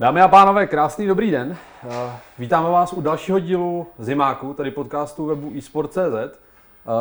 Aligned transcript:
Dámy 0.00 0.20
a 0.20 0.28
pánové, 0.28 0.66
krásný 0.66 1.06
dobrý 1.06 1.30
den. 1.30 1.56
Eh, 1.84 2.12
vítáme 2.38 2.70
vás 2.70 2.92
u 2.92 3.00
dalšího 3.00 3.38
dílu 3.38 3.86
Zimáku, 3.98 4.54
tedy 4.54 4.70
podcastu 4.70 5.26
webu 5.26 5.52
eSport.cz. 5.58 5.98
Eh, 5.98 6.38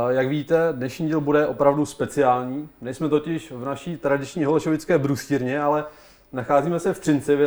jak 0.09 0.27
víte, 0.27 0.69
dnešní 0.71 1.07
díl 1.07 1.21
bude 1.21 1.47
opravdu 1.47 1.85
speciální. 1.85 2.69
Nejsme 2.81 3.09
totiž 3.09 3.51
v 3.51 3.65
naší 3.65 3.97
tradiční 3.97 4.45
holešovické 4.45 4.97
brustírně, 4.97 5.61
ale 5.61 5.85
nacházíme 6.31 6.79
se 6.79 6.93
v 6.93 6.99
Třinci, 6.99 7.37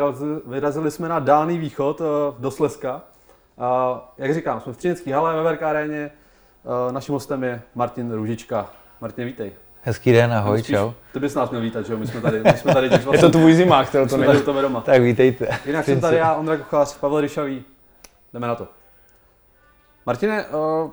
vyrazili 0.47 0.91
jsme 0.91 1.09
na 1.09 1.19
dálný 1.19 1.59
východ 1.59 2.01
eh, 2.01 2.05
do 2.39 2.51
Slezska. 2.51 3.03
Jak 4.19 4.35
říkám, 4.35 4.61
jsme 4.61 4.73
v 4.73 4.77
Třinecké 4.77 5.15
hale 5.15 5.37
ve 5.37 5.43
Verk 5.43 5.63
aréně. 5.63 6.11
Naším 6.91 7.13
hostem 7.13 7.45
je 7.45 7.63
Martin 7.75 8.13
Růžička. 8.13 8.71
Martin, 9.01 9.25
vítej. 9.25 9.53
Hezký 9.83 10.13
den, 10.13 10.33
ahoj, 10.33 10.59
spíš, 10.59 10.77
čau. 10.77 10.93
Ty 11.13 11.21
bys 11.21 11.35
nás 11.35 11.51
měl 11.51 11.63
vítat, 11.63 11.87
že 11.87 11.93
jo? 11.93 11.99
My 11.99 12.07
jsme 12.07 12.21
tady, 12.21 12.41
my 12.41 12.53
jsme 12.53 12.75
tady 12.75 12.89
vlastně, 12.89 13.17
Je 13.17 13.19
to 13.19 13.31
tvůj 13.31 13.55
zimák, 13.55 13.91
to 13.91 14.17
není. 14.17 14.43
to 14.43 14.63
doma. 14.63 14.81
Tak 14.81 15.03
vítejte. 15.03 15.49
Jinak 15.67 15.85
jsem 15.85 16.01
tady 16.01 16.17
já, 16.17 16.35
Ondra 16.35 16.57
Kuchař, 16.57 16.99
Pavel 16.99 17.21
Ryšavý. 17.21 17.65
Jdeme 18.33 18.47
na 18.47 18.55
to. 18.55 18.69
Martine, 20.07 20.47
uh, 20.47 20.91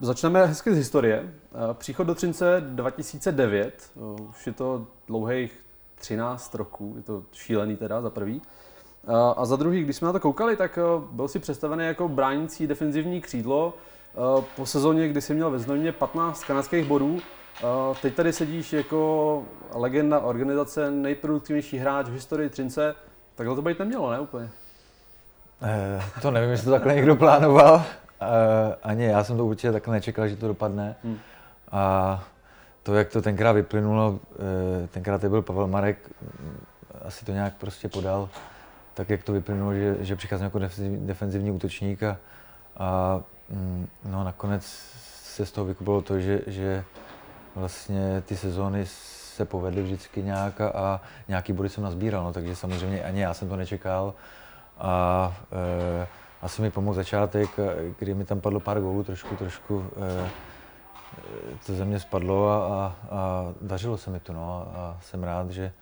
začneme 0.00 0.46
hezky 0.46 0.74
z 0.74 0.76
historie. 0.76 1.22
Uh, 1.22 1.74
příchod 1.74 2.06
do 2.06 2.14
Třince 2.14 2.60
2009, 2.60 3.90
uh, 3.94 4.16
eh, 4.18 4.22
už 4.22 4.46
je 4.46 4.52
to 4.52 4.86
dlouhých 5.06 5.60
13 5.94 6.54
roků, 6.54 6.94
je 6.96 7.02
to 7.02 7.22
šílený 7.32 7.76
teda 7.76 8.00
za 8.00 8.10
prvý. 8.10 8.36
Uh, 8.36 9.14
a 9.36 9.44
za 9.44 9.56
druhý, 9.56 9.82
když 9.82 9.96
jsme 9.96 10.06
na 10.06 10.12
to 10.12 10.20
koukali, 10.20 10.56
tak 10.56 10.78
uh, 10.96 11.04
byl 11.04 11.28
si 11.28 11.38
představený 11.38 11.84
jako 11.84 12.08
bránící 12.08 12.66
defenzivní 12.66 13.20
křídlo. 13.20 13.74
Po 14.56 14.66
sezóně, 14.66 15.08
kdy 15.08 15.20
si 15.20 15.34
měl 15.34 15.50
ve 15.50 15.58
Znojmě 15.58 15.92
15 15.92 16.44
kanadských 16.44 16.84
bodů, 16.84 17.18
Teď 18.02 18.14
tady 18.14 18.32
sedíš 18.32 18.72
jako 18.72 19.42
legenda 19.74 20.20
organizace, 20.20 20.90
nejproduktivnější 20.90 21.78
hráč 21.78 22.06
v 22.06 22.12
historii 22.12 22.48
Třince. 22.48 22.94
Takhle 23.34 23.56
to 23.56 23.62
být 23.62 23.78
nemělo, 23.78 24.10
ne 24.10 24.20
úplně? 24.20 24.50
Eh, 25.62 26.20
to 26.22 26.30
nevím, 26.30 26.50
jestli 26.50 26.64
to 26.64 26.70
takhle 26.70 26.94
někdo 26.94 27.16
plánoval. 27.16 27.82
Eh, 28.22 28.76
ani 28.82 29.04
já 29.04 29.24
jsem 29.24 29.36
to 29.36 29.46
určitě 29.46 29.72
takhle 29.72 29.94
nečekal, 29.94 30.28
že 30.28 30.36
to 30.36 30.48
dopadne. 30.48 30.96
Hmm. 31.04 31.18
A 31.70 32.24
to, 32.82 32.94
jak 32.94 33.08
to 33.08 33.22
tenkrát 33.22 33.52
vyplynulo, 33.52 34.18
eh, 34.84 34.86
tenkrát 34.86 35.20
to 35.20 35.28
byl 35.28 35.42
Pavel 35.42 35.66
Marek, 35.66 36.10
asi 37.04 37.24
to 37.24 37.32
nějak 37.32 37.54
prostě 37.54 37.88
podal, 37.88 38.28
tak 38.94 39.10
jak 39.10 39.22
to 39.22 39.32
vyplynulo, 39.32 39.74
že, 39.74 39.96
že 40.00 40.16
přicházím 40.16 40.44
jako 40.44 40.58
defenzivní, 40.58 41.06
defenzivní 41.06 41.50
útočník 41.50 42.02
a, 42.02 42.16
a 42.76 43.20
mm, 43.50 43.88
no, 44.04 44.24
nakonec 44.24 44.64
se 45.22 45.46
z 45.46 45.52
toho 45.52 45.64
vykupilo 45.64 46.02
to, 46.02 46.20
že, 46.20 46.40
že 46.46 46.84
vlastně 47.54 48.22
ty 48.26 48.36
sezóny 48.36 48.86
se 48.86 49.44
povedly 49.44 49.82
vždycky 49.82 50.22
nějak 50.22 50.60
a, 50.60 50.68
a 50.68 51.00
nějaký 51.28 51.52
body 51.52 51.68
jsem 51.68 51.84
nazbíral, 51.84 52.24
no, 52.24 52.32
takže 52.32 52.56
samozřejmě 52.56 53.04
ani 53.04 53.20
já 53.20 53.34
jsem 53.34 53.48
to 53.48 53.56
nečekal. 53.56 54.14
A 54.78 55.36
e, 56.02 56.06
asi 56.42 56.62
mi 56.62 56.70
pomohl 56.70 56.94
začátek, 56.94 57.50
kdy 57.98 58.14
mi 58.14 58.24
tam 58.24 58.40
padlo 58.40 58.60
pár 58.60 58.80
gólů, 58.80 59.04
trošku, 59.04 59.36
trošku 59.36 59.84
e, 59.96 60.30
to 61.66 61.74
ze 61.74 61.84
mě 61.84 62.00
spadlo 62.00 62.48
a, 62.48 62.56
a, 62.56 62.96
a 63.10 63.52
dařilo 63.60 63.98
se 63.98 64.10
mi 64.10 64.20
to. 64.20 64.32
No, 64.32 64.72
a 64.74 64.98
jsem 65.02 65.22
rád, 65.22 65.50
že, 65.50 65.72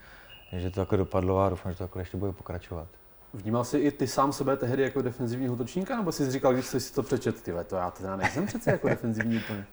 že 0.52 0.70
to 0.70 0.80
takhle 0.80 0.98
dopadlo 0.98 1.41
a 1.41 1.48
doufám, 1.48 1.72
že 1.72 1.78
to 1.78 1.84
takhle 1.84 2.02
ještě 2.02 2.16
bude 2.16 2.32
pokračovat. 2.32 2.86
Vnímal 3.34 3.64
jsi 3.64 3.78
i 3.78 3.91
ty 3.91 4.06
sám 4.06 4.32
sebe 4.32 4.56
tehdy 4.56 4.82
jako 4.82 5.02
defenzivní 5.02 5.48
útočníka, 5.48 5.96
nebo 5.96 6.12
jsi 6.12 6.30
říkal, 6.30 6.52
když 6.52 6.66
jsi 6.66 6.80
si 6.80 6.94
to 6.94 7.02
přečet, 7.02 7.42
ty 7.42 7.52
to 7.66 7.76
já 7.76 7.91
teda 7.91 8.16
nejsem 8.16 8.46
přece 8.46 8.70
jako 8.70 8.88
defenzivní 8.88 9.38
úplně? 9.38 9.66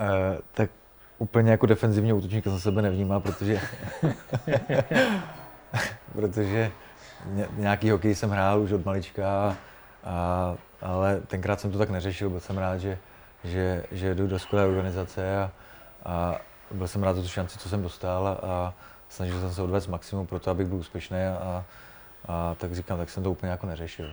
Uh, 0.00 0.40
tak 0.52 0.70
úplně 1.18 1.50
jako 1.50 1.66
defenzivní 1.66 2.12
útočníka 2.12 2.50
jsem 2.50 2.60
sebe 2.60 2.82
nevnímal, 2.82 3.20
protože, 3.20 3.60
protože 6.12 6.70
nějaký 7.56 7.90
hokej 7.90 8.14
jsem 8.14 8.30
hrál 8.30 8.60
už 8.60 8.72
od 8.72 8.84
malička, 8.84 9.56
a, 10.04 10.54
ale 10.82 11.20
tenkrát 11.20 11.60
jsem 11.60 11.72
to 11.72 11.78
tak 11.78 11.90
neřešil, 11.90 12.30
byl 12.30 12.40
jsem 12.40 12.58
rád, 12.58 12.78
že, 12.78 12.98
že, 13.44 13.84
že 13.92 14.14
jdu 14.14 14.26
do 14.26 14.38
skvělé 14.38 14.66
organizace 14.66 15.38
a, 15.38 15.52
a 16.04 16.36
byl 16.70 16.88
jsem 16.88 17.02
rád 17.02 17.16
za 17.16 17.22
tu 17.22 17.28
šanci, 17.28 17.58
co 17.58 17.68
jsem 17.68 17.82
dostal 17.82 18.28
a, 18.28 18.32
a 18.32 18.74
snažil 19.08 19.40
jsem 19.40 19.54
se 19.54 19.62
odvést 19.62 19.86
maximum 19.86 20.26
pro 20.26 20.38
to, 20.38 20.50
abych 20.50 20.66
byl 20.66 20.78
úspěšný 20.78 21.18
a, 21.18 21.36
a, 21.42 21.64
a 22.28 22.54
tak 22.54 22.74
říkám, 22.74 22.98
tak 22.98 23.10
jsem 23.10 23.22
to 23.22 23.30
úplně 23.30 23.50
jako 23.50 23.66
neřešil. 23.66 24.08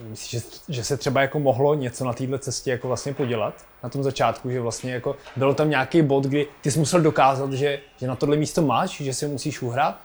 Myslíš, 0.00 0.30
že, 0.30 0.48
že 0.68 0.84
se 0.84 0.96
třeba 0.96 1.20
jako 1.20 1.38
mohlo 1.38 1.74
něco 1.74 2.04
na 2.04 2.12
této 2.12 2.38
cestě 2.38 2.70
jako 2.70 2.88
vlastně 2.88 3.14
podělat 3.14 3.54
na 3.82 3.88
tom 3.88 4.02
začátku, 4.02 4.50
že 4.50 4.60
vlastně 4.60 4.92
jako 4.92 5.16
bylo 5.36 5.54
tam 5.54 5.70
nějaký 5.70 6.02
bod, 6.02 6.24
kdy 6.24 6.46
ty 6.60 6.70
jsi 6.70 6.78
musel 6.78 7.00
dokázat, 7.00 7.52
že, 7.52 7.80
že 7.96 8.06
na 8.06 8.16
tohle 8.16 8.36
místo 8.36 8.62
máš, 8.62 9.00
že 9.00 9.14
si 9.14 9.26
musíš 9.26 9.62
uhrát? 9.62 10.00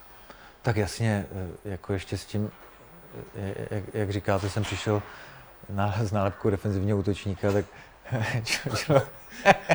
Tak 0.61 0.77
jasně, 0.77 1.25
eh, 1.65 1.69
jako 1.69 1.93
ještě 1.93 2.17
s 2.17 2.25
tím, 2.25 2.51
eh, 3.35 3.67
jak, 3.71 3.83
jak 3.93 4.11
říkáte, 4.11 4.49
jsem 4.49 4.63
přišel 4.63 5.01
na, 5.69 5.95
s 6.01 6.11
nálepkou 6.11 6.49
defenzivního 6.49 6.97
útočníka, 6.97 7.51
tak 7.51 7.65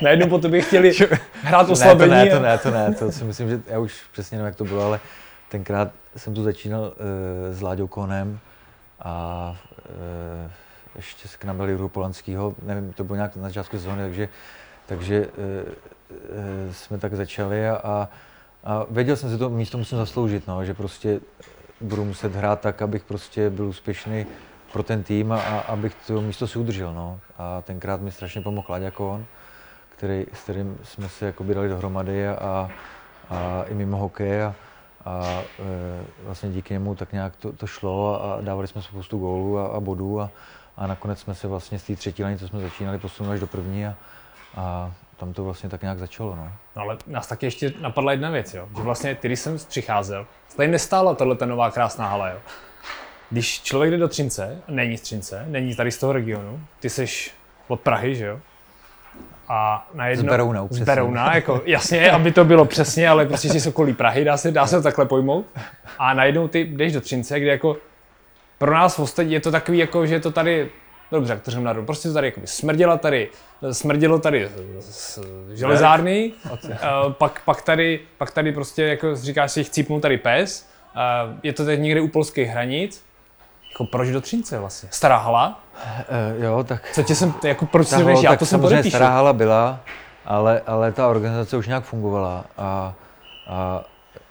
Najednou 0.02 0.28
po 0.28 0.38
tobě 0.38 0.62
chtěli 0.62 0.92
hrát 1.42 1.70
oslabení. 1.70 2.10
Ne, 2.10 2.30
to 2.30 2.40
ne, 2.40 2.58
to 2.58 2.70
ne, 2.70 2.84
to 2.84 2.90
ne, 2.90 2.94
to 2.94 3.12
si 3.12 3.24
myslím, 3.24 3.48
že 3.48 3.60
já 3.66 3.78
už 3.78 3.94
přesně 4.12 4.38
nevím, 4.38 4.46
jak 4.46 4.56
to 4.56 4.64
bylo, 4.64 4.84
ale 4.84 5.00
tenkrát 5.48 5.90
jsem 6.16 6.34
tu 6.34 6.42
začínal 6.42 6.82
uh, 6.82 7.56
s 7.56 7.60
Láďou 7.60 7.86
Konem 7.86 8.40
a 9.00 9.56
uh, 10.44 10.50
ještě 10.96 11.28
k 11.38 11.44
nám 11.44 11.58
dali 11.58 11.72
Juru 11.72 11.88
Polanskýho, 11.88 12.54
nevím, 12.62 12.92
to 12.92 13.04
bylo 13.04 13.16
nějak 13.16 13.36
na 13.36 13.42
začátku 13.42 13.76
sezóny, 13.76 14.02
takže, 14.02 14.28
takže 14.86 15.26
uh, 15.26 15.32
uh, 16.10 16.72
jsme 16.72 16.98
tak 16.98 17.14
začali 17.14 17.68
a, 17.68 18.08
a, 18.64 18.86
věděl 18.90 19.16
jsem 19.16 19.30
si 19.30 19.38
to 19.38 19.50
místo 19.50 19.78
musím 19.78 19.98
zasloužit, 19.98 20.46
no, 20.46 20.64
že 20.64 20.74
prostě 20.74 21.20
budu 21.80 22.04
muset 22.04 22.34
hrát 22.34 22.60
tak, 22.60 22.82
abych 22.82 23.04
prostě 23.04 23.50
byl 23.50 23.64
úspěšný 23.64 24.26
pro 24.72 24.82
ten 24.82 25.02
tým 25.02 25.32
a, 25.32 25.40
a 25.40 25.58
abych 25.58 25.94
to 26.06 26.20
místo 26.20 26.46
si 26.46 26.58
udržel. 26.58 26.94
No. 26.94 27.20
A 27.38 27.62
tenkrát 27.62 28.00
mi 28.00 28.10
strašně 28.10 28.40
pomohl 28.40 28.66
Láďa 28.70 28.90
Kohn, 28.90 29.24
který, 29.88 30.26
s 30.32 30.42
kterým 30.42 30.78
jsme 30.82 31.08
se 31.08 31.26
jakoby 31.26 31.54
dali 31.54 31.68
dohromady 31.68 32.28
a, 32.28 32.70
a 33.30 33.62
i 33.68 33.74
mimo 33.74 33.96
hokej. 33.96 34.42
A, 34.42 34.54
a 35.04 35.42
e, 35.58 36.04
vlastně 36.22 36.50
díky 36.50 36.74
němu 36.74 36.94
tak 36.94 37.12
nějak 37.12 37.36
to, 37.36 37.52
to 37.52 37.66
šlo 37.66 38.24
a, 38.24 38.34
a 38.34 38.40
dávali 38.40 38.68
jsme 38.68 38.82
spoustu 38.82 39.18
gólů 39.18 39.58
a, 39.58 39.66
a 39.66 39.80
bodů 39.80 40.20
a, 40.20 40.30
a 40.76 40.86
nakonec 40.86 41.20
jsme 41.20 41.34
se 41.34 41.48
vlastně 41.48 41.78
z 41.78 41.82
té 41.82 41.96
třetí 41.96 42.24
liny, 42.24 42.38
co 42.38 42.48
jsme 42.48 42.60
začínali, 42.60 42.98
posunuli 42.98 43.34
až 43.34 43.40
do 43.40 43.46
první 43.46 43.86
a, 43.86 43.94
a 44.56 44.92
tam 45.16 45.32
to 45.32 45.44
vlastně 45.44 45.68
tak 45.68 45.82
nějak 45.82 45.98
začalo. 45.98 46.36
No. 46.36 46.52
no 46.76 46.82
ale 46.82 46.96
nás 47.06 47.26
taky 47.26 47.46
ještě 47.46 47.72
napadla 47.80 48.12
jedna 48.12 48.30
věc, 48.30 48.54
jo? 48.54 48.68
že 48.76 48.82
vlastně 48.82 49.14
ty, 49.14 49.28
když 49.28 49.40
jsem 49.40 49.58
přicházel, 49.68 50.26
tady 50.56 50.68
nestála 50.68 51.14
tahle 51.14 51.36
ta 51.36 51.46
nová 51.46 51.70
krásná 51.70 52.08
hala. 52.08 52.28
Jo? 52.28 52.38
Když 53.30 53.62
člověk 53.62 53.90
jde 53.90 53.98
do 53.98 54.08
Třince, 54.08 54.62
není 54.68 54.98
z 54.98 55.00
Třince, 55.00 55.44
není 55.48 55.74
tady 55.74 55.92
z 55.92 55.98
toho 55.98 56.12
regionu, 56.12 56.60
ty 56.80 56.90
jsi 56.90 57.06
od 57.68 57.80
Prahy, 57.80 58.14
že 58.14 58.26
jo? 58.26 58.40
A 59.48 59.88
najednou, 59.94 60.24
z 60.24 60.28
Berouna, 60.28 60.66
z 60.70 60.80
Berouna, 60.80 61.34
jako, 61.34 61.62
jasně, 61.64 62.10
aby 62.10 62.32
to 62.32 62.44
bylo 62.44 62.64
přesně, 62.64 63.08
ale 63.08 63.26
prostě 63.26 63.48
jsi 63.48 63.68
okolí 63.68 63.92
Prahy, 63.92 64.24
dá 64.24 64.36
se, 64.36 64.50
dá 64.50 64.66
se 64.66 64.76
to 64.76 64.82
takhle 64.82 65.06
pojmout. 65.06 65.46
A 65.98 66.14
najednou 66.14 66.48
ty 66.48 66.64
jdeš 66.64 66.92
do 66.92 67.00
Třince, 67.00 67.40
kde 67.40 67.50
jako 67.50 67.76
pro 68.58 68.74
nás 68.74 68.98
v 68.98 69.02
ostatní 69.02 69.32
je 69.32 69.40
to 69.40 69.50
takový, 69.50 69.78
jako, 69.78 70.06
že 70.06 70.14
je 70.14 70.20
to 70.20 70.30
tady, 70.30 70.70
dobře, 71.12 71.32
jak 71.32 71.42
to 71.42 71.50
řeknu 71.50 71.64
na 71.64 71.74
prostě 71.74 72.08
to 72.08 72.14
tady 72.14 72.26
jako 72.26 72.40
smrděla 72.44 72.96
tady, 72.96 73.28
smrdělo 73.72 74.18
tady 74.18 74.48
z 74.80 75.18
železárny, 75.54 76.32
pak, 77.10 77.42
pak, 77.44 77.62
tady, 77.62 78.00
pak 78.18 78.30
tady 78.30 78.52
prostě, 78.52 78.82
jako 78.82 79.16
říkáš 79.16 79.52
si, 79.52 79.64
chcípnul 79.64 80.00
tady 80.00 80.18
pes, 80.18 80.68
je 81.42 81.52
to 81.52 81.64
teď 81.64 81.80
někde 81.80 82.00
u 82.00 82.08
polských 82.08 82.48
hranic, 82.48 83.04
jako 83.72 83.84
proč 83.84 84.08
do 84.08 84.20
Třince 84.20 84.58
vlastně? 84.58 84.88
Stará 84.92 85.16
hala? 85.16 85.64
Uh, 85.78 86.44
jo, 86.44 86.64
tak... 86.64 86.92
Co 86.92 87.02
tě 87.02 87.14
jsem, 87.14 87.34
jako 87.44 87.66
proč 87.66 87.88
si 87.88 88.04
nevíš, 88.04 88.22
já 88.22 88.36
to 88.36 88.46
jsem 88.46 88.60
podepíšu. 88.60 88.88
stará 88.88 89.08
hala 89.08 89.32
byla, 89.32 89.80
ale, 90.26 90.62
ale 90.66 90.92
ta 90.92 91.08
organizace 91.08 91.56
už 91.56 91.66
nějak 91.66 91.84
fungovala 91.84 92.44
a, 92.58 92.94
a 93.46 93.84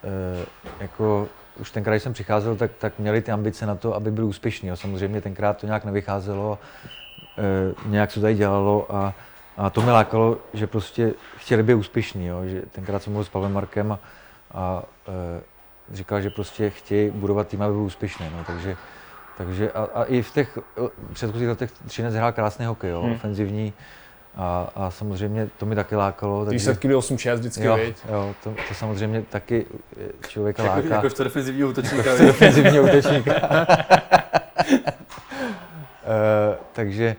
uh, 0.03 0.45
jako 0.79 1.27
už 1.59 1.71
tenkrát, 1.71 1.93
když 1.93 2.03
jsem 2.03 2.13
přicházel, 2.13 2.55
tak, 2.55 2.71
tak 2.77 2.99
měli 2.99 3.21
ty 3.21 3.31
ambice 3.31 3.65
na 3.65 3.75
to, 3.75 3.95
aby 3.95 4.11
byl 4.11 4.25
úspěšný. 4.25 4.71
Samozřejmě 4.73 5.21
tenkrát 5.21 5.57
to 5.57 5.65
nějak 5.65 5.85
nevycházelo, 5.85 6.59
uh, 7.83 7.91
nějak 7.91 8.11
se 8.11 8.21
tady 8.21 8.35
dělalo 8.35 8.95
a, 8.95 9.13
a 9.57 9.69
to 9.69 9.81
mě 9.81 9.91
lákalo, 9.91 10.37
že 10.53 10.67
prostě 10.67 11.13
chtěli 11.37 11.63
být 11.63 11.73
úspěšní. 11.73 12.25
Jo? 12.25 12.41
Že 12.45 12.61
tenkrát 12.71 13.03
jsem 13.03 13.13
mluvil 13.13 13.25
s 13.25 13.29
Pavlem 13.29 13.53
Markem 13.53 13.91
a, 13.91 13.99
a 14.53 14.83
uh, 15.07 15.13
říkal, 15.93 16.21
že 16.21 16.29
prostě 16.29 16.69
chtějí 16.69 17.09
budovat 17.09 17.47
tým, 17.47 17.61
aby 17.61 17.73
byl 17.73 17.81
úspěšný. 17.81 18.25
No? 18.37 18.43
Takže 18.47 18.77
takže 19.37 19.71
a, 19.71 19.87
a 19.93 20.03
i 20.03 20.21
v 20.21 20.31
těch 20.31 20.57
předchozích 21.13 21.47
letech 21.47 21.71
Třinec 21.87 22.13
hrál 22.13 22.31
krásný 22.31 22.65
hokej, 22.65 22.89
jo, 22.91 23.01
hmm. 23.01 23.11
ofenzivní. 23.11 23.73
A, 24.35 24.71
a 24.75 24.91
samozřejmě 24.91 25.49
to 25.57 25.65
mi 25.65 25.75
taky 25.75 25.95
lákalo. 25.95 26.45
Takže... 26.45 26.53
Výsledky 26.53 26.87
byly 26.87 26.99
8-6 26.99 27.35
vždycky, 27.35 27.63
jo, 27.63 27.77
jo 28.09 28.35
to, 28.43 28.55
to, 28.67 28.73
samozřejmě 28.73 29.21
taky 29.21 29.65
člověka 30.27 30.63
jako, 30.63 30.75
láká. 30.75 30.95
Jakož 30.95 31.13
to 31.13 31.23
defenzivní 31.23 31.63
útočníka. 31.63 32.11
Jako 32.11 32.23
defenzivní 32.23 32.79
útočníka. 32.79 33.33
uh, 33.33 33.75
takže 36.73 37.15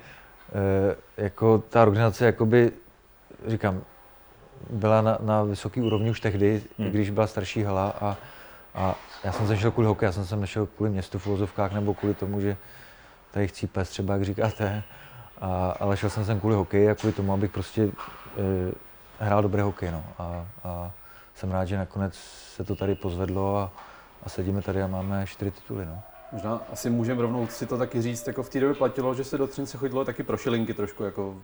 uh, 0.53 0.95
jako 1.17 1.59
ta 1.59 1.83
organizace, 1.83 2.27
jakoby, 2.27 2.73
říkám, 3.47 3.81
byla 4.71 5.03
na, 5.03 5.19
na 5.21 5.43
vysoký 5.43 5.81
úrovni 5.81 6.11
už 6.11 6.21
tehdy, 6.21 6.63
hmm. 6.79 6.91
když 6.91 7.11
byla 7.11 7.27
starší 7.27 7.63
hala 7.63 7.95
a, 8.01 8.17
a 8.75 8.95
já 9.25 9.33
jsem 9.33 9.47
se 9.47 9.57
šel 9.57 9.71
kvůli 9.71 9.87
hokej, 9.87 10.07
já 10.07 10.13
jsem 10.13 10.27
se 10.27 10.37
nešel 10.37 10.67
kvůli 10.67 10.91
městu 10.91 11.19
v 11.19 11.27
uvozovkách 11.27 11.73
nebo 11.73 11.95
kvůli 11.95 12.15
tomu, 12.15 12.41
že 12.41 12.57
tady 13.31 13.49
chci 13.49 13.67
pes 13.67 13.91
třeba, 13.91 14.15
jak 14.15 14.25
říkáte. 14.25 14.83
A, 15.41 15.75
ale 15.81 15.97
šel 15.97 16.11
jsem 16.11 16.25
sem 16.25 16.41
kvůli 16.41 16.55
hokeji 16.55 16.91
a 16.91 16.95
kvůli 16.95 17.13
tomu, 17.13 17.33
abych 17.33 17.51
prostě 17.51 17.83
e, 17.83 17.91
hrál 19.19 19.43
dobrý 19.43 19.63
hokej. 19.63 19.91
No. 19.91 20.05
A, 20.19 20.47
a, 20.65 20.93
jsem 21.35 21.51
rád, 21.51 21.65
že 21.65 21.79
nakonec 21.79 22.15
se 22.55 22.65
to 22.65 22.77
tady 22.77 22.95
pozvedlo 22.95 23.57
a, 23.57 23.73
a 24.23 24.29
sedíme 24.29 24.63
tady 24.63 24.83
a 24.83 24.87
máme 24.87 25.27
čtyři 25.27 25.51
tituly. 25.51 25.87
No. 25.87 26.03
Možná 26.33 26.61
asi 26.73 26.91
můžeme 26.91 27.23
rovnou 27.23 27.47
si 27.47 27.67
to 27.67 27.79
taky 27.79 28.03
říct, 28.03 28.27
jako 28.27 28.43
v 28.43 28.49
té 28.49 28.61
době 28.61 28.75
platilo, 28.75 29.15
že 29.15 29.25
se 29.25 29.39
do 29.39 29.47
Třince 29.47 29.79
chodilo 29.79 30.05
taky 30.05 30.23
pro 30.23 30.37
šilinky 30.37 30.75
trošku, 30.75 31.05
jako 31.05 31.37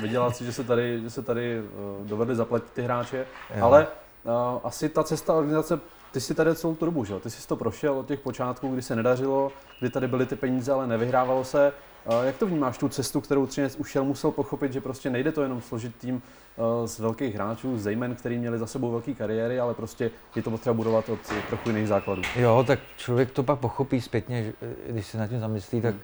vydělat 0.00 0.36
si, 0.36 0.44
že 0.44 0.52
se 0.52 0.64
tady, 0.64 1.00
že 1.02 1.10
se 1.10 1.22
tady 1.22 1.60
uh, 1.60 2.06
dovedli 2.06 2.36
zaplatit 2.36 2.70
ty 2.70 2.82
hráče, 2.82 3.26
jo. 3.56 3.64
ale 3.64 3.86
uh, 4.24 4.32
asi 4.64 4.88
ta 4.88 5.04
cesta 5.04 5.34
organizace, 5.34 5.80
ty 6.14 6.20
jsi 6.20 6.34
tady 6.34 6.54
celou 6.54 6.74
tu 6.74 6.84
dobu, 6.84 7.04
že? 7.04 7.20
ty 7.20 7.30
jsi 7.30 7.48
to 7.48 7.56
prošel 7.56 7.98
od 7.98 8.06
těch 8.06 8.20
počátků, 8.20 8.68
kdy 8.68 8.82
se 8.82 8.96
nedařilo, 8.96 9.52
kdy 9.80 9.90
tady 9.90 10.08
byly 10.08 10.26
ty 10.26 10.36
peníze, 10.36 10.72
ale 10.72 10.86
nevyhrávalo 10.86 11.44
se. 11.44 11.72
Uh, 12.04 12.24
jak 12.24 12.36
to 12.36 12.46
vnímáš, 12.46 12.78
tu 12.78 12.88
cestu, 12.88 13.20
kterou 13.20 13.46
Třinec 13.46 13.76
ušel, 13.76 14.04
musel 14.04 14.30
pochopit, 14.30 14.72
že 14.72 14.80
prostě 14.80 15.10
nejde 15.10 15.32
to 15.32 15.42
jenom 15.42 15.62
složit 15.62 15.96
tým 15.96 16.14
uh, 16.56 16.86
z 16.86 16.98
velkých 16.98 17.34
hráčů, 17.34 17.78
zejmen, 17.78 18.14
který 18.14 18.38
měli 18.38 18.58
za 18.58 18.66
sebou 18.66 18.90
velké 18.90 19.14
kariéry, 19.14 19.60
ale 19.60 19.74
prostě 19.74 20.10
je 20.36 20.42
to 20.42 20.50
potřeba 20.50 20.74
budovat 20.74 21.08
od 21.08 21.18
trochu 21.48 21.68
jiných 21.68 21.88
základů. 21.88 22.22
Jo, 22.36 22.64
tak 22.66 22.78
člověk 22.96 23.30
to 23.30 23.42
pak 23.42 23.58
pochopí 23.58 24.00
zpětně, 24.00 24.52
když 24.88 25.06
se 25.06 25.18
nad 25.18 25.26
tím 25.26 25.40
zamyslí, 25.40 25.80
tak 25.80 25.94
hmm. 25.94 26.02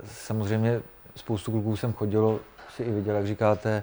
uh, 0.00 0.08
samozřejmě 0.08 0.80
spoustu 1.16 1.50
kluků 1.50 1.76
jsem 1.76 1.92
chodilo, 1.92 2.40
si 2.76 2.82
i 2.82 2.90
viděl, 2.90 3.14
jak 3.14 3.26
říkáte, 3.26 3.82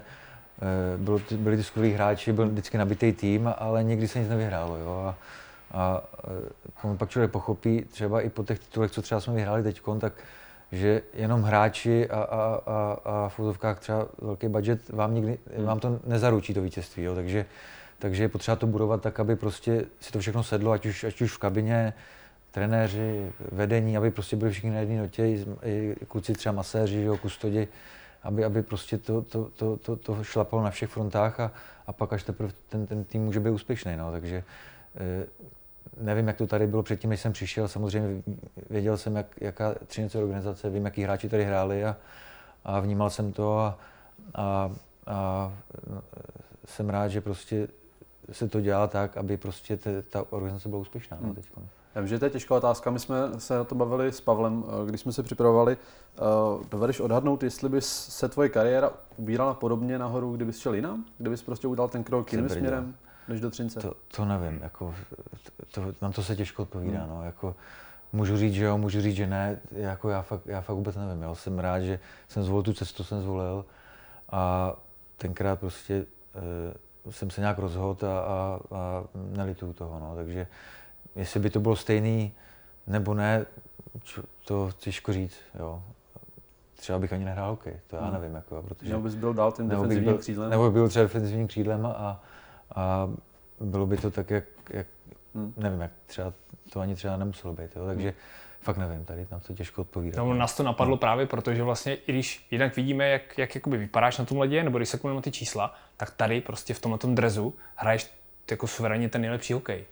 bylo, 0.96 1.20
byli 1.36 1.56
ty 1.56 1.62
skvělí 1.62 1.92
hráči, 1.92 2.32
byl 2.32 2.48
vždycky 2.48 2.78
nabitý 2.78 3.12
tým, 3.12 3.54
ale 3.58 3.84
nikdy 3.84 4.08
se 4.08 4.18
nic 4.18 4.28
nevyhrálo. 4.28 4.76
Jo? 4.76 4.90
A, 4.90 5.16
a 5.72 6.02
uh, 6.84 6.96
pak 6.96 7.10
člověk 7.10 7.30
pochopí, 7.30 7.84
třeba 7.90 8.20
i 8.20 8.28
po 8.28 8.44
těch 8.44 8.58
titulech, 8.58 8.90
co 8.90 9.02
třeba 9.02 9.20
jsme 9.20 9.34
vyhráli 9.34 9.62
teď, 9.62 9.80
tak 10.00 10.12
že 10.72 11.02
jenom 11.14 11.42
hráči 11.42 12.08
a, 12.10 12.22
a, 12.22 12.60
a, 12.66 12.98
a 13.04 13.28
v 13.28 13.38
úzovkách 13.38 13.80
třeba 13.80 14.06
velký 14.22 14.48
budget 14.48 14.88
vám, 14.88 15.14
nikdy, 15.14 15.38
hmm. 15.56 15.66
vám 15.66 15.80
to 15.80 16.00
nezaručí 16.06 16.54
to 16.54 16.62
vítězství. 16.62 17.02
Jo? 17.02 17.14
Takže, 17.14 17.46
takže 17.98 18.22
je 18.22 18.28
potřeba 18.28 18.56
to 18.56 18.66
budovat 18.66 19.02
tak, 19.02 19.20
aby 19.20 19.36
prostě 19.36 19.84
si 20.00 20.12
to 20.12 20.18
všechno 20.18 20.42
sedlo, 20.42 20.72
ať 20.72 20.86
už, 20.86 21.04
ať 21.04 21.20
už 21.20 21.32
v 21.32 21.38
kabině, 21.38 21.92
trenéři, 22.50 23.32
vedení, 23.52 23.96
aby 23.96 24.10
prostě 24.10 24.36
byli 24.36 24.50
všichni 24.50 24.70
na 24.70 24.78
jedné 24.78 25.00
notě, 25.00 25.26
i, 25.26 25.44
i 25.64 25.96
kluci 26.08 26.32
třeba 26.32 26.52
maséři, 26.52 27.02
jo, 27.02 27.16
kustodi, 27.16 27.68
aby, 28.22 28.44
aby 28.44 28.62
prostě 28.62 28.98
to, 28.98 29.22
to, 29.22 29.44
to, 29.56 29.76
to, 29.76 29.96
to 29.96 30.24
šlapalo 30.24 30.62
na 30.62 30.70
všech 30.70 30.90
frontách 30.90 31.40
a, 31.40 31.52
a 31.86 31.92
pak 31.92 32.12
až 32.12 32.22
teprve 32.22 32.52
ten, 32.68 32.86
ten 32.86 33.04
tým 33.04 33.24
může 33.24 33.40
být 33.40 33.50
úspěšný. 33.50 33.96
No. 33.96 34.10
Takže 34.10 34.44
eh, 34.96 35.26
nevím, 36.00 36.26
jak 36.26 36.36
to 36.36 36.46
tady 36.46 36.66
bylo 36.66 36.82
předtím, 36.82 37.10
než 37.10 37.20
jsem 37.20 37.32
přišel. 37.32 37.68
Samozřejmě 37.68 38.22
věděl 38.70 38.96
jsem, 38.96 39.16
jak, 39.16 39.26
jaká 39.40 39.74
třinice 39.86 40.18
organizace, 40.18 40.70
vím, 40.70 40.84
jaký 40.84 41.02
hráči 41.02 41.28
tady 41.28 41.44
hráli 41.44 41.84
a, 41.84 41.96
a 42.64 42.80
vnímal 42.80 43.10
jsem 43.10 43.32
to 43.32 43.58
a, 43.58 43.78
a, 44.34 44.70
a 45.06 45.52
jsem 46.64 46.90
rád, 46.90 47.08
že 47.08 47.20
prostě 47.20 47.68
se 48.32 48.48
to 48.48 48.60
dělá 48.60 48.86
tak, 48.86 49.16
aby 49.16 49.36
prostě 49.36 49.76
te, 49.76 50.02
ta 50.02 50.24
organizace 50.30 50.68
byla 50.68 50.80
úspěšná 50.80 51.16
no, 51.20 51.26
hmm. 51.26 51.34
teď. 51.34 51.44
Já 51.94 52.00
vím, 52.00 52.08
že 52.08 52.18
to 52.18 52.24
je 52.24 52.30
těžká 52.30 52.54
otázka. 52.54 52.90
My 52.90 52.98
jsme 52.98 53.16
se 53.38 53.54
na 53.54 53.64
to 53.64 53.74
bavili 53.74 54.12
s 54.12 54.20
Pavlem, 54.20 54.64
eh, 54.66 54.88
když 54.88 55.00
jsme 55.00 55.12
se 55.12 55.22
připravovali. 55.22 55.76
Eh, 55.76 56.20
dovedeš 56.70 57.00
odhadnout, 57.00 57.42
jestli 57.42 57.68
bys 57.68 57.86
se 57.88 58.28
tvoje 58.28 58.48
kariéra 58.48 58.90
ubírala 59.16 59.54
podobně 59.54 59.98
nahoru, 59.98 60.36
kdybys 60.36 60.58
šel 60.58 60.74
jinam? 60.74 61.04
Kdybys 61.18 61.42
prostě 61.42 61.66
udělal 61.66 61.88
ten 61.88 62.04
krok 62.04 62.32
jiným 62.32 62.48
směrem? 62.48 62.94
než 63.30 63.40
do 63.40 63.50
Třince? 63.50 63.80
To, 63.80 63.94
to 64.16 64.24
nevím, 64.24 64.60
jako, 64.62 64.94
to, 65.70 65.82
na 66.02 66.10
to 66.12 66.22
se 66.22 66.36
těžko 66.36 66.62
odpovídá. 66.62 67.00
Hmm. 67.00 67.08
No, 67.08 67.24
jako, 67.24 67.54
můžu 68.12 68.36
říct, 68.36 68.54
že 68.54 68.64
jo, 68.64 68.78
můžu 68.78 69.00
říct, 69.00 69.16
že 69.16 69.26
ne, 69.26 69.60
jako 69.72 70.10
já 70.10 70.22
fakt, 70.22 70.46
já 70.46 70.60
fakt 70.60 70.76
vůbec 70.76 70.96
nevím. 70.96 71.22
Jo. 71.22 71.34
Jsem 71.34 71.58
rád, 71.58 71.80
že 71.80 72.00
jsem 72.28 72.42
zvolil 72.42 72.62
tu 72.62 72.72
cestu, 72.72 73.04
jsem 73.04 73.20
zvolil 73.20 73.64
a 74.30 74.72
tenkrát 75.16 75.60
prostě 75.60 76.06
uh, 77.04 77.12
jsem 77.12 77.30
se 77.30 77.40
nějak 77.40 77.58
rozhodl 77.58 78.06
a, 78.06 78.18
a, 78.18 78.60
a 78.70 79.04
nelituju 79.14 79.72
toho. 79.72 79.98
No. 79.98 80.14
Takže 80.16 80.46
jestli 81.16 81.40
by 81.40 81.50
to 81.50 81.60
bylo 81.60 81.76
stejný 81.76 82.32
nebo 82.86 83.14
ne, 83.14 83.46
to 84.44 84.70
těžko 84.78 85.12
říct. 85.12 85.36
Jo. 85.58 85.82
Třeba 86.76 86.98
bych 86.98 87.12
ani 87.12 87.24
nehrál 87.24 87.50
hokej, 87.50 87.80
to 87.86 87.96
já 87.96 88.02
hmm. 88.02 88.12
nevím. 88.12 88.34
Jako, 88.34 88.62
protože, 88.62 88.90
nebo 88.90 89.02
bys 89.02 89.14
byl 89.14 89.34
dál 89.34 89.52
tím 89.52 89.68
defenzivním 89.68 90.18
křídlem? 90.18 90.50
Nebo 90.50 90.70
byl 90.70 90.88
třeba 90.88 91.02
defenzivním 91.02 91.48
křídlem 91.48 91.86
a, 91.86 92.22
a 92.74 93.10
bylo 93.60 93.86
by 93.86 93.96
to 93.96 94.10
tak, 94.10 94.30
jak, 94.30 94.44
jak 94.70 94.86
hmm. 95.34 95.54
nevím, 95.56 95.80
jak 95.80 95.90
třeba 96.06 96.32
to 96.72 96.80
ani 96.80 96.94
třeba 96.94 97.16
nemuselo 97.16 97.54
být, 97.54 97.76
jo? 97.76 97.86
takže 97.86 98.08
hmm. 98.08 98.18
fakt 98.60 98.76
nevím, 98.76 99.04
tady 99.04 99.26
na 99.30 99.38
to 99.38 99.54
těžko 99.54 99.80
odpovídat. 99.80 100.18
No, 100.18 100.34
nás 100.34 100.56
to 100.56 100.62
napadlo 100.62 100.94
no. 100.94 100.98
právě 100.98 101.26
proto, 101.26 101.54
že 101.54 101.62
vlastně, 101.62 101.94
i 101.94 102.12
když 102.12 102.46
jinak 102.50 102.76
vidíme, 102.76 103.08
jak, 103.08 103.38
jak 103.38 103.54
jakoby 103.54 103.78
vypadáš 103.78 104.18
na 104.18 104.24
tom 104.24 104.38
ledě, 104.38 104.62
nebo 104.64 104.78
když 104.78 104.88
se 104.88 104.98
na 105.04 105.20
ty 105.20 105.32
čísla, 105.32 105.74
tak 105.96 106.10
tady 106.10 106.40
prostě 106.40 106.74
v 106.74 106.80
tomhle 106.80 106.98
drezu 107.04 107.54
hraješ 107.74 108.14
jako 108.50 108.66
suverénně 108.66 109.08
ten 109.08 109.20
nejlepší 109.20 109.52
hokej. 109.52 109.84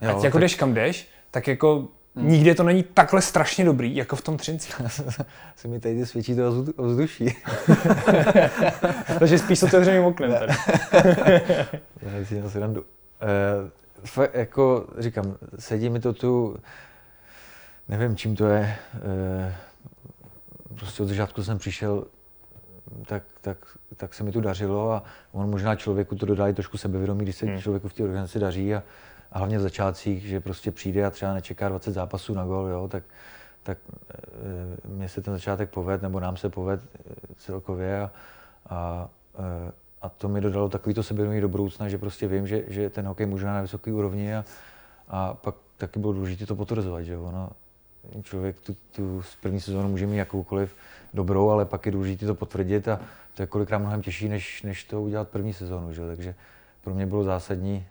Jo, 0.00 0.16
Ať 0.16 0.24
jako 0.24 0.34
tak... 0.34 0.40
jdeš 0.40 0.54
kam 0.54 0.74
jdeš, 0.74 1.08
tak 1.30 1.48
jako 1.48 1.88
Hmm. 2.16 2.28
Nikde 2.28 2.54
to 2.54 2.62
není 2.62 2.82
takhle 2.82 3.22
strašně 3.22 3.64
dobrý, 3.64 3.96
jako 3.96 4.16
v 4.16 4.22
tom 4.22 4.36
Třinci. 4.36 4.72
Se 5.56 5.68
mi 5.68 5.80
tady 5.80 6.06
svědčí 6.06 6.36
to 6.36 6.52
vzduší. 6.78 7.36
Takže 9.18 9.38
spíš 9.38 9.58
s 9.58 9.62
otevřeným 9.62 10.04
oknem 10.04 10.32
tady. 10.32 10.52
Já 12.02 12.24
si 12.24 12.40
asi 12.40 12.58
randu. 12.58 12.84
E, 14.20 14.38
jako 14.38 14.86
říkám, 14.98 15.36
sedí 15.58 15.90
mi 15.90 16.00
to 16.00 16.12
tu, 16.12 16.56
nevím 17.88 18.16
čím 18.16 18.36
to 18.36 18.46
je, 18.46 18.76
e, 18.94 19.54
prostě 20.74 21.02
od 21.02 21.06
začátku 21.06 21.44
jsem 21.44 21.58
přišel, 21.58 22.04
tak, 23.06 23.22
tak, 23.40 23.58
tak 23.96 24.14
se 24.14 24.24
mi 24.24 24.32
tu 24.32 24.40
dařilo 24.40 24.92
a 24.92 25.02
on 25.32 25.50
možná 25.50 25.76
člověku 25.76 26.14
to 26.14 26.26
dodá 26.26 26.48
i 26.48 26.54
trošku 26.54 26.78
sebevědomí, 26.78 27.22
když 27.22 27.36
se 27.36 27.46
hmm. 27.46 27.60
člověku 27.60 27.88
v 27.88 27.92
té 27.92 28.02
organizaci 28.02 28.38
daří 28.38 28.74
a, 28.74 28.82
a 29.34 29.38
hlavně 29.38 29.58
v 29.58 29.62
začátcích, 29.62 30.22
že 30.22 30.40
prostě 30.40 30.70
přijde 30.70 31.06
a 31.06 31.10
třeba 31.10 31.34
nečeká 31.34 31.68
20 31.68 31.92
zápasů 31.92 32.34
na 32.34 32.44
gol, 32.44 32.66
jo, 32.66 32.88
tak, 32.88 33.02
tak 33.62 33.78
e, 34.84 34.88
mně 34.88 35.08
se 35.08 35.22
ten 35.22 35.34
začátek 35.34 35.70
poved, 35.70 36.02
nebo 36.02 36.20
nám 36.20 36.36
se 36.36 36.48
poved 36.48 36.80
e, 36.80 37.34
celkově 37.36 38.02
a, 38.02 38.10
a, 38.68 39.08
e, 39.38 39.72
a 40.02 40.08
to 40.08 40.28
mi 40.28 40.40
dodalo 40.40 40.68
takový 40.68 40.94
to 40.94 41.02
sebevědomí 41.02 41.40
do 41.40 41.48
budoucna, 41.48 41.88
že 41.88 41.98
prostě 41.98 42.28
vím, 42.28 42.46
že, 42.46 42.64
že 42.66 42.90
ten 42.90 43.06
hokej 43.06 43.26
může 43.26 43.46
na 43.46 43.60
vysoké 43.60 43.92
úrovni 43.92 44.36
a, 44.36 44.44
a 45.08 45.34
pak 45.34 45.54
taky 45.76 45.98
bylo 45.98 46.12
důležité 46.12 46.46
to 46.46 46.56
potvrzovat, 46.56 47.02
že 47.02 47.16
ono, 47.16 47.50
člověk 48.22 48.60
tu, 48.60 48.76
tu 48.92 49.22
první 49.40 49.60
sezónu 49.60 49.88
může 49.88 50.06
mít 50.06 50.16
jakoukoliv 50.16 50.76
dobrou, 51.14 51.50
ale 51.50 51.64
pak 51.64 51.86
je 51.86 51.92
důležité 51.92 52.26
to 52.26 52.34
potvrdit 52.34 52.88
a 52.88 53.00
to 53.34 53.42
je 53.42 53.46
kolikrát 53.46 53.78
mnohem 53.78 54.02
těžší, 54.02 54.28
než, 54.28 54.62
než 54.62 54.84
to 54.84 55.02
udělat 55.02 55.28
první 55.28 55.52
sezónu, 55.52 55.92
že? 55.92 56.06
takže 56.06 56.34
pro 56.80 56.94
mě 56.94 57.06
bylo 57.06 57.24
zásadní 57.24 57.86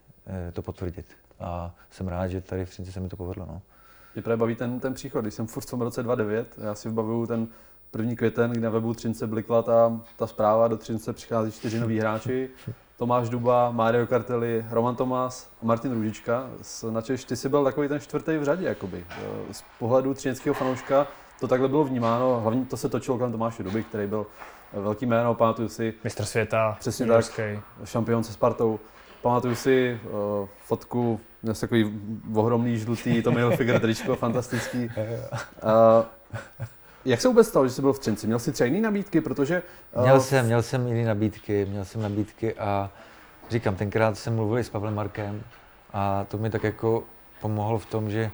to 0.54 0.62
potvrdit 0.62 1.06
a 1.44 1.76
jsem 1.92 2.08
rád, 2.08 2.28
že 2.28 2.42
tady 2.42 2.66
v 2.66 2.70
Třinci 2.70 2.92
se 2.92 3.00
mi 3.00 3.10
to 3.10 3.18
povedlo. 3.18 3.46
No. 3.46 3.62
Mě 4.16 4.22
právě 4.24 4.38
baví 4.38 4.56
ten, 4.56 4.80
ten 4.80 4.94
příchod, 4.94 5.22
když 5.22 5.34
jsem 5.34 5.48
furt 5.48 5.64
v 5.64 5.70
tom 5.70 5.82
roce 5.82 6.04
2009, 6.04 6.56
já 6.58 6.76
si 6.76 6.90
vybavuju 6.90 7.28
ten 7.28 7.48
první 7.92 8.16
květen, 8.16 8.52
kdy 8.52 8.62
na 8.62 8.70
webu 8.70 8.94
Třince 8.94 9.28
blikla 9.28 9.62
ta, 9.62 10.00
ta 10.16 10.28
zpráva, 10.28 10.68
do 10.68 10.78
Třince 10.78 11.14
přichází 11.14 11.52
čtyři 11.52 11.80
noví 11.80 12.00
hráči, 12.00 12.50
Tomáš 12.98 13.30
Duba, 13.30 13.72
Mario 13.72 14.08
Karteli, 14.08 14.66
Roman 14.70 14.96
Tomás 14.96 15.50
a 15.62 15.66
Martin 15.66 15.94
Růžička. 15.94 16.50
Načež 16.90 17.24
ty 17.24 17.36
jsi 17.36 17.50
byl 17.50 17.64
takový 17.64 17.88
ten 17.88 18.00
čtvrtý 18.00 18.38
v 18.38 18.44
řadě, 18.44 18.66
jakoby. 18.66 19.06
Z 19.52 19.64
pohledu 19.80 20.14
třineckého 20.14 20.54
fanouška 20.54 21.08
to 21.40 21.48
takhle 21.48 21.68
bylo 21.68 21.84
vnímáno, 21.84 22.40
hlavně 22.42 22.66
to 22.66 22.78
se 22.78 22.90
točilo 22.90 23.18
kolem 23.18 23.32
Tomáše 23.32 23.64
Duby, 23.64 23.84
který 23.84 24.08
byl 24.08 24.26
velký 24.74 25.06
jméno, 25.06 25.36
pamatuju 25.36 25.70
si. 25.70 25.94
Mistr 26.04 26.26
světa, 26.26 26.78
Přesně 26.80 27.06
tak, 27.06 27.40
šampion 27.84 28.24
se 28.24 28.34
Spartou. 28.34 28.80
Pamatuju 29.24 29.56
si 29.56 30.00
uh, 30.04 30.48
fotku, 30.66 31.20
měl 31.44 31.56
takový 31.56 32.02
ohromný 32.34 32.78
žlutý 32.78 33.22
Tommy 33.22 33.40
Hilfiger 33.40 33.80
tričko, 33.80 34.16
fantastický. 34.16 34.90
Uh, 35.64 36.06
jak 37.06 37.22
se 37.22 37.28
vůbec 37.28 37.48
stalo, 37.48 37.68
že 37.68 37.74
jsi 37.74 37.82
byl 37.82 37.94
v 37.94 38.00
Třinci? 38.00 38.28
Měl 38.28 38.40
jsi 38.40 38.52
třeba 38.52 38.66
jiné 38.66 38.82
nabídky, 38.82 39.22
protože... 39.22 39.64
Uh, 39.96 40.04
měl 40.04 40.22
jsem, 40.22 40.46
měl 40.46 40.62
jsem 40.62 40.88
jiné 40.88 41.06
nabídky, 41.06 41.66
měl 41.66 41.86
jsem 41.86 42.02
nabídky 42.02 42.54
a 42.54 42.90
říkám, 43.50 43.76
tenkrát 43.76 44.18
jsem 44.18 44.36
mluvil 44.36 44.58
i 44.58 44.64
s 44.64 44.70
Pavlem 44.70 44.96
Markem 44.96 45.44
a 45.94 46.26
to 46.30 46.38
mi 46.38 46.50
tak 46.50 46.64
jako 46.64 47.04
pomohlo 47.42 47.80
v 47.80 47.86
tom, 47.86 48.10
že, 48.10 48.32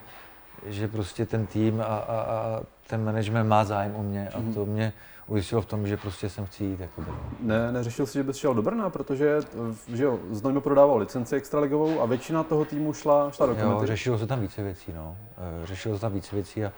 že 0.66 0.88
prostě 0.88 1.26
ten 1.26 1.46
tým 1.46 1.82
a, 1.82 1.84
a, 1.84 1.98
a 1.98 2.62
ten 2.88 3.04
management 3.04 3.48
má 3.48 3.64
zájem 3.64 3.96
o 3.96 4.04
mě 4.04 4.30
a 4.30 4.40
mm-hmm. 4.40 4.54
to 4.54 4.66
mě 4.66 4.94
ujistilo 5.30 5.62
v 5.62 5.66
tom, 5.66 5.88
že 5.88 5.98
prostě 5.98 6.30
jsem 6.30 6.46
chci 6.46 6.64
jít. 6.64 6.80
Jakoby. 6.80 7.08
Ne, 7.40 7.72
neřešil 7.72 8.06
si, 8.06 8.14
že 8.14 8.24
bys 8.24 8.38
šel 8.38 8.54
do 8.54 8.62
Brna, 8.62 8.90
protože 8.90 9.40
že 9.88 10.04
jo, 10.04 10.20
Znojmo 10.32 10.62
prodával 10.62 10.98
licenci 10.98 11.36
extraligovou 11.36 12.02
a 12.02 12.06
většina 12.06 12.44
toho 12.44 12.66
týmu 12.66 12.94
šla, 12.94 13.32
šla 13.32 13.46
do 13.46 13.56
komety. 13.56 13.72
Jo, 13.72 13.86
řešilo 13.86 14.18
se 14.18 14.28
tam 14.28 14.40
více 14.40 14.64
věcí, 14.64 14.94
no. 14.96 15.18
Eh, 15.38 15.66
řešilo 15.66 15.96
se 15.96 16.02
tam 16.02 16.14
více 16.14 16.36
věcí 16.36 16.66
a, 16.66 16.72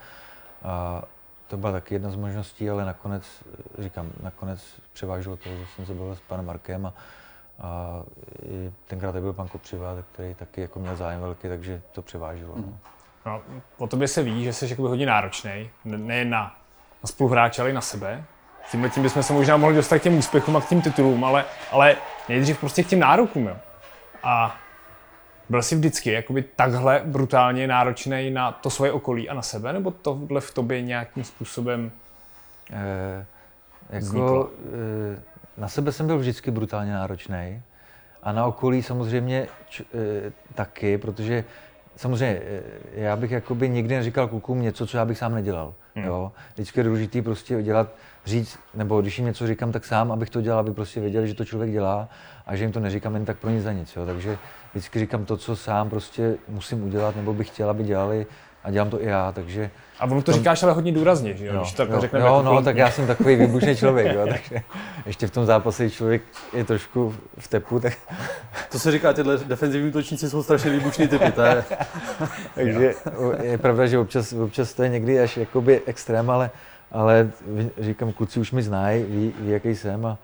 a 0.62 1.02
to 1.48 1.56
byla 1.56 1.72
taky 1.72 1.94
jedna 1.94 2.10
z 2.10 2.16
možností, 2.16 2.70
ale 2.70 2.84
nakonec, 2.84 3.24
říkám, 3.78 4.10
nakonec 4.22 4.80
převážilo 4.92 5.36
to, 5.36 5.48
že 5.48 5.66
jsem 5.76 5.86
se 5.86 5.94
byl 5.94 6.14
s 6.14 6.20
panem 6.20 6.46
Markem 6.46 6.86
a, 6.86 6.94
a 7.60 8.02
i 8.42 8.72
tenkrát 8.86 9.16
byl 9.16 9.32
pan 9.32 9.48
Kopřiva, 9.48 9.96
který 10.12 10.34
taky 10.34 10.60
jako 10.60 10.80
měl 10.80 10.96
zájem 10.96 11.20
velký, 11.20 11.48
takže 11.48 11.82
to 11.92 12.02
převážilo. 12.02 12.54
No. 12.56 12.78
No, 13.26 13.42
o 13.78 13.86
tobě 13.86 14.08
se 14.08 14.22
ví, 14.22 14.44
že 14.44 14.52
jsi 14.52 14.70
jakoby 14.70 14.88
hodně 14.88 15.06
náročný, 15.06 15.70
nejen 15.84 16.30
na, 16.30 16.42
na 17.02 17.06
spoluhráče, 17.06 17.62
ale 17.62 17.70
i 17.70 17.74
na 17.74 17.80
sebe. 17.80 18.24
Tímhle 18.72 18.90
tím 18.90 19.02
bychom 19.02 19.22
se 19.22 19.32
možná 19.32 19.56
mohli 19.56 19.76
dostat 19.76 19.98
k 19.98 20.02
těm 20.02 20.18
úspěchům 20.18 20.56
a 20.56 20.60
k 20.60 20.68
těm 20.68 20.82
titulům, 20.82 21.24
ale, 21.24 21.44
ale 21.70 21.96
nejdřív 22.28 22.60
prostě 22.60 22.82
k 22.82 22.86
těm 22.86 22.98
nárokům. 22.98 23.46
Jo. 23.46 23.56
A 24.22 24.56
byl 25.48 25.62
jsi 25.62 25.76
vždycky 25.76 26.12
jakoby 26.12 26.42
takhle 26.42 27.02
brutálně 27.04 27.66
náročný 27.66 28.30
na 28.30 28.52
to 28.52 28.70
svoje 28.70 28.92
okolí 28.92 29.28
a 29.28 29.34
na 29.34 29.42
sebe, 29.42 29.72
nebo 29.72 29.90
tohle 29.90 30.40
v 30.40 30.54
tobě 30.54 30.82
nějakým 30.82 31.24
způsobem 31.24 31.90
e, 32.70 33.26
jako, 33.90 34.50
e, 35.16 35.60
na 35.60 35.68
sebe 35.68 35.92
jsem 35.92 36.06
byl 36.06 36.18
vždycky 36.18 36.50
brutálně 36.50 36.92
náročný 36.92 37.62
a 38.22 38.32
na 38.32 38.46
okolí 38.46 38.82
samozřejmě 38.82 39.46
č, 39.68 39.84
e, 39.94 40.32
taky, 40.54 40.98
protože 40.98 41.44
samozřejmě 41.96 42.40
já 42.94 43.16
bych 43.16 43.30
jakoby 43.30 43.68
nikdy 43.68 43.94
neříkal 43.94 44.28
klukům 44.28 44.62
něco, 44.62 44.86
co 44.86 44.96
já 44.96 45.04
bych 45.04 45.18
sám 45.18 45.34
nedělal. 45.34 45.74
Hmm. 45.94 46.04
Jo? 46.04 46.32
Vždycky 46.54 46.80
je 46.80 46.84
důležité 46.84 47.22
prostě 47.22 47.62
dělat, 47.62 47.88
říct, 48.26 48.58
nebo 48.74 49.00
když 49.00 49.18
jim 49.18 49.26
něco 49.26 49.46
říkám, 49.46 49.72
tak 49.72 49.84
sám, 49.84 50.12
abych 50.12 50.30
to 50.30 50.40
dělal, 50.40 50.60
aby 50.60 50.72
prostě 50.72 51.00
věděli, 51.00 51.28
že 51.28 51.34
to 51.34 51.44
člověk 51.44 51.72
dělá 51.72 52.08
a 52.46 52.56
že 52.56 52.64
jim 52.64 52.72
to 52.72 52.80
neříkám 52.80 53.14
jen 53.14 53.24
tak 53.24 53.38
pro 53.38 53.50
nic 53.50 53.62
za 53.62 53.72
nic. 53.72 53.96
Jo? 53.96 54.06
Takže 54.06 54.38
vždycky 54.72 54.98
říkám 54.98 55.24
to, 55.24 55.36
co 55.36 55.56
sám 55.56 55.90
prostě 55.90 56.36
musím 56.48 56.84
udělat, 56.84 57.16
nebo 57.16 57.34
bych 57.34 57.48
chtěl, 57.48 57.70
aby 57.70 57.84
dělali 57.84 58.26
a 58.64 58.70
dělám 58.70 58.90
to 58.90 59.02
i 59.02 59.06
já, 59.06 59.32
takže... 59.32 59.70
A 60.00 60.04
ono 60.04 60.22
to 60.22 60.32
tom... 60.32 60.40
říkáš 60.40 60.62
ale 60.62 60.72
hodně 60.72 60.92
důrazně, 60.92 61.36
že 61.36 61.46
jo? 61.46 61.54
jo 61.54 61.60
Když 61.60 61.72
to 61.72 61.82
jo, 61.82 62.00
řekneme 62.00 62.26
jo, 62.26 62.36
jako 62.36 62.54
no, 62.54 62.62
tak 62.62 62.76
já 62.76 62.90
jsem 62.90 63.06
takový 63.06 63.36
výbušný 63.36 63.76
člověk, 63.76 64.14
jo, 64.14 64.26
takže 64.30 64.62
ještě 65.06 65.26
v 65.26 65.30
tom 65.30 65.46
zápase, 65.46 65.90
člověk 65.90 66.22
je 66.52 66.64
trošku 66.64 67.14
v 67.38 67.48
tepu, 67.48 67.80
tak... 67.80 67.92
To 68.72 68.78
se 68.78 68.90
říká, 68.90 69.12
tyhle 69.12 69.38
defenzivní 69.38 69.88
útočníci 69.88 70.30
jsou 70.30 70.42
strašně 70.42 70.70
výbušný 70.70 71.08
typy, 71.08 71.32
to 71.32 71.42
je... 71.42 71.64
takže 72.54 72.94
je 73.42 73.58
pravda, 73.58 73.86
že 73.86 73.98
občas, 73.98 74.32
občas 74.32 74.72
to 74.72 74.82
je 74.82 74.88
někdy 74.88 75.20
až 75.20 75.36
jakoby 75.36 75.82
extrém, 75.86 76.30
ale, 76.30 76.50
ale 76.92 77.30
říkám, 77.80 78.12
kluci 78.12 78.40
už 78.40 78.52
mi 78.52 78.62
znají, 78.62 79.04
ví, 79.04 79.34
ví, 79.40 79.50
jaký 79.50 79.76
jsem 79.76 80.06
a, 80.06 80.18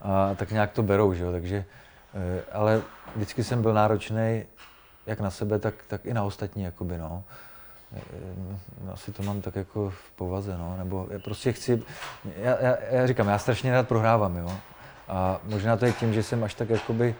a 0.00 0.34
tak 0.34 0.50
nějak 0.50 0.72
to 0.72 0.82
berou, 0.82 1.14
že 1.14 1.24
jo, 1.24 1.32
takže... 1.32 1.64
Eh, 2.14 2.42
ale 2.52 2.82
vždycky 3.16 3.44
jsem 3.44 3.62
byl 3.62 3.74
náročný 3.74 4.44
jak 5.06 5.20
na 5.20 5.30
sebe, 5.30 5.58
tak, 5.58 5.74
tak 5.88 6.06
i 6.06 6.14
na 6.14 6.24
ostatní, 6.24 6.62
jakoby, 6.62 6.98
no. 6.98 7.24
Eh, 7.96 8.92
asi 8.92 9.12
to 9.12 9.22
mám 9.22 9.40
tak 9.40 9.56
jako 9.56 9.90
v 9.90 10.10
povaze, 10.10 10.58
no, 10.58 10.76
nebo 10.78 11.06
já 11.10 11.18
prostě 11.18 11.52
chci, 11.52 11.82
já, 12.36 12.56
já, 12.60 12.76
já 12.90 13.06
říkám, 13.06 13.28
já 13.28 13.38
strašně 13.38 13.72
rád 13.72 13.88
prohrávám, 13.88 14.36
jo. 14.36 14.52
A 15.08 15.40
možná 15.44 15.76
to 15.76 15.84
je 15.84 15.92
tím, 15.92 16.14
že 16.14 16.22
jsem 16.22 16.44
až 16.44 16.54
tak 16.54 16.70
jakoby, 16.70 17.14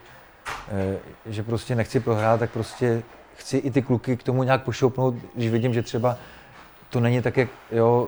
eh, 0.71 0.97
že 1.25 1.43
prostě 1.43 1.75
nechci 1.75 1.99
prohrát, 1.99 2.39
tak 2.39 2.51
prostě 2.51 3.03
chci 3.35 3.57
i 3.57 3.71
ty 3.71 3.81
kluky 3.81 4.17
k 4.17 4.23
tomu 4.23 4.43
nějak 4.43 4.63
pošoupnout, 4.63 5.15
když 5.35 5.51
vidím, 5.51 5.73
že 5.73 5.81
třeba 5.81 6.17
to 6.93 6.99
není 6.99 7.21
tak, 7.21 7.37
jak, 7.37 7.49
jo, 7.71 8.07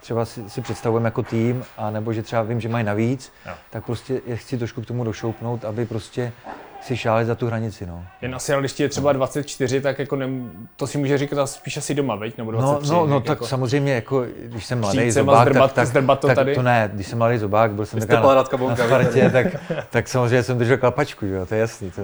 třeba 0.00 0.24
si, 0.24 0.50
si 0.50 0.60
představujeme 0.60 1.06
jako 1.06 1.22
tým, 1.22 1.64
a 1.76 1.90
nebo 1.90 2.12
že 2.12 2.22
třeba 2.22 2.42
vím, 2.42 2.60
že 2.60 2.68
mají 2.68 2.84
navíc, 2.84 3.32
jo. 3.46 3.52
tak 3.70 3.84
prostě 3.84 4.20
je 4.26 4.36
chci 4.36 4.58
trošku 4.58 4.82
k 4.82 4.86
tomu 4.86 5.04
došoupnout, 5.04 5.64
aby 5.64 5.86
prostě 5.86 6.32
si 6.80 6.96
šáli 6.96 7.24
za 7.24 7.34
tu 7.34 7.46
hranici. 7.46 7.86
No. 7.86 8.04
Jen 8.22 8.34
asi, 8.34 8.52
ale 8.52 8.62
když 8.62 8.80
je 8.80 8.88
třeba 8.88 9.12
24, 9.12 9.80
tak 9.80 9.98
jako 9.98 10.16
ne, 10.16 10.28
to 10.76 10.86
si 10.86 10.98
může 10.98 11.18
říkat 11.18 11.46
spíš 11.46 11.76
asi 11.76 11.94
doma, 11.94 12.14
veď? 12.14 12.38
Nebo 12.38 12.50
23, 12.50 12.90
no, 12.90 12.96
no, 12.98 13.06
no 13.06 13.20
tak 13.20 13.28
jako... 13.28 13.46
samozřejmě, 13.46 13.92
jako, 13.94 14.24
když 14.44 14.66
jsem 14.66 14.80
mladý 14.80 15.10
zobák, 15.10 15.48
zdrbat, 15.48 15.72
tak, 15.72 15.92
tak, 15.92 16.18
to, 16.18 16.26
tak 16.28 16.48
to 16.54 16.62
ne, 16.62 16.90
když 16.94 17.06
jsem 17.06 17.18
mladý 17.18 17.38
zobák, 17.38 17.70
byl 17.70 17.86
jsem 17.86 18.00
na, 18.08 18.34
na 18.34 18.76
Spartě, 18.76 19.30
tak, 19.30 19.46
tak 19.90 20.08
samozřejmě 20.08 20.42
jsem 20.42 20.58
držel 20.58 20.76
klapačku, 20.76 21.26
jo, 21.26 21.46
to 21.46 21.54
je 21.54 21.60
jasný. 21.60 21.90
To, 21.90 22.02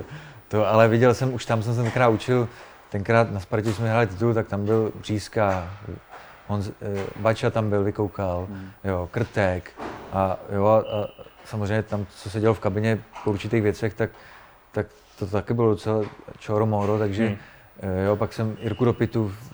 to, 0.48 0.68
ale 0.68 0.88
viděl 0.88 1.14
jsem, 1.14 1.34
už 1.34 1.46
tam 1.46 1.62
jsem 1.62 1.74
se 1.74 1.82
tenkrát 1.82 2.08
učil, 2.08 2.48
tenkrát 2.94 3.32
na 3.32 3.40
Spartě 3.40 3.72
jsme 3.72 3.88
hráli 3.88 4.06
titul, 4.06 4.34
tak 4.34 4.48
tam 4.48 4.64
byl 4.64 4.92
Břízka, 4.94 5.70
Honz, 6.46 6.68
eh, 6.68 7.04
Bača 7.16 7.50
tam 7.50 7.70
byl, 7.70 7.84
vykoukal, 7.84 8.46
hmm. 8.50 8.70
jo, 8.84 9.08
Krtek 9.10 9.70
a, 10.12 10.36
jo, 10.52 10.66
a, 10.66 10.82
samozřejmě 11.44 11.82
tam, 11.82 12.06
co 12.16 12.30
se 12.30 12.40
dělo 12.40 12.54
v 12.54 12.60
kabině 12.60 12.98
po 13.24 13.30
určitých 13.30 13.62
věcech, 13.62 13.94
tak, 13.94 14.10
tak 14.72 14.86
to 15.18 15.26
taky 15.26 15.54
bylo 15.54 15.70
docela 15.70 16.02
čoro 16.38 16.66
moro, 16.66 16.98
takže 16.98 17.26
hmm. 17.26 17.36
Eh, 17.80 18.04
jo, 18.04 18.16
pak 18.16 18.32
jsem 18.32 18.56
Jirku 18.60 18.84
Dopitu 18.84 19.28
v, 19.28 19.50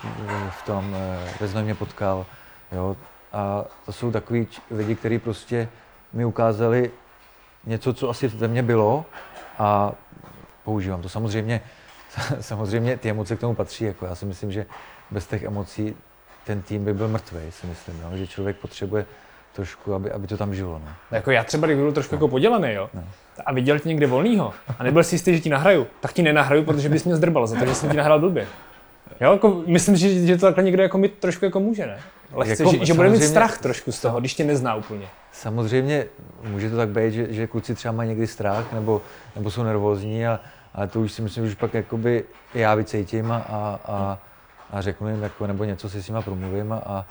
v 0.51 0.63
tom 0.67 0.95
eh, 0.95 1.29
ve 1.41 1.49
Znojmě 1.49 1.75
potkal, 1.75 2.27
jo, 2.73 2.97
a 3.33 3.65
to 3.87 3.93
jsou 3.93 4.11
takový 4.11 4.49
lidi, 4.71 4.95
kteří 4.95 5.19
prostě 5.19 5.69
mi 6.13 6.25
ukázali 6.25 6.91
něco, 7.67 7.95
co 7.95 8.11
asi 8.11 8.29
ve 8.29 8.49
mně 8.49 8.63
bylo 8.63 9.05
a 9.59 9.93
používám 10.65 11.03
to. 11.03 11.09
Samozřejmě, 11.09 11.61
samozřejmě 12.41 12.97
ty 12.97 13.11
emoce 13.11 13.37
k 13.37 13.41
tomu 13.41 13.55
patří, 13.55 13.85
jako 13.85 14.07
já 14.07 14.15
si 14.15 14.27
myslím, 14.27 14.53
že 14.53 14.67
bez 15.11 15.27
těch 15.27 15.43
emocí 15.43 15.97
ten 16.47 16.63
tým 16.63 16.85
by 16.85 16.95
byl 16.95 17.09
mrtvý, 17.09 17.41
si 17.51 17.67
myslím, 17.67 18.01
no, 18.03 18.17
že 18.17 18.27
člověk 18.27 18.57
potřebuje 18.57 19.07
trošku, 19.53 19.95
aby, 19.95 20.11
aby 20.11 20.27
to 20.27 20.37
tam 20.37 20.55
žilo. 20.55 20.81
No. 20.85 20.93
Jako 21.11 21.31
já 21.31 21.45
třeba, 21.45 21.67
kdyby 21.67 21.83
byl 21.83 21.93
trošku 21.93 22.15
no. 22.15 22.17
jako 22.17 22.29
podělaný, 22.29 22.73
jo, 22.73 22.91
no. 22.95 23.05
a 23.47 23.53
viděl 23.53 23.79
tě 23.79 23.89
někde 23.89 24.07
volnýho 24.07 24.53
a 24.79 24.83
nebyl 24.83 25.05
si 25.05 25.15
jistý, 25.15 25.35
že 25.35 25.41
ti 25.41 25.49
nahraju, 25.49 25.87
tak 26.01 26.13
ti 26.13 26.23
nenahraju, 26.23 26.65
protože 26.65 26.89
bys 26.89 27.05
mě 27.05 27.17
zdrbal 27.17 27.47
za 27.47 27.59
to, 27.59 27.67
že 27.67 27.75
jsem 27.75 27.91
ti 27.91 27.97
nahrál 27.97 28.21
blbě. 28.21 28.47
Jo, 29.21 29.33
jako, 29.33 29.63
myslím, 29.67 29.97
že, 29.97 30.27
že 30.27 30.37
to 30.37 30.47
takhle 30.47 30.65
někdo 30.65 30.83
jako 30.83 30.99
mi 30.99 31.09
trošku 31.09 31.45
jako 31.45 31.61
může, 31.61 31.87
ne? 31.87 31.99
Lehce, 32.33 32.63
jako, 32.63 32.77
že, 32.77 32.87
že 32.87 32.95
bude 32.95 33.09
mít 33.09 33.23
strach 33.23 33.59
trošku 33.59 33.93
z 33.93 34.01
toho, 34.01 34.21
když 34.21 34.35
tě 34.35 34.45
nezná 34.45 34.75
úplně. 34.75 35.07
Samozřejmě 35.33 36.07
může 36.49 36.71
to 36.71 36.77
tak 36.77 36.89
být, 36.89 37.13
že, 37.13 37.33
že 37.33 37.47
kluci 37.47 37.75
třeba 37.75 37.93
mají 37.93 38.09
někdy 38.09 38.27
strach 38.27 38.73
nebo, 38.73 39.03
nebo 39.37 39.51
jsou 39.51 39.63
nervózní, 39.63 40.27
a, 40.27 40.41
ale 40.75 40.89
to 40.89 41.01
už 41.01 41.13
si 41.13 41.23
myslím, 41.23 41.45
že 41.45 41.53
už 41.53 41.59
pak 41.59 41.75
jakoby 41.75 42.25
já 42.55 42.75
vycejtím 42.75 43.33
a, 43.33 43.37
a, 43.37 43.81
a 43.85 44.19
a 44.73 44.81
řeknu 44.81 45.09
jim, 45.09 45.23
jako, 45.23 45.47
nebo 45.47 45.65
něco 45.65 45.91
si 45.91 46.03
s 46.03 46.09
nima 46.09 46.23
promluvím 46.23 46.73
a, 46.73 47.07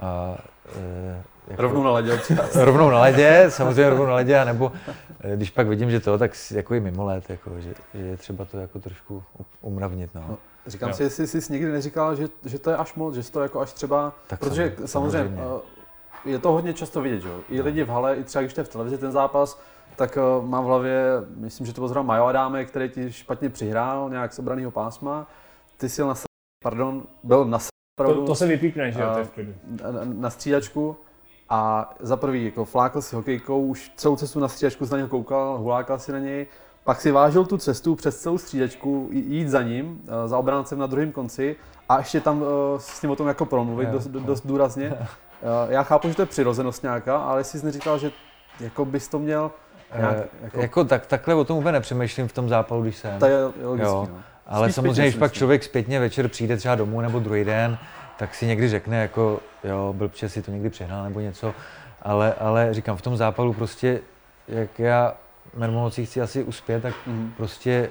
a 0.00 0.36
e, 0.76 1.22
jako, 1.48 1.62
rovnou 1.62 1.82
na 1.82 1.90
ledě 1.90 2.20
rovnou 2.54 2.90
na 2.90 3.00
ledě, 3.00 3.46
samozřejmě 3.48 3.90
rovnou 3.90 4.06
na 4.06 4.14
ledě, 4.14 4.44
nebo 4.44 4.72
e, 5.20 5.36
když 5.36 5.50
pak 5.50 5.66
vidím, 5.66 5.90
že 5.90 6.00
to, 6.00 6.18
tak 6.18 6.32
jako 6.50 6.74
i 6.74 6.80
mimo 6.80 7.04
let, 7.04 7.30
jako, 7.30 7.60
že, 7.60 7.74
že 7.94 8.00
je 8.00 8.16
třeba 8.16 8.44
to 8.44 8.58
jako 8.58 8.78
trošku 8.78 9.22
umravnit. 9.60 10.14
No. 10.14 10.24
no 10.28 10.38
říkám 10.66 10.88
jo. 10.88 10.94
si, 10.94 11.02
jestli 11.02 11.26
jsi 11.26 11.52
někdy 11.52 11.72
neříkal, 11.72 12.16
že, 12.16 12.28
že 12.44 12.58
to 12.58 12.70
je 12.70 12.76
až 12.76 12.94
moc, 12.94 13.14
že 13.14 13.30
to 13.30 13.42
jako 13.42 13.60
až 13.60 13.72
třeba, 13.72 14.12
tak 14.26 14.40
protože 14.40 14.74
samozřejmě, 14.84 14.88
samozřejmě 14.88 15.42
e, 16.26 16.30
je 16.30 16.38
to 16.38 16.52
hodně 16.52 16.74
často 16.74 17.00
vidět, 17.00 17.20
že 17.20 17.28
jo? 17.28 17.40
I 17.48 17.58
no. 17.58 17.64
lidi 17.64 17.84
v 17.84 17.88
hale, 17.88 18.16
i 18.16 18.24
třeba 18.24 18.42
když 18.42 18.52
jste 18.52 18.64
v 18.64 18.68
televizi 18.68 18.98
ten 18.98 19.12
zápas, 19.12 19.60
tak 19.96 20.18
uh, 20.38 20.46
mám 20.48 20.64
v 20.64 20.66
hlavě, 20.66 21.04
myslím, 21.36 21.66
že 21.66 21.72
to 21.72 21.80
byl 21.80 21.88
zrovna 21.88 22.06
Majo 22.06 22.24
Adáme, 22.24 22.64
který 22.64 22.88
ti 22.88 23.12
špatně 23.12 23.50
přihrál 23.50 24.10
nějak 24.10 24.32
z 24.32 24.38
obraného 24.38 24.70
pásma, 24.70 25.26
ty 25.76 25.88
si 25.88 26.02
na 26.02 26.14
pardon, 26.64 27.02
byl 27.22 27.44
na 27.44 27.58
to, 27.96 28.26
to 28.26 28.34
se 28.34 28.46
vypíkne, 28.46 28.92
že 28.92 29.00
jo, 29.00 29.06
na, 29.82 30.00
na 30.04 30.30
střídačku. 30.30 30.96
A 31.48 31.90
za 32.00 32.16
prvý 32.16 32.44
jako 32.44 32.64
flákl 32.64 33.02
si 33.02 33.16
hokejkou, 33.16 33.66
už 33.66 33.92
celou 33.96 34.16
cestu 34.16 34.40
na 34.40 34.48
střídačku 34.48 34.86
na 34.90 34.96
něho 34.96 35.08
koukal, 35.08 35.58
hulákal 35.58 35.98
si 35.98 36.12
na 36.12 36.18
něj, 36.18 36.46
pak 36.84 37.00
si 37.00 37.10
vážil 37.10 37.44
tu 37.44 37.58
cestu 37.58 37.94
přes 37.94 38.20
celou 38.20 38.38
střídačku, 38.38 39.08
jít 39.12 39.48
za 39.48 39.62
ním, 39.62 40.02
eh, 40.08 40.28
za 40.28 40.38
obráncem 40.38 40.78
na 40.78 40.86
druhém 40.86 41.12
konci 41.12 41.56
a 41.88 41.98
ještě 41.98 42.20
tam 42.20 42.42
eh, 42.42 42.80
s 42.80 43.02
ním 43.02 43.10
o 43.10 43.16
tom 43.16 43.28
jako 43.28 43.46
promluvit 43.46 43.88
dost, 43.88 44.06
dost 44.06 44.46
důrazně. 44.46 44.92
Já 45.68 45.82
chápu, 45.82 46.08
že 46.08 46.14
to 46.14 46.22
je 46.22 46.26
přirozenost 46.26 46.82
nějaká, 46.82 47.16
ale 47.16 47.44
jsi 47.44 47.64
neříkal, 47.64 47.98
že 47.98 48.12
jako 48.60 48.84
bys 48.84 49.08
to 49.08 49.18
měl 49.18 49.50
nějak, 49.98 50.16
jako... 50.42 50.60
jako 50.60 50.84
tak, 50.84 51.06
takhle 51.06 51.34
o 51.34 51.44
tom 51.44 51.58
úplně 51.58 51.72
nepřemýšlím 51.72 52.28
v 52.28 52.32
tom 52.32 52.48
zápalu, 52.48 52.82
když 52.82 52.96
jsem. 52.96 53.18
To 53.18 53.26
je 53.26 53.44
logický, 53.44 53.92
jo. 53.92 54.08
No. 54.10 54.18
Ale 54.46 54.72
samozřejmě, 54.72 55.02
když 55.02 55.14
pak 55.14 55.32
člověk 55.32 55.64
zpětně 55.64 56.00
večer 56.00 56.28
přijde 56.28 56.56
třeba 56.56 56.74
domů 56.74 57.00
nebo 57.00 57.18
druhý 57.18 57.44
den, 57.44 57.78
tak 58.18 58.34
si 58.34 58.46
někdy 58.46 58.68
řekne, 58.68 59.02
jako 59.02 59.40
jo, 59.64 59.94
blbče 59.96 60.28
si 60.28 60.42
to 60.42 60.50
někdy 60.50 60.70
přehnal 60.70 61.04
nebo 61.04 61.20
něco. 61.20 61.54
Ale, 62.02 62.34
ale 62.34 62.74
říkám, 62.74 62.96
v 62.96 63.02
tom 63.02 63.16
zápalu 63.16 63.52
prostě, 63.52 64.00
jak 64.48 64.78
já 64.78 65.14
mermomocí 65.54 66.06
chci 66.06 66.20
asi 66.20 66.42
uspět, 66.42 66.82
tak 66.82 66.94
mm. 67.06 67.32
prostě 67.36 67.90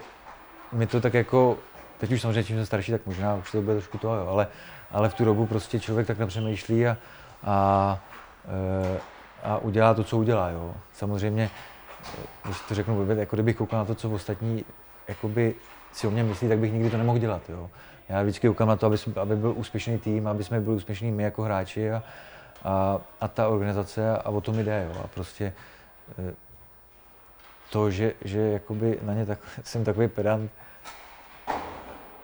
mi 0.72 0.88
to 0.88 1.02
tak 1.02 1.14
jako, 1.14 1.58
teď 1.98 2.12
už 2.12 2.22
samozřejmě, 2.22 2.44
čím 2.44 2.56
jsem 2.56 2.66
starší, 2.66 2.92
tak 2.92 3.02
možná 3.06 3.36
už 3.36 3.52
to 3.52 3.62
bude 3.62 3.76
trošku 3.76 3.98
to, 3.98 4.16
jo, 4.16 4.28
ale, 4.28 4.48
ale 4.92 5.10
v 5.10 5.14
tu 5.14 5.26
dobu 5.26 5.46
prostě 5.46 5.80
člověk 5.80 6.08
tak 6.08 6.20
nepřemýšlí 6.20 6.88
a, 6.88 6.98
a, 7.44 8.00
e, 8.96 9.00
a 9.44 9.58
udělá 9.58 9.94
to, 9.94 10.04
co 10.04 10.18
udělá. 10.18 10.50
Jo. 10.50 10.74
Samozřejmě, 10.94 11.50
když 12.44 12.60
to 12.62 12.76
řeknu 12.76 12.96
blbě, 12.96 13.16
jako 13.16 13.36
kdybych 13.36 13.56
koukal 13.56 13.80
na 13.80 13.86
to, 13.86 13.96
co 13.96 14.10
ostatní 14.10 14.66
jakoby 15.08 15.56
si 15.94 16.08
o 16.08 16.12
mě 16.12 16.24
myslí, 16.24 16.48
tak 16.50 16.60
bych 16.60 16.74
nikdy 16.74 16.90
to 16.90 16.98
nemohl 16.98 17.20
dělat. 17.20 17.42
Jo. 17.50 17.70
Já 18.10 18.22
vždycky 18.22 18.48
koukám 18.48 18.68
na 18.68 18.76
to, 18.76 18.86
aby, 18.86 18.98
jsme, 18.98 19.14
aby 19.22 19.36
byl 19.36 19.54
úspěšný 19.56 19.98
tým, 19.98 20.28
aby 20.28 20.44
jsme 20.44 20.60
byli 20.60 20.76
úspěšní 20.76 21.12
my 21.12 21.24
jako 21.24 21.44
hráči 21.44 21.92
a, 21.92 22.04
a, 22.64 23.00
a 23.22 23.28
ta 23.28 23.48
organizace 23.48 24.12
a, 24.12 24.16
a 24.16 24.30
o 24.30 24.42
tom 24.42 24.60
jde. 24.60 24.90
Jo. 24.90 25.02
A 25.04 25.08
prostě 25.08 25.54
e, 26.20 26.34
to, 27.70 27.92
že, 27.92 28.14
že 28.22 28.40
jakoby 28.40 29.00
na 29.02 29.14
ně 29.14 29.26
tak, 29.26 29.40
jsem 29.64 29.84
takový 29.84 30.08
pedant, 30.08 30.52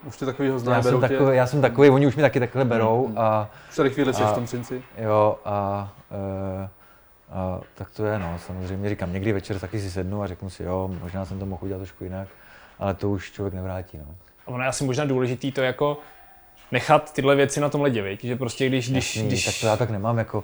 už 0.05 0.17
ty 0.17 0.25
takovýho 0.25 0.59
zná, 0.59 0.75
já 0.75 0.81
jsem, 0.81 1.01
takový, 1.01 1.37
já 1.37 1.47
jsem 1.47 1.61
takový, 1.61 1.89
oni 1.89 2.07
už 2.07 2.15
mi 2.15 2.21
taky 2.21 2.39
takhle 2.39 2.65
berou. 2.65 3.07
Mm, 3.07 3.11
mm. 3.11 3.19
A, 3.19 3.49
už 3.69 3.75
tady 3.75 3.89
chvíli 3.89 4.13
jsi 4.13 4.23
v 4.23 4.33
tom 4.33 4.45
přinci. 4.45 4.83
Jo, 4.97 5.39
a, 5.45 5.89
e, 6.11 6.69
A 7.35 7.61
tak 7.73 7.89
to 7.89 8.05
je, 8.05 8.19
no, 8.19 8.39
samozřejmě 8.45 8.89
říkám, 8.89 9.13
někdy 9.13 9.33
večer 9.33 9.59
taky 9.59 9.79
si 9.79 9.91
sednu 9.91 10.21
a 10.21 10.27
řeknu 10.27 10.49
si, 10.49 10.63
jo, 10.63 10.91
možná 11.01 11.25
jsem 11.25 11.39
to 11.39 11.45
mohl 11.45 11.65
udělat 11.65 11.79
trošku 11.79 12.03
jinak, 12.03 12.27
ale 12.79 12.93
to 12.93 13.09
už 13.09 13.31
člověk 13.31 13.53
nevrátí, 13.53 13.97
no. 13.97 14.15
A 14.45 14.47
ono 14.47 14.63
je 14.63 14.69
asi 14.69 14.83
možná 14.83 15.05
důležitý 15.05 15.51
to 15.51 15.61
jako 15.61 15.97
nechat 16.71 17.13
tyhle 17.13 17.35
věci 17.35 17.59
na 17.59 17.69
tom 17.69 17.81
ledě, 17.81 18.01
viď? 18.01 18.23
že 18.23 18.35
prostě 18.35 18.67
když, 18.67 18.89
když, 18.89 19.15
Jasný, 19.15 19.27
když... 19.27 19.45
Tak 19.45 19.53
to 19.61 19.67
já 19.67 19.77
tak 19.77 19.89
nemám, 19.89 20.17
jako, 20.17 20.43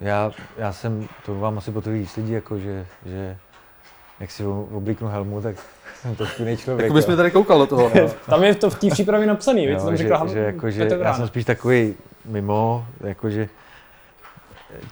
já, 0.00 0.30
já 0.58 0.72
jsem, 0.72 1.08
to 1.26 1.34
vám 1.34 1.58
asi 1.58 1.70
potvrdí 1.70 1.98
víc 1.98 2.16
lidí, 2.16 2.32
jako, 2.32 2.58
že, 2.58 2.86
že 3.06 3.36
jak 4.20 4.30
si 4.30 4.44
oblíknu 4.46 5.08
helmu, 5.08 5.42
tak 5.42 5.56
jsem 6.00 6.16
to 6.16 6.26
jiný 6.38 6.56
člověk. 6.56 6.84
Jako 6.84 6.94
bys 6.94 7.06
mi 7.06 7.16
tady 7.16 7.30
koukal 7.30 7.58
do 7.58 7.66
toho. 7.66 7.90
Tam 8.26 8.44
je 8.44 8.54
to 8.54 8.70
v 8.70 8.78
té 8.78 8.90
přípravě 8.90 9.26
napsaný, 9.26 9.66
víš, 9.66 9.76
tam 9.76 9.90
že, 9.90 9.96
řekla 9.96 10.26
že, 10.26 10.38
jako, 10.38 10.70
že 10.70 10.88
já 11.02 11.14
jsem 11.14 11.28
spíš 11.28 11.44
takový 11.44 11.94
mimo, 12.24 12.86
jakože 13.00 13.48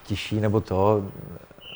tiší 0.06 0.40
nebo 0.40 0.60
to, 0.60 1.04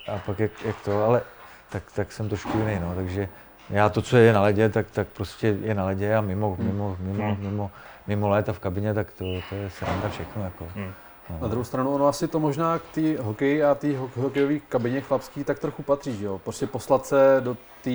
a 0.09 0.19
pak 0.27 0.39
jak, 0.39 0.51
jak 0.65 0.77
to, 0.85 1.05
ale 1.05 1.23
tak, 1.71 1.83
tak 1.95 2.13
jsem 2.13 2.29
trošku 2.29 2.59
jiný, 2.59 2.79
no, 2.81 2.95
takže 2.95 3.29
já 3.71 3.89
to, 3.89 4.03
co 4.03 4.17
je 4.17 4.33
na 4.33 4.43
ledě, 4.43 4.69
tak, 4.69 4.87
tak 4.91 5.09
prostě 5.09 5.57
je 5.63 5.75
na 5.75 5.85
ledě 5.85 6.17
a 6.17 6.21
mimo, 6.21 6.57
mimo, 6.59 6.97
mimo, 7.01 7.25
Hmm. 7.25 7.37
mimo, 7.45 7.71
mimo 8.07 8.29
let 8.29 8.49
a 8.49 8.53
v 8.53 8.59
kabině, 8.59 8.95
tak 8.95 9.13
to, 9.13 9.25
to 9.49 9.55
je 9.55 9.71
sranda 9.71 10.09
všechno, 10.09 10.45
jako. 10.45 10.67
Hmm. 10.75 10.93
No. 11.31 11.39
Na 11.41 11.49
druhou 11.49 11.65
stranu, 11.65 11.95
ono 11.95 12.07
asi 12.07 12.29
to 12.29 12.41
možná 12.41 12.79
k 12.79 12.83
té 12.95 13.01
hokeji 13.21 13.65
a 13.65 13.75
té 13.75 13.97
ho- 13.99 14.11
hokejové 14.17 14.59
kabině 14.59 15.01
chlapský 15.01 15.45
tak 15.45 15.59
trochu 15.59 15.83
patří, 15.83 16.17
že 16.17 16.25
jo? 16.25 16.39
Prostě 16.45 16.67
poslat 16.67 17.07
se 17.07 17.37
do 17.41 17.57
té 17.83 17.91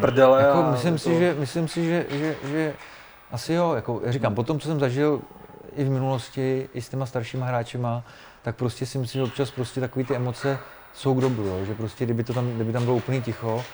prdele 0.00 0.42
Jako, 0.42 0.58
a 0.58 0.70
myslím, 0.70 0.92
do 0.92 0.98
si, 0.98 1.18
že, 1.18 1.34
myslím 1.38 1.68
si, 1.68 1.84
že, 1.86 2.06
že, 2.10 2.36
že 2.44 2.74
asi 3.30 3.52
jo, 3.52 3.72
jako 3.74 4.00
já 4.04 4.12
říkám, 4.12 4.34
po 4.34 4.42
tom, 4.42 4.60
co 4.60 4.68
jsem 4.68 4.80
zažil 4.80 5.20
i 5.76 5.84
v 5.84 5.90
minulosti, 5.90 6.68
i 6.74 6.82
s 6.82 6.88
těma 6.88 7.06
staršíma 7.06 7.46
hráčima, 7.46 8.04
tak 8.42 8.56
prostě 8.56 8.86
si 8.86 8.98
myslím, 8.98 9.18
že 9.18 9.24
občas 9.24 9.50
prostě 9.50 9.80
takový 9.80 10.04
ty 10.04 10.16
emoce 10.16 10.58
jsou 10.94 11.14
k 11.14 11.20
dobru, 11.20 11.46
jo? 11.46 11.64
že 11.64 11.74
prostě 11.74 12.04
kdyby, 12.04 12.24
to 12.24 12.34
tam, 12.34 12.50
kdyby 12.50 12.72
tam 12.72 12.84
bylo 12.84 12.96
úplný 12.96 13.22
ticho, 13.22 13.64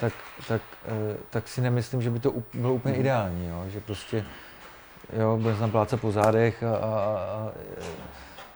tak, 0.00 0.12
tak, 0.48 0.62
eh, 0.86 1.16
tak 1.30 1.48
si 1.48 1.60
nemyslím, 1.60 2.02
že 2.02 2.10
by 2.10 2.18
to 2.18 2.34
bylo 2.54 2.74
úplně 2.74 2.94
ideální, 2.94 3.48
jo? 3.48 3.64
že 3.68 3.80
prostě 3.80 4.24
jo, 5.18 5.36
bude 5.36 5.54
tam 5.54 5.70
plácat 5.70 6.00
po 6.00 6.12
zádech 6.12 6.62
a, 6.62 6.76
a, 6.76 6.78
a, 6.78 6.88
a 6.88 7.52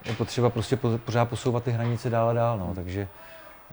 je 0.05 0.15
potřeba 0.15 0.51
prostě 0.51 0.77
po, 0.77 0.99
pořád 0.99 1.25
posouvat 1.25 1.65
ty 1.65 1.71
hranice 1.71 2.11
dál 2.11 2.29
a 2.29 2.33
dál, 2.33 2.59
no, 2.59 2.73
takže 2.75 3.09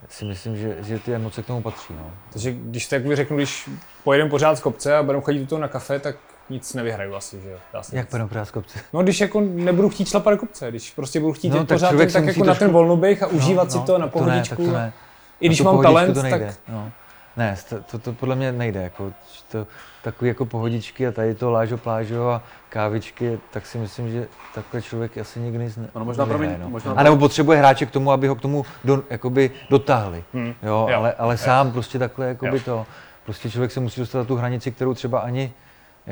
si 0.10 0.26
myslím, 0.26 0.58
že, 0.58 0.78
že 0.84 1.00
ty 1.00 1.14
emoce 1.14 1.44
k 1.44 1.46
tomu 1.46 1.62
patří. 1.62 1.94
No. 1.94 2.12
Takže 2.32 2.52
když 2.52 2.88
tak 2.88 3.16
řeknu, 3.16 3.38
když 3.38 3.70
pojedeme 4.04 4.30
pořád 4.30 4.56
z 4.56 4.62
kopce 4.62 4.98
a 4.98 5.04
budeme 5.04 5.24
chodit 5.24 5.40
do 5.40 5.48
toho 5.48 5.62
na 5.62 5.68
kafe, 5.68 6.00
tak 6.00 6.16
nic 6.50 6.74
nevyhraju 6.74 7.16
asi, 7.16 7.42
že 7.42 7.50
jo? 7.50 7.58
Dá 7.74 7.84
se 7.84 7.96
Jak 7.98 8.10
panu 8.10 8.28
pořád 8.28 8.46
z 8.46 8.52
kopce? 8.52 8.80
No 8.94 9.04
když 9.04 9.22
jako 9.22 9.42
nebudu 9.42 9.90
chtít 9.90 10.08
šlapat 10.10 10.34
do 10.34 10.38
kopce, 10.38 10.70
když 10.70 10.92
prostě 10.92 11.20
budu 11.20 11.34
chtít 11.34 11.50
No, 11.50 11.56
no, 11.56 11.66
tak 11.66 11.76
pořád 11.76 11.90
člověk 11.90 12.12
ten, 12.12 12.22
si 12.22 12.26
tak 12.28 12.36
jako 12.36 12.48
na 12.48 12.54
ten 12.54 12.58
trošku- 12.60 12.74
volnoběh 12.74 13.24
a 13.24 13.28
užívat 13.28 13.72
si 13.72 13.80
to 13.80 13.98
na 13.98 14.08
tak 14.08 14.14
to 14.14 14.26
ne, 14.26 14.26
tak 14.26 14.58
pohodičku. 14.58 14.66
to 14.66 14.72
ne. 14.78 14.94
I 15.40 15.48
když 15.48 15.62
mám 15.62 15.74
pohodičku 15.74 15.94
talent, 15.94 16.14
to 16.14 16.22
nejde, 16.24 16.46
tak 16.46 16.56
No. 16.68 16.92
Ne, 17.38 17.58
to, 17.70 17.80
to, 17.92 18.00
to, 18.00 18.14
podle 18.14 18.36
mě 18.36 18.52
nejde. 18.52 18.82
Jako, 18.82 19.14
to, 19.52 19.68
takový 20.04 20.28
jako 20.28 20.46
pohodičky 20.46 21.08
a 21.08 21.12
tady 21.12 21.36
to 21.36 21.52
lážo, 21.52 21.78
plážo 21.78 22.30
a 22.30 22.42
kávičky, 22.70 23.40
tak 23.52 23.66
si 23.66 23.78
myslím, 23.78 24.12
že 24.12 24.28
takhle 24.56 24.82
člověk 24.82 25.18
asi 25.18 25.40
nikdy 25.40 25.64
nic 25.64 25.78
ne, 25.78 25.88
Ano, 25.96 26.06
možná, 26.06 26.26
promiň, 26.26 26.50
no. 26.62 26.70
možná- 26.70 26.92
A 26.94 27.04
nebo 27.04 27.18
potřebuje 27.18 27.58
hráče 27.58 27.86
k 27.86 27.92
tomu, 27.92 28.12
aby 28.12 28.28
ho 28.28 28.36
k 28.36 28.42
tomu 28.42 28.66
do, 28.84 29.04
jakoby 29.10 29.52
dotáhli. 29.70 30.24
Hmm. 30.34 30.48
Jo, 30.64 30.88
Jo. 30.92 30.98
ale, 30.98 31.14
ale 31.14 31.38
sám 31.38 31.72
prostě 31.72 32.00
takhle 32.00 32.28
jakoby 32.28 32.58
Jo. 32.58 32.64
to. 32.66 32.86
Prostě 33.26 33.50
člověk 33.52 33.72
se 33.72 33.80
musí 33.80 34.02
dostat 34.02 34.18
na 34.18 34.24
tu 34.26 34.36
hranici, 34.36 34.72
kterou 34.72 34.94
třeba 34.94 35.20
ani, 35.20 35.54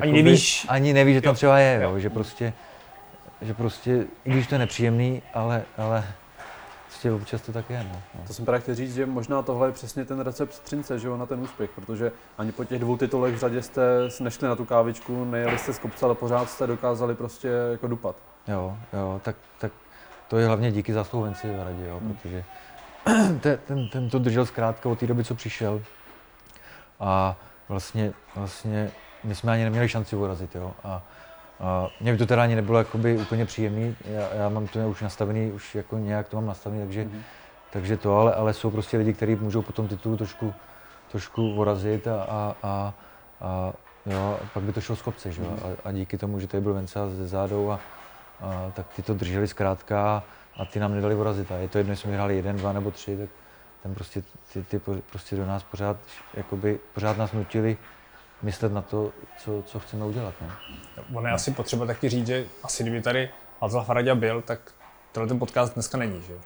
Ani 0.02 0.24
nevíš. 0.24 0.66
ani 0.70 0.94
neví, 0.94 1.14
že 1.14 1.22
tam 1.22 1.36
třeba 1.36 1.60
je, 1.60 1.80
jo. 1.84 1.90
Jo. 1.92 2.00
že 2.00 2.10
prostě, 2.10 2.54
že 3.42 3.54
prostě, 3.54 4.06
i 4.26 4.32
když 4.32 4.48
to 4.48 4.56
je 4.56 4.60
nepříjemný, 4.60 5.22
ale, 5.34 5.64
ale 5.78 6.04
prostě 6.88 7.12
občas 7.12 7.42
to 7.42 7.52
tak 7.52 7.70
je, 7.70 7.84
no. 7.84 8.02
no. 8.16 8.22
To 8.28 8.34
jsem 8.34 8.46
právě 8.46 8.62
chtěl 8.62 8.76
říct, 8.76 8.96
že 8.96 9.06
možná 9.06 9.42
tohle 9.42 9.68
je 9.68 9.72
přesně 9.72 10.06
ten 10.06 10.20
recept 10.20 10.60
Třince, 10.60 11.00
že 11.00 11.08
jo, 11.08 11.18
na 11.18 11.26
ten 11.26 11.40
úspěch, 11.40 11.70
protože 11.76 12.12
ani 12.38 12.52
po 12.52 12.66
těch 12.66 12.80
dvou 12.80 12.98
titulech 12.98 13.36
v 13.36 13.40
řadě 13.40 13.62
jste 13.62 13.82
nešli 14.20 14.48
na 14.48 14.56
tu 14.56 14.66
kávičku, 14.66 15.26
nejeli 15.26 15.58
jste 15.58 15.74
z 15.74 15.80
kopce, 15.80 16.06
ale 16.06 16.16
pořád 16.16 16.50
jste 16.50 16.68
dokázali 16.68 17.16
prostě 17.16 17.50
jako 17.72 17.88
dupat. 17.88 18.16
Jo, 18.48 18.78
jo, 18.94 19.22
tak, 19.24 19.36
tak 19.60 19.72
to 20.28 20.38
je 20.38 20.48
hlavně 20.48 20.72
díky 20.72 20.94
zásluhu 20.94 21.26
Venci 21.26 21.48
v 21.48 21.64
radě, 21.64 21.86
jo, 21.88 22.00
Hmm. 22.00 22.16
protože 22.16 22.44
ten, 23.42 23.60
ten, 23.68 23.90
ten, 23.90 24.10
to 24.10 24.20
držel 24.20 24.46
zkrátka 24.46 24.90
od 24.90 25.00
té 25.00 25.08
doby, 25.08 25.24
co 25.24 25.36
přišel. 25.36 25.82
A 27.00 27.36
vlastně, 27.70 28.14
vlastně 28.36 28.92
my 29.24 29.36
jsme 29.36 29.52
ani 29.52 29.64
neměli 29.64 29.90
šanci 29.90 30.16
urazit, 30.16 30.56
jo. 30.56 30.74
A, 30.84 31.02
a 31.60 31.88
mě 32.02 32.12
by 32.12 32.18
to 32.18 32.26
teda 32.26 32.44
ani 32.44 32.56
nebylo 32.56 32.78
jakoby 32.78 33.18
úplně 33.18 33.46
příjemný, 33.46 33.96
já, 34.06 34.34
já 34.34 34.50
mám 34.50 34.68
to 34.68 34.80
už 34.90 35.02
nastavený, 35.02 35.52
už 35.52 35.76
jako 35.76 35.98
nějak 35.98 36.30
to 36.30 36.38
mám 36.38 36.46
nastavený, 36.46 36.82
takže, 36.84 37.04
Mhm. 37.06 37.22
takže 37.72 37.98
to, 37.98 38.18
ale, 38.20 38.34
ale 38.36 38.54
jsou 38.54 38.72
prostě 38.72 38.98
lidi, 38.98 39.14
kteří 39.14 39.36
můžou 39.36 39.62
po 39.62 39.74
tom 39.74 39.88
titulu 39.88 40.18
trošku, 40.18 40.54
trošku 41.12 41.54
urazit 41.56 42.08
a, 42.08 42.24
a, 42.24 42.56
a, 42.64 42.94
a 43.42 43.74
jo, 44.06 44.40
a 44.44 44.46
pak 44.54 44.64
by 44.64 44.74
to 44.74 44.82
šlo 44.82 44.96
z 44.96 45.02
kopce, 45.02 45.32
že 45.32 45.42
jo. 45.42 45.58
A, 45.64 45.90
a 45.90 45.92
díky 45.92 46.18
tomu, 46.18 46.40
že 46.40 46.48
tady 46.48 46.62
byl 46.62 46.74
Venca 46.74 47.10
ze 47.10 47.28
zádou 47.28 47.72
a, 47.72 47.80
a, 48.42 48.72
tak 48.76 48.88
ty 48.96 49.02
to 49.02 49.14
drželi 49.14 49.48
zkrátka 49.48 50.24
a 50.58 50.66
ty 50.66 50.80
nám 50.80 50.94
nedali 50.96 51.16
urazit. 51.16 51.52
A 51.52 51.56
je 51.56 51.68
to 51.68 51.78
jedno, 51.78 51.94
jestli 51.94 52.04
jsme 52.04 52.14
hráli 52.14 52.36
jeden, 52.36 52.56
dva 52.58 52.74
nebo 52.74 52.92
tři, 52.92 53.18
tak 53.18 53.30
ten 53.84 53.94
prostě, 53.94 54.24
ty, 54.54 54.64
ty 54.64 54.82
prostě 55.10 55.36
do 55.36 55.46
nás 55.46 55.64
pořád, 55.64 55.98
jakoby, 56.34 56.80
pořád 56.94 57.18
nás 57.18 57.32
nutili 57.32 57.78
myslet 58.44 58.74
na 58.74 58.82
to, 58.82 59.12
co, 59.38 59.64
co 59.66 59.80
chceme 59.80 60.06
udělat. 60.06 60.34
No. 60.42 60.48
ono 61.14 61.28
je 61.28 61.34
asi 61.34 61.52
potřeba 61.52 61.86
taky 61.86 62.10
říct, 62.10 62.28
že 62.28 62.46
asi 62.64 62.84
kdyby 62.84 63.02
tady 63.02 63.30
Václav 63.62 63.90
Hradě 63.90 64.16
byl, 64.16 64.42
tak 64.42 64.60
tenhle 65.12 65.28
ten 65.28 65.40
podcast 65.40 65.74
dneska 65.74 65.98
není, 65.98 66.22
že 66.28 66.34
jo? 66.34 66.40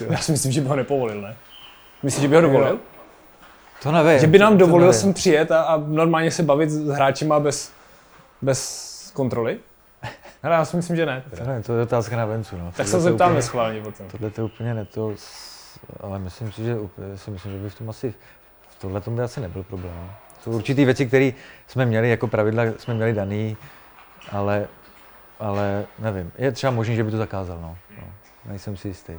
Já 0.10 0.18
si 0.18 0.32
myslím, 0.32 0.52
že 0.52 0.60
by 0.60 0.68
ho 0.68 0.76
nepovolil, 0.76 1.22
ne? 1.22 1.36
Myslíš, 2.02 2.22
že 2.22 2.28
by 2.28 2.34
ho 2.34 2.40
dovolil? 2.42 2.78
To 3.82 3.92
nevím. 3.92 4.18
Že 4.18 4.26
by 4.26 4.38
nám 4.38 4.58
dovolil 4.58 4.92
sem 4.92 5.14
přijet 5.14 5.52
a, 5.52 5.62
a 5.62 5.76
normálně 5.76 6.30
se 6.30 6.42
bavit 6.42 6.70
s 6.70 6.88
hráčima 6.88 7.40
bez, 7.40 7.72
bez 8.42 9.10
kontroly? 9.14 9.58
Hele, 10.42 10.56
já 10.56 10.64
si 10.64 10.76
myslím, 10.76 10.96
že 10.96 11.06
ne. 11.06 11.22
To 11.38 11.44
nevím, 11.44 11.62
to 11.62 11.76
je 11.76 11.82
otázka 11.82 12.16
na 12.16 12.24
Vencu. 12.26 12.56
No. 12.56 12.72
Tak 12.76 12.86
se 12.86 12.92
to 12.92 13.00
zeptáme 13.00 13.30
úplně- 13.32 13.42
schválně 13.42 13.80
potom. 13.82 14.06
Tohle 14.08 14.30
to 14.30 14.40
je 14.40 14.44
úplně 14.44 14.74
ne 14.74 14.84
to, 14.84 15.14
ale 16.00 16.18
myslím 16.18 16.52
si, 16.52 16.64
že, 16.64 16.76
úplně- 16.78 17.16
si 17.18 17.30
myslím, 17.30 17.52
že 17.52 17.58
by 17.58 17.70
v 17.70 17.74
tom 17.78 17.90
asi, 17.90 18.14
v 18.68 18.80
tohle 18.80 19.00
tom 19.00 19.16
by 19.16 19.22
asi 19.22 19.40
nebyl 19.40 19.62
problém. 19.62 20.10
Jsou 20.40 20.50
určitý 20.50 20.84
věci, 20.84 21.06
které 21.06 21.30
jsme 21.66 21.86
měli 21.86 22.10
jako 22.10 22.26
pravidla, 22.26 22.62
jsme 22.78 22.94
měli 22.94 23.12
daný, 23.12 23.56
ale, 24.32 24.68
ale 25.40 25.86
nevím. 25.98 26.32
Je 26.38 26.52
třeba 26.52 26.70
možný, 26.70 26.96
že 26.96 27.04
by 27.04 27.10
to 27.10 27.16
zakázal, 27.16 27.58
no. 27.60 27.76
no. 27.98 28.12
Nejsem 28.46 28.76
si 28.76 28.88
jistý. 28.88 29.12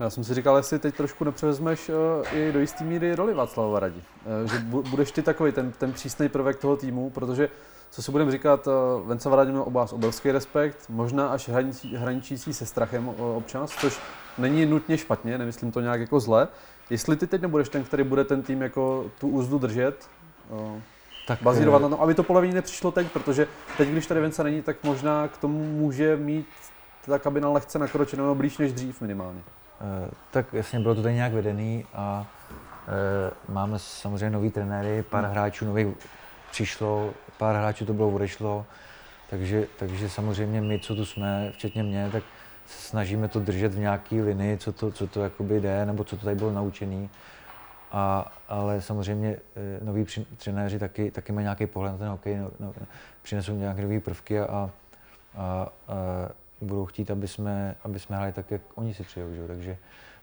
Já 0.00 0.10
jsem 0.10 0.24
si 0.24 0.34
říkal, 0.34 0.56
jestli 0.56 0.78
teď 0.78 0.94
trošku 0.94 1.24
nepřevezmeš 1.24 1.88
uh, 1.88 2.38
i 2.38 2.52
do 2.52 2.60
jisté 2.60 2.84
míry 2.84 3.14
roli 3.14 3.34
Václava 3.34 3.80
Radí. 3.80 4.02
Uh, 4.42 4.50
že 4.52 4.58
bu- 4.58 4.90
budeš 4.90 5.10
ty 5.10 5.22
takový 5.22 5.52
ten, 5.52 5.72
ten 5.72 5.92
přísný 5.92 6.28
prvek 6.28 6.58
toho 6.58 6.76
týmu, 6.76 7.10
protože 7.10 7.48
co 7.90 8.02
si 8.02 8.12
budeme 8.12 8.30
říkat, 8.30 8.66
uh, 8.66 8.72
Venca 9.08 9.36
Radí 9.36 9.50
měl 9.50 9.62
obás 9.62 9.92
obrovský 9.92 10.30
respekt, 10.30 10.76
možná 10.88 11.28
až 11.28 11.48
hraničí, 11.48 11.96
hraničící 11.96 12.54
se 12.54 12.66
strachem 12.66 13.08
občas, 13.08 13.70
což 13.70 14.00
není 14.38 14.66
nutně 14.66 14.98
špatně, 14.98 15.38
nemyslím 15.38 15.72
to 15.72 15.80
nějak 15.80 16.00
jako 16.00 16.20
zle. 16.20 16.48
Jestli 16.90 17.16
ty 17.16 17.26
teď 17.26 17.42
nebudeš 17.42 17.68
ten, 17.68 17.84
který 17.84 18.04
bude 18.04 18.24
ten 18.24 18.42
tým 18.42 18.62
jako 18.62 19.10
tu 19.20 19.28
úzdu 19.28 19.58
držet, 19.58 20.08
uh, 20.48 20.80
Tak, 21.26 21.42
bazírovat 21.42 21.80
eh, 21.80 21.82
na 21.82 21.88
tom, 21.88 22.00
aby 22.00 22.14
to 22.14 22.22
polevení 22.22 22.54
nepřišlo 22.54 22.90
teď, 22.90 23.06
protože 23.12 23.46
teď, 23.76 23.88
když 23.88 24.06
tady 24.06 24.20
Venca 24.20 24.42
není, 24.42 24.62
tak 24.62 24.76
možná 24.82 25.28
k 25.28 25.36
tomu 25.36 25.64
může 25.64 26.16
mít 26.16 26.46
ta 27.06 27.18
kabina 27.18 27.48
lehce 27.48 27.78
nakročenou 27.78 28.24
nebo 28.24 28.34
blíž 28.34 28.58
než 28.58 28.72
dřív 28.72 29.00
minimálně. 29.00 29.40
Eh, 29.80 30.10
Tak 30.30 30.46
jasně, 30.52 30.80
bylo 30.80 30.94
to 30.94 31.02
tady 31.02 31.14
nějak 31.14 31.32
vedený 31.32 31.84
a 31.94 32.26
eh, 32.88 33.30
máme 33.48 33.78
samozřejmě 33.78 34.30
nový 34.30 34.50
trenéry, 34.50 35.04
pár 35.10 35.24
hráčů 35.24 35.64
nových 35.64 35.88
přišlo, 36.50 37.14
pár 37.38 37.56
hráčů 37.56 37.86
to 37.86 37.92
bylo 37.92 38.08
odešlo, 38.10 38.66
takže, 39.30 39.66
takže 39.76 40.08
samozřejmě 40.08 40.60
my, 40.60 40.78
co 40.78 40.94
tu 40.94 41.04
jsme, 41.04 41.52
včetně 41.52 41.82
mě, 41.82 42.08
tak 42.12 42.22
snažíme 42.78 43.28
to 43.28 43.40
držet 43.40 43.74
v 43.74 43.78
nějaký 43.78 44.20
linii, 44.20 44.58
co 44.58 44.72
to, 44.72 44.92
co 44.92 45.06
to 45.06 45.22
jakoby 45.22 45.60
jde, 45.60 45.86
nebo 45.86 46.04
co 46.04 46.16
to 46.16 46.24
tady 46.24 46.36
bylo 46.36 46.52
naučený. 46.52 47.10
A, 47.92 48.32
ale 48.48 48.80
samozřejmě 48.80 49.36
eh, 49.56 49.84
noví 49.84 50.06
trenéři 50.44 50.78
taky, 50.78 51.10
taky 51.10 51.32
mají 51.32 51.44
nějaký 51.44 51.66
pohled 51.66 51.92
na 51.92 51.98
ten 51.98 52.08
hokej, 52.08 52.36
no, 52.38 52.50
no, 52.60 52.74
přinesou 53.22 53.54
nějaké 53.54 53.82
nové 53.82 54.00
prvky 54.00 54.40
a, 54.40 54.46
a, 54.46 54.70
a, 55.36 55.68
a 55.88 56.30
budou 56.60 56.86
chtít, 56.86 57.10
aby 57.10 57.28
jsme, 57.28 57.76
aby 57.84 57.98
jsme 57.98 58.16
hráli 58.16 58.32
tak, 58.32 58.50
jak 58.50 58.62
oni 58.74 58.94
si 58.94 59.02
přejou. 59.02 59.34
Že? 59.34 59.46
Takže, 59.46 59.76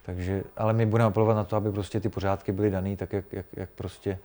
takže, 0.06 0.44
ale 0.58 0.74
my 0.74 0.86
budeme 0.86 1.08
apelovat 1.08 1.38
na 1.38 1.44
to, 1.44 1.56
aby 1.56 1.72
prostě 1.72 2.00
ty 2.00 2.10
pořádky 2.10 2.52
byly 2.52 2.70
dané 2.70 2.96
tak, 2.96 3.14
jak, 3.14 3.34
jak, 3.34 3.46
jak, 3.54 3.70
prostě, 3.70 4.20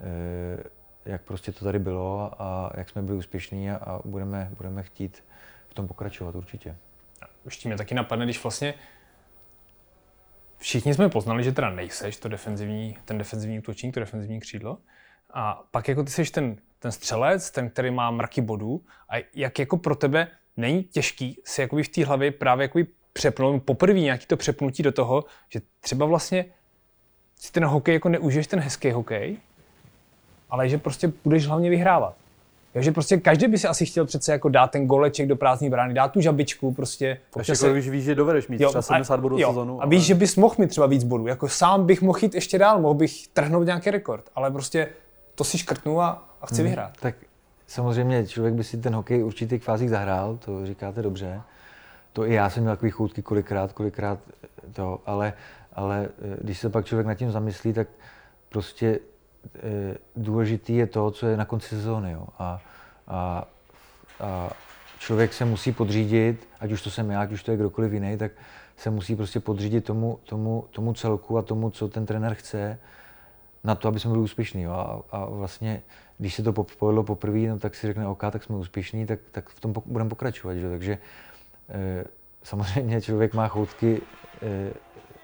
eh, 0.00 0.62
jak 1.04 1.22
prostě 1.22 1.52
to 1.52 1.64
tady 1.64 1.78
bylo 1.78 2.32
a, 2.32 2.32
a 2.38 2.70
jak 2.74 2.90
jsme 2.90 3.02
byli 3.02 3.18
úspěšní 3.18 3.70
a, 3.70 3.76
a 3.76 4.00
budeme, 4.04 4.50
budeme 4.56 4.82
chtít 4.82 5.24
v 5.68 5.74
tom 5.74 5.88
pokračovat 5.88 6.34
určitě. 6.34 6.76
Ještě 7.46 7.68
mě 7.68 7.76
taky 7.76 7.94
napadne, 7.94 8.24
když 8.24 8.42
vlastně 8.42 8.74
všichni 10.58 10.94
jsme 10.94 11.08
poznali, 11.08 11.44
že 11.44 11.52
teda 11.52 11.70
nejseš 11.70 12.16
to 12.16 12.28
defenzivní, 12.28 12.98
ten 13.04 13.18
defenzivní 13.18 13.58
útočník, 13.58 13.94
to 13.94 14.00
defenzivní 14.00 14.40
křídlo. 14.40 14.78
A 15.34 15.62
pak 15.70 15.88
jako 15.88 16.04
ty 16.04 16.10
jsi 16.10 16.24
ten, 16.24 16.56
ten 16.78 16.92
střelec, 16.92 17.50
ten, 17.50 17.70
který 17.70 17.90
má 17.90 18.10
mraky 18.10 18.40
bodů. 18.40 18.84
A 19.08 19.14
jak 19.34 19.58
jako 19.58 19.76
pro 19.76 19.94
tebe 19.94 20.28
není 20.56 20.84
těžký 20.84 21.40
si 21.44 21.60
jakoby 21.60 21.82
v 21.82 21.88
té 21.88 22.04
hlavě 22.04 22.30
právě 22.32 22.64
jakoby 22.64 22.86
přepnout, 23.12 23.62
poprvé 23.62 24.00
nějaký 24.00 24.26
to 24.26 24.36
přepnutí 24.36 24.82
do 24.82 24.92
toho, 24.92 25.24
že 25.48 25.60
třeba 25.80 26.06
vlastně 26.06 26.44
si 27.36 27.52
ten 27.52 27.64
hokej 27.64 27.94
jako 27.94 28.08
neužiješ 28.08 28.46
ten 28.46 28.60
hezký 28.60 28.90
hokej, 28.90 29.36
ale 30.50 30.68
že 30.68 30.78
prostě 30.78 31.12
budeš 31.24 31.46
hlavně 31.46 31.70
vyhrávat. 31.70 32.16
Takže 32.76 32.92
prostě 32.92 33.16
každý 33.16 33.48
by 33.48 33.58
si 33.58 33.68
asi 33.68 33.86
chtěl 33.86 34.04
přece 34.04 34.32
jako 34.32 34.48
dát 34.48 34.70
ten 34.70 34.86
goleček 34.86 35.28
do 35.28 35.36
prázdné 35.36 35.70
brány, 35.70 35.94
dát 35.94 36.08
tu 36.12 36.20
žabičku, 36.20 36.72
prostě. 36.72 37.18
Občas 37.32 37.62
jako, 37.62 37.72
když 37.72 37.88
víš, 37.88 38.04
že 38.04 38.14
dovedeš 38.14 38.48
mít 38.48 38.60
jo, 38.60 38.68
třeba 38.68 38.82
70 38.82 39.20
bodů 39.20 39.38
jo, 39.38 39.48
sezonu. 39.48 39.82
A 39.82 39.86
víš, 39.86 39.98
ale... 39.98 40.06
že 40.06 40.14
bys 40.14 40.36
mohl 40.36 40.54
mít 40.58 40.66
třeba 40.66 40.86
víc 40.86 41.04
bodů. 41.04 41.26
Jako 41.26 41.48
sám 41.48 41.86
bych 41.86 42.02
mohl 42.02 42.18
jít 42.22 42.34
ještě 42.34 42.58
dál, 42.58 42.80
mohl 42.80 42.94
bych 42.94 43.28
trhnout 43.28 43.66
nějaký 43.66 43.90
rekord, 43.90 44.24
ale 44.34 44.50
prostě 44.50 44.88
to 45.34 45.44
si 45.44 45.58
škrtnu 45.58 46.00
a, 46.00 46.28
a 46.40 46.46
chci 46.46 46.54
hmm, 46.54 46.64
vyhrát. 46.64 46.92
Tak 47.00 47.14
samozřejmě 47.66 48.26
člověk 48.26 48.54
by 48.54 48.64
si 48.64 48.76
ten 48.76 48.94
hokej 48.94 49.22
v 49.22 49.26
určitých 49.26 49.62
fázích 49.62 49.90
zahrál, 49.90 50.38
to 50.44 50.66
říkáte 50.66 51.02
dobře. 51.02 51.40
To 52.12 52.26
i 52.26 52.34
já 52.34 52.50
jsem 52.50 52.62
měl 52.62 52.72
takový 52.72 52.90
choutky 52.90 53.22
kolikrát, 53.22 53.72
kolikrát 53.72 54.18
to, 54.72 55.00
ale, 55.06 55.32
ale 55.72 56.08
eh, 56.18 56.36
když 56.40 56.58
se 56.58 56.70
pak 56.70 56.86
člověk 56.86 57.06
nad 57.06 57.14
tím 57.14 57.30
zamyslí, 57.30 57.72
tak 57.72 57.88
prostě 58.48 58.98
důležitý 60.16 60.76
je 60.76 60.86
to, 60.86 61.10
co 61.10 61.26
je 61.26 61.36
na 61.36 61.44
konci 61.44 61.68
sezóny. 61.68 62.12
Jo. 62.12 62.26
A, 62.38 62.60
a, 63.08 63.48
a 64.20 64.50
člověk 64.98 65.32
se 65.32 65.44
musí 65.44 65.72
podřídit, 65.72 66.48
ať 66.60 66.72
už 66.72 66.82
to 66.82 66.90
jsem 66.90 67.10
já, 67.10 67.20
ať 67.20 67.32
už 67.32 67.42
to 67.42 67.50
je 67.50 67.56
kdokoliv 67.56 67.92
jiný, 67.92 68.16
tak 68.16 68.32
se 68.76 68.90
musí 68.90 69.16
prostě 69.16 69.40
podřídit 69.40 69.84
tomu, 69.84 70.18
tomu, 70.24 70.64
tomu 70.70 70.92
celku 70.92 71.38
a 71.38 71.42
tomu, 71.42 71.70
co 71.70 71.88
ten 71.88 72.06
trenér 72.06 72.34
chce, 72.34 72.78
na 73.64 73.74
to, 73.74 73.88
aby 73.88 74.00
jsme 74.00 74.10
byli 74.10 74.22
úspěšní. 74.22 74.66
A, 74.66 75.00
a 75.10 75.24
vlastně, 75.24 75.82
když 76.18 76.34
se 76.34 76.42
to 76.42 76.52
povedlo 76.52 77.02
poprvé, 77.02 77.38
no, 77.38 77.58
tak 77.58 77.74
si 77.74 77.86
řekne, 77.86 78.06
OK, 78.06 78.22
tak 78.30 78.42
jsme 78.42 78.56
úspěšní, 78.56 79.06
tak, 79.06 79.18
tak 79.32 79.48
v 79.48 79.60
tom 79.60 79.74
budeme 79.86 80.10
pokračovat. 80.10 80.54
Že? 80.54 80.68
Takže 80.70 80.98
e, 81.68 82.04
samozřejmě 82.42 83.00
člověk 83.00 83.34
má 83.34 83.48
choutky 83.48 84.02
e, 84.42 84.72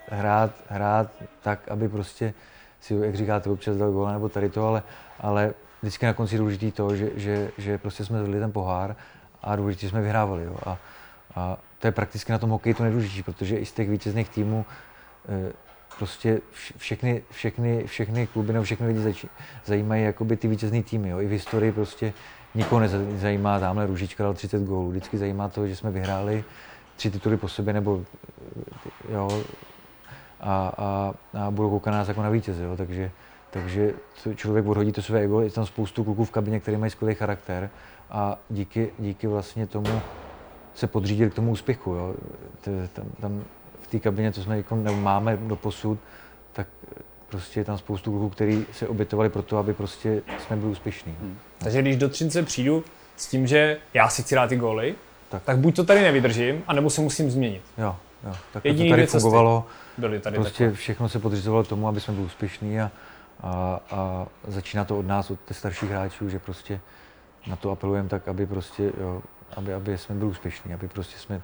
hrát, 0.08 0.50
hrát 0.68 1.10
tak, 1.42 1.68
aby 1.68 1.88
prostě 1.88 2.34
si, 2.82 2.94
jak 2.94 3.14
říkáte, 3.14 3.50
občas 3.50 3.76
dal 3.76 3.92
gól 3.92 4.12
nebo 4.12 4.28
tady 4.28 4.50
to, 4.50 4.66
ale, 4.66 4.82
ale 5.20 5.54
vždycky 5.82 6.06
na 6.06 6.12
konci 6.12 6.38
důležitý 6.38 6.72
to, 6.72 6.96
že, 6.96 7.10
že, 7.16 7.50
že 7.58 7.78
prostě 7.78 8.04
jsme 8.04 8.18
zvedli 8.18 8.40
ten 8.40 8.52
pohár 8.52 8.96
a 9.42 9.56
důležitě 9.56 9.88
jsme 9.88 10.00
vyhrávali. 10.00 10.44
Jo. 10.44 10.56
A, 10.66 10.78
a 11.34 11.58
to 11.78 11.86
je 11.86 11.92
prakticky 11.92 12.32
na 12.32 12.38
tom 12.38 12.50
hokeji 12.50 12.74
to 12.74 12.82
nejdůležitější, 12.82 13.22
protože 13.22 13.56
i 13.56 13.66
z 13.66 13.72
těch 13.72 13.90
vítězných 13.90 14.28
týmů 14.28 14.66
e, 15.28 15.52
prostě 15.98 16.40
všechny, 16.76 17.22
všechny, 17.30 17.84
všechny 17.86 18.26
kluby 18.26 18.52
nebo 18.52 18.64
všechny 18.64 18.86
lidi 18.86 19.14
zajímají 19.64 20.04
jakoby 20.04 20.36
ty 20.36 20.48
vítězné 20.48 20.82
týmy. 20.82 21.08
Jo. 21.08 21.20
I 21.20 21.26
v 21.26 21.30
historii 21.30 21.72
prostě 21.72 22.12
nikoho 22.54 22.80
nezajímá, 22.80 23.60
tamhle 23.60 23.86
Růžička 23.86 24.24
dal 24.24 24.34
30 24.34 24.62
gólů. 24.62 24.90
Vždycky 24.90 25.18
zajímá 25.18 25.48
to, 25.48 25.66
že 25.66 25.76
jsme 25.76 25.90
vyhráli 25.90 26.44
tři 26.96 27.10
tituly 27.10 27.36
po 27.36 27.48
sobě, 27.48 27.72
nebo 27.72 28.04
jo, 29.12 29.42
a, 30.42 30.72
a, 30.76 31.14
a 31.44 31.50
budou 31.50 31.70
koukat 31.70 31.92
na 31.92 31.98
nás 31.98 32.08
jako 32.08 32.22
na 32.22 32.30
vítěze, 32.30 32.64
jo. 32.64 32.76
takže, 32.76 33.10
takže 33.50 33.94
člověk 34.34 34.66
odhodí 34.66 34.92
to 34.92 35.02
své 35.02 35.20
ego, 35.20 35.40
je 35.40 35.50
tam 35.50 35.66
spoustu 35.66 36.04
kluků 36.04 36.24
v 36.24 36.30
kabině, 36.30 36.60
který 36.60 36.76
mají 36.76 36.90
skvělý 36.90 37.14
charakter 37.14 37.70
a 38.10 38.38
díky, 38.50 38.90
díky 38.98 39.26
vlastně 39.26 39.66
tomu 39.66 40.00
se 40.74 40.86
podřídili 40.86 41.30
k 41.30 41.34
tomu 41.34 41.50
úspěchu. 41.50 41.94
Jo. 41.94 42.14
Tam, 42.92 43.04
tam 43.20 43.44
v 43.80 43.86
té 43.86 43.98
kabině, 43.98 44.32
co 44.32 44.42
jsme 44.42 44.56
jako 44.56 44.76
máme 44.76 45.36
do 45.36 45.56
posud, 45.56 45.98
tak 46.52 46.66
prostě 47.28 47.60
je 47.60 47.64
tam 47.64 47.78
spoustu 47.78 48.10
kluků, 48.10 48.28
kteří 48.28 48.66
se 48.72 48.88
obětovali 48.88 49.28
pro 49.28 49.42
to, 49.42 49.58
aby 49.58 49.74
prostě 49.74 50.22
jsme 50.46 50.56
byli 50.56 50.72
úspěšní. 50.72 51.14
Hmm. 51.20 51.38
Takže 51.58 51.82
když 51.82 51.96
do 51.96 52.08
Třince 52.08 52.42
přijdu 52.42 52.84
s 53.16 53.26
tím, 53.26 53.46
že 53.46 53.78
já 53.94 54.08
si 54.08 54.22
chci 54.22 54.34
dát 54.34 54.48
ty 54.48 54.56
góly, 54.56 54.94
tak. 55.28 55.42
tak 55.42 55.58
buď 55.58 55.76
to 55.76 55.84
tady 55.84 56.02
nevydržím, 56.02 56.62
anebo 56.66 56.90
se 56.90 57.00
musím 57.00 57.30
změnit. 57.30 57.62
Jo, 57.78 57.96
jo. 58.24 58.32
Tak 58.52 58.64
Jediný 58.64 58.88
to 58.88 58.92
tady 58.92 59.06
fungovalo. 59.06 59.66
Byly 59.98 60.20
tady 60.20 60.36
prostě 60.36 60.64
takové. 60.64 60.76
všechno 60.76 61.08
se 61.08 61.18
podřizovalo 61.18 61.64
tomu, 61.64 61.88
aby 61.88 62.00
jsme 62.00 62.14
byli 62.14 62.26
úspěšní 62.26 62.80
a, 62.80 62.90
a, 63.42 63.80
a 63.90 64.26
začíná 64.48 64.84
to 64.84 64.98
od 64.98 65.06
nás, 65.06 65.30
od 65.30 65.38
těch 65.44 65.56
starších 65.56 65.90
hráčů, 65.90 66.28
že 66.28 66.38
prostě 66.38 66.80
na 67.46 67.56
to 67.56 67.70
apelujeme 67.70 68.08
tak, 68.08 68.28
aby 68.28 68.46
prostě, 68.46 68.92
jo, 69.00 69.22
aby, 69.56 69.74
aby 69.74 69.98
jsme 69.98 70.14
byli 70.14 70.30
úspěšní, 70.30 70.74
aby 70.74 70.88
prostě 70.88 71.18
jsme 71.18 71.42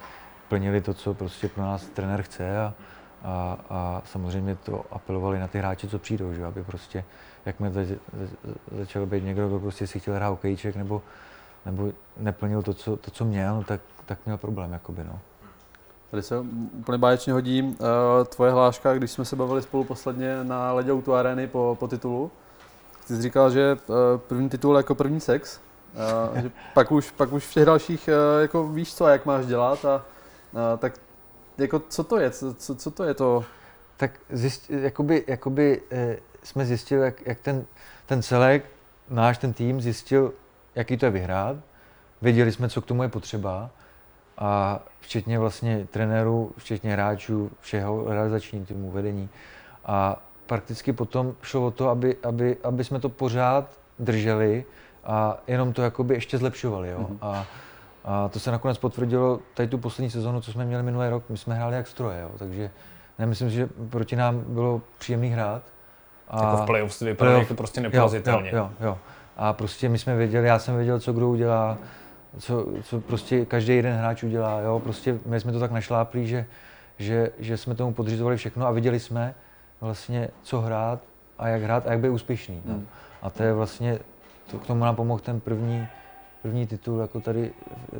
plnili 0.49 0.81
to, 0.81 0.95
co 0.95 1.14
prostě 1.14 1.49
pro 1.49 1.62
nás 1.62 1.87
trenér 1.87 2.23
chce 2.23 2.59
a, 2.59 2.75
a, 3.23 3.59
a 3.71 4.03
samozřejmě 4.05 4.55
to 4.57 4.85
apelovali 4.91 5.38
na 5.38 5.49
ty 5.49 5.59
hráče, 5.59 5.88
co 5.88 5.99
přijdou, 5.99 6.33
že? 6.33 6.45
aby 6.45 6.64
prostě, 6.64 7.05
jakmile 7.47 7.73
zač, 7.73 7.88
začal 8.79 9.07
být 9.07 9.25
někdo, 9.25 9.49
kdo 9.49 9.59
prostě 9.59 9.87
si 9.87 10.01
chtěl 10.01 10.14
hrát 10.14 10.29
hokejček 10.29 10.77
nebo, 10.77 11.03
nebo 11.67 11.93
neplnil 12.17 12.62
to, 12.62 12.75
co, 12.75 12.97
to, 12.97 13.11
co 13.11 13.25
měl, 13.25 13.57
no, 13.57 13.64
tak, 13.64 13.81
tak 14.07 14.19
měl 14.27 14.38
problém, 14.38 14.73
jakoby, 14.73 15.05
no. 15.05 15.21
Tady 16.11 16.23
se 16.23 16.38
úplně 16.79 16.99
báječně 16.99 17.33
hodí 17.33 17.62
uh, 17.62 17.77
tvoje 18.25 18.53
hláška, 18.53 18.94
když 18.94 19.11
jsme 19.11 19.25
se 19.25 19.37
bavili 19.37 19.62
spolu 19.62 19.85
posledně 19.85 20.44
na 20.44 20.73
ledě 20.73 20.92
Auto 20.92 21.14
Areny 21.14 21.47
po, 21.47 21.77
po 21.81 21.88
titulu. 21.88 22.31
Ty 23.07 23.16
jsi 23.16 23.23
říkal, 23.23 23.51
že 23.51 23.77
uh, 23.87 23.97
první 24.18 24.49
titul 24.49 24.77
jako 24.77 24.94
první 24.94 25.21
sex, 25.21 25.61
uh, 26.33 26.38
že 26.38 26.51
pak 26.75 26.92
už, 26.92 27.11
pak 27.11 27.33
už 27.33 27.47
v 27.47 27.55
těch 27.55 27.64
dalších 27.64 28.09
uh, 28.09 28.42
jako 28.42 28.68
víš 28.68 28.94
co, 28.94 29.07
jak 29.07 29.27
máš 29.27 29.47
dělat 29.47 29.85
a 29.85 29.97
uh, 30.53 30.79
tak 30.79 30.92
jako 31.59 31.83
co 31.88 32.05
to 32.05 32.18
je, 32.18 32.31
co, 32.31 32.75
co 32.75 32.90
to 32.90 33.05
je 33.05 33.14
to? 33.14 33.44
Tak 33.97 34.11
zjist, 34.31 34.71
jakoby, 34.71 35.25
jakoby 35.27 35.83
eh, 35.90 36.16
jsme 36.42 36.66
zjistili, 36.66 37.05
jak, 37.05 37.27
jak 37.27 37.40
ten, 37.40 37.66
ten 38.07 38.23
celek, 38.23 38.64
náš 39.11 39.38
ten 39.38 39.53
tým 39.53 39.81
zjistil, 39.81 40.33
jaký 40.75 40.97
to 40.97 41.05
je 41.07 41.11
vyhrát. 41.11 41.57
Věděli 42.23 42.53
jsme, 42.53 42.68
co 42.68 42.83
k 42.83 42.87
tomu 42.87 43.03
je 43.03 43.09
potřeba 43.09 43.71
a 44.38 44.81
včetně 45.01 45.38
vlastně 45.38 45.87
trenérů, 45.90 46.53
včetně 46.57 46.92
hráčů, 46.92 47.51
všeho 47.61 48.05
realizační 48.09 48.64
týmu, 48.64 48.90
vedení. 48.90 49.29
A 49.85 50.22
prakticky 50.46 50.92
potom 50.92 51.35
šlo 51.42 51.66
o 51.66 51.70
to, 51.70 51.88
aby, 51.88 52.16
aby, 52.22 52.57
aby 52.64 52.85
jsme 52.85 53.01
to 53.01 53.09
pořád 53.09 53.70
drželi 53.98 54.64
a 55.05 55.38
jenom 55.46 55.72
to 55.72 55.83
jakoby 55.83 56.14
ještě 56.14 56.38
zlepšovali. 56.38 56.88
Jo? 56.88 56.98
Mm-hmm. 56.98 57.18
A, 57.22 57.46
a 58.05 58.29
to 58.29 58.38
se 58.38 58.51
nakonec 58.51 58.79
potvrdilo 58.79 59.40
tady 59.55 59.68
tu 59.68 59.79
poslední 59.79 60.11
sezonu, 60.11 60.40
co 60.40 60.53
jsme 60.53 60.64
měli 60.64 60.83
minulý 60.83 61.09
rok. 61.09 61.24
My 61.29 61.38
jsme 61.38 61.55
hráli 61.55 61.77
jak 61.77 61.87
stroje, 61.87 62.20
jo? 62.20 62.31
takže 62.38 62.70
nemyslím 63.18 63.51
si, 63.51 63.57
že 63.57 63.68
proti 63.90 64.16
nám 64.16 64.44
bylo 64.46 64.81
příjemný 64.98 65.29
hrát. 65.29 65.62
A 66.29 66.44
jako 66.44 66.57
v 66.62 66.66
playoff 66.66 66.98
to 66.98 67.05
vypadalo 67.05 67.38
jako 67.38 67.55
prostě 67.55 67.81
neporazitelně. 67.81 68.51
Jo, 68.51 68.57
jo, 68.57 68.87
jo. 68.87 68.98
A 69.37 69.53
prostě 69.53 69.88
my 69.88 69.98
jsme 69.98 70.16
věděli, 70.16 70.46
já 70.46 70.59
jsem 70.59 70.77
věděl, 70.77 71.01
co 71.01 71.12
kdo 71.12 71.29
udělá, 71.29 71.79
co, 72.38 72.67
co 72.83 73.01
prostě 73.01 73.45
každý 73.45 73.77
jeden 73.77 73.97
hráč 73.97 74.23
udělá. 74.23 74.61
Jo? 74.61 74.81
Prostě 74.81 75.19
my 75.27 75.41
jsme 75.41 75.53
to 75.53 75.61
tak 75.61 75.71
našláplí, 75.71 76.27
že, 76.27 76.47
že, 76.99 77.31
že 77.38 77.57
jsme 77.57 77.75
tomu 77.75 77.95
podřizovali 77.95 78.37
všechno 78.37 78.67
a 78.67 78.71
viděli 78.71 79.01
jsme 79.01 79.35
vlastně, 79.81 80.29
co 80.43 80.61
hrát 80.61 81.01
a 81.38 81.49
jak 81.49 81.62
hrát 81.62 81.87
a 81.87 81.91
jak 81.91 82.01
být 82.01 82.09
úspěšný. 82.09 82.62
No. 82.64 82.75
Hmm. 82.75 82.87
A 83.23 83.31
to 83.31 83.43
je 83.43 83.53
vlastně, 83.53 83.99
to, 84.51 84.59
k 84.59 84.67
tomu 84.67 84.85
nám 84.85 84.97
pomohl 84.97 85.21
ten 85.21 85.41
první, 85.41 85.87
první 86.43 86.67
titul 86.67 87.01
jako 87.01 87.21
tady 87.21 87.51
eh, 87.93 87.97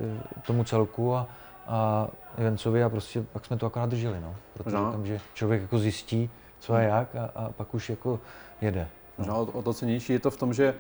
tomu 0.47 0.64
celku 0.64 1.14
a, 1.14 1.29
a 1.67 2.09
Jencovi 2.38 2.85
a 2.85 2.88
prostě 2.88 3.23
pak 3.23 3.47
jsme 3.47 3.57
to 3.57 3.67
akorát 3.67 3.91
drželi. 3.91 4.21
No. 4.21 4.37
Protože 4.55 4.77
no. 4.77 4.93
tam, 4.93 5.07
že 5.07 5.21
člověk 5.35 5.62
jako 5.62 5.79
zjistí, 5.79 6.31
co 6.59 6.75
a 6.75 6.81
jak 6.81 7.17
a, 7.17 7.31
a 7.35 7.49
pak 7.53 7.75
už 7.75 7.91
jako 7.91 8.21
jede. 8.61 8.88
No. 9.27 9.43
o 9.43 9.62
to 9.62 9.75
cenější 9.75 10.12
je 10.12 10.19
to 10.19 10.31
v 10.31 10.37
tom, 10.37 10.55
že 10.55 10.75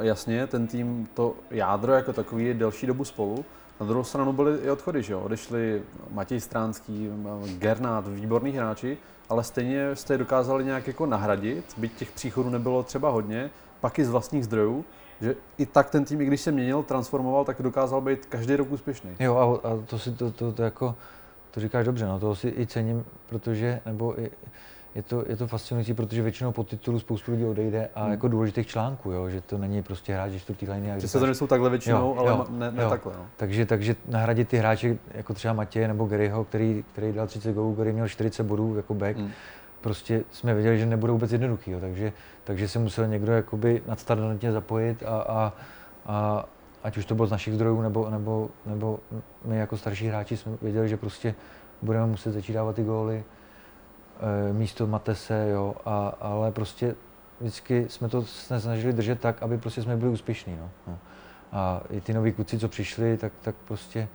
jasně 0.00 0.46
ten 0.46 0.66
tým, 0.66 1.08
to 1.14 1.34
jádro 1.50 1.92
jako 1.92 2.12
takový 2.12 2.44
je 2.44 2.54
delší 2.54 2.86
dobu 2.86 3.04
spolu, 3.04 3.44
na 3.80 3.86
druhou 3.86 4.04
stranu 4.04 4.32
byly 4.32 4.58
i 4.58 4.70
odchody, 4.70 5.02
že 5.02 5.12
jo? 5.12 5.20
Odešli 5.20 5.82
Matěj 6.10 6.40
Stránský, 6.40 7.10
Gernát, 7.58 8.08
výborní 8.08 8.50
hráči, 8.50 8.98
ale 9.28 9.44
stejně 9.44 9.96
jste 9.96 10.14
je 10.14 10.18
dokázali 10.18 10.64
nějak 10.64 10.86
jako 10.86 11.06
nahradit, 11.06 11.64
byť 11.76 11.92
těch 11.92 12.12
příchodů 12.12 12.50
nebylo 12.50 12.82
třeba 12.82 13.10
hodně, 13.10 13.50
pak 13.80 13.98
i 13.98 14.04
z 14.04 14.10
vlastních 14.10 14.44
zdrojů, 14.44 14.84
že 15.20 15.34
i 15.58 15.66
tak 15.66 15.90
ten 15.90 16.04
tým, 16.04 16.20
i 16.20 16.24
když 16.24 16.40
se 16.40 16.52
měnil, 16.52 16.82
transformoval, 16.82 17.44
tak 17.44 17.62
dokázal 17.62 18.00
být 18.00 18.26
každý 18.26 18.56
rok 18.56 18.70
úspěšný. 18.70 19.10
Jo, 19.20 19.36
a, 19.36 19.68
a 19.68 19.78
to 19.86 19.98
si 19.98 20.12
to, 20.12 20.30
to, 20.30 20.52
to, 20.52 20.62
jako, 20.62 20.94
to 21.50 21.60
říkáš 21.60 21.86
dobře, 21.86 22.06
no, 22.06 22.20
to 22.20 22.34
si 22.34 22.54
i 22.58 22.66
cením, 22.66 23.04
protože, 23.26 23.80
nebo 23.86 24.20
i, 24.20 24.30
je 24.94 25.02
to, 25.02 25.24
je 25.28 25.36
to 25.36 25.46
fascinující, 25.46 25.94
protože 25.94 26.22
většinou 26.22 26.52
po 26.52 26.64
titulu 26.64 26.98
spoustu 26.98 27.32
lidí 27.32 27.44
odejde 27.44 27.88
a 27.94 28.02
hmm. 28.02 28.10
jako 28.10 28.28
důležitých 28.28 28.66
článků, 28.66 29.10
jo, 29.10 29.28
že 29.28 29.40
to 29.40 29.58
není 29.58 29.82
prostě 29.82 30.14
hráč 30.14 30.32
čtvrtý 30.32 30.70
linie. 30.70 31.00
Že 31.00 31.08
se 31.08 31.18
to 31.18 31.26
nejsou 31.26 31.46
takhle 31.46 31.70
většinou, 31.70 31.98
jo, 31.98 32.16
ale 32.18 32.30
jo, 32.30 32.46
ne, 32.50 32.70
ne 32.70 32.82
jo. 32.82 32.90
takhle. 32.90 33.12
No. 33.18 33.26
Takže, 33.36 33.66
takže 33.66 33.96
nahradit 34.08 34.48
ty 34.48 34.56
hráče 34.56 34.98
jako 35.14 35.34
třeba 35.34 35.54
Matěje 35.54 35.88
nebo 35.88 36.04
Garyho, 36.04 36.44
který, 36.44 36.84
který 36.92 37.12
dal 37.12 37.26
30 37.26 37.52
gólů, 37.52 37.74
který 37.74 37.92
měl 37.92 38.08
40 38.08 38.42
bodů 38.42 38.76
jako 38.76 38.94
back, 38.94 39.16
hmm. 39.16 39.30
prostě 39.80 40.24
jsme 40.30 40.54
věděli, 40.54 40.78
že 40.78 40.86
nebude 40.86 41.12
vůbec 41.12 41.32
jednoduchý, 41.32 41.70
jo, 41.70 41.80
takže, 41.80 42.12
takže 42.44 42.68
se 42.68 42.78
musel 42.78 43.06
někdo 43.06 43.32
jakoby 43.32 43.82
nadstandardně 43.86 44.52
zapojit 44.52 45.02
a, 45.02 45.20
a, 45.20 45.52
a 46.06 46.44
ať 46.82 46.96
už 46.96 47.04
to 47.04 47.14
bylo 47.14 47.26
z 47.26 47.30
našich 47.30 47.54
zdrojů, 47.54 47.82
nebo, 47.82 48.10
nebo, 48.10 48.50
nebo 48.66 48.98
my 49.44 49.58
jako 49.58 49.76
starší 49.76 50.06
hráči 50.06 50.36
jsme 50.36 50.52
věděli, 50.62 50.88
že 50.88 50.96
prostě 50.96 51.34
budeme 51.82 52.06
muset 52.06 52.32
začít 52.32 52.52
dávat 52.52 52.76
ty 52.76 52.84
góly, 52.84 53.24
místo 54.52 54.86
Matese, 54.86 55.48
jo, 55.50 55.74
a, 55.84 56.08
ale 56.20 56.52
prostě 56.52 56.94
vždycky 57.40 57.86
jsme 57.88 58.08
to 58.08 58.22
snažili 58.22 58.92
držet 58.92 59.20
tak, 59.20 59.42
aby 59.42 59.58
prostě 59.58 59.82
jsme 59.82 59.96
byli 59.96 60.10
úspěšní, 60.10 60.56
no. 60.56 60.70
no. 60.86 60.98
A 61.52 61.82
i 61.90 62.00
ty 62.00 62.14
noví 62.14 62.32
kluci, 62.32 62.58
co 62.58 62.68
přišli, 62.68 63.16
tak, 63.16 63.32
tak 63.40 63.54
prostě 63.54 64.08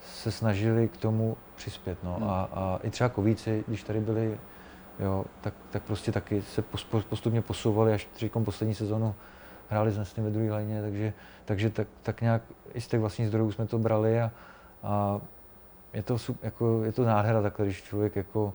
se 0.00 0.30
snažili 0.30 0.88
k 0.88 0.96
tomu 0.96 1.36
přispět. 1.56 1.98
No. 2.02 2.14
Hmm. 2.14 2.30
A, 2.30 2.48
a 2.52 2.78
i 2.82 2.90
třeba 2.90 3.08
kovíci, 3.08 3.64
když 3.68 3.82
tady 3.82 4.00
byli, 4.00 4.38
jo, 5.00 5.24
tak, 5.40 5.54
tak 5.70 5.82
prostě 5.82 6.12
taky 6.12 6.42
se 6.42 6.62
pos- 6.62 7.02
postupně 7.02 7.42
posouvali, 7.42 7.92
až 7.94 8.08
říkám 8.18 8.44
poslední 8.44 8.74
sezonu 8.74 9.14
hráli 9.68 9.90
s 9.90 9.98
Nestlým 9.98 10.24
ve 10.24 10.32
druhé 10.32 10.52
léně, 10.52 10.82
takže, 10.82 11.12
takže 11.44 11.70
tak, 11.70 11.88
tak 12.02 12.20
nějak 12.20 12.42
i 12.74 12.80
z 12.80 12.86
těch 12.86 13.00
vlastních 13.00 13.28
zdrojů 13.28 13.52
jsme 13.52 13.66
to 13.66 13.78
brali 13.78 14.20
a, 14.20 14.30
a 14.82 15.20
je 15.92 16.02
to, 16.02 16.16
jako, 16.42 16.84
je 16.84 16.92
to 16.92 17.04
nádhera 17.04 17.42
takhle, 17.42 17.66
když 17.66 17.82
člověk 17.82 18.16
jako 18.16 18.52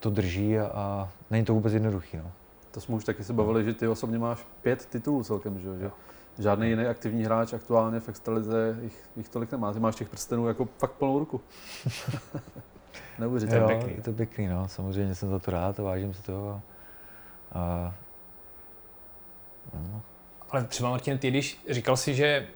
to 0.00 0.10
drží 0.10 0.58
a, 0.58 0.66
a 0.74 1.08
není 1.30 1.44
to 1.44 1.54
vůbec 1.54 1.72
jednoduchý. 1.72 2.16
No. 2.16 2.32
To 2.70 2.80
jsme 2.80 2.94
už 2.94 3.04
taky 3.04 3.24
se 3.24 3.32
bavili, 3.32 3.64
že 3.64 3.74
ty 3.74 3.88
osobně 3.88 4.18
máš 4.18 4.38
pět 4.62 4.86
titulů 4.86 5.24
celkem, 5.24 5.58
že, 5.58 5.68
jo? 5.68 5.74
že 5.78 5.90
žádný 6.38 6.68
jiný 6.68 6.84
aktivní 6.84 7.24
hráč 7.24 7.52
aktuálně 7.52 8.00
v 8.00 8.08
extralize 8.08 8.78
jich, 8.82 9.08
jich 9.16 9.28
tolik 9.28 9.52
nemá. 9.52 9.72
Ty 9.72 9.80
máš 9.80 9.96
těch 9.96 10.08
prstenů 10.08 10.48
jako 10.48 10.68
fakt 10.78 10.92
plnou 10.92 11.18
ruku. 11.18 11.40
Neuvěřitelné. 13.18 13.74
Jo, 13.74 13.78
pěkný. 13.78 13.96
je 13.96 14.02
to 14.02 14.12
pěkný, 14.12 14.48
no. 14.48 14.68
Samozřejmě 14.68 15.14
jsem 15.14 15.30
za 15.30 15.38
to 15.38 15.50
rád 15.50 15.80
a 15.80 15.82
vážím 15.82 16.14
si 16.14 16.22
toho. 16.22 16.48
A, 16.48 16.62
a, 17.52 17.92
no. 19.74 20.02
Ale 20.50 20.64
třeba 20.64 20.90
Martin, 20.90 21.18
ty 21.18 21.30
když 21.30 21.64
říkal 21.70 21.96
si, 21.96 22.14
že 22.14 22.48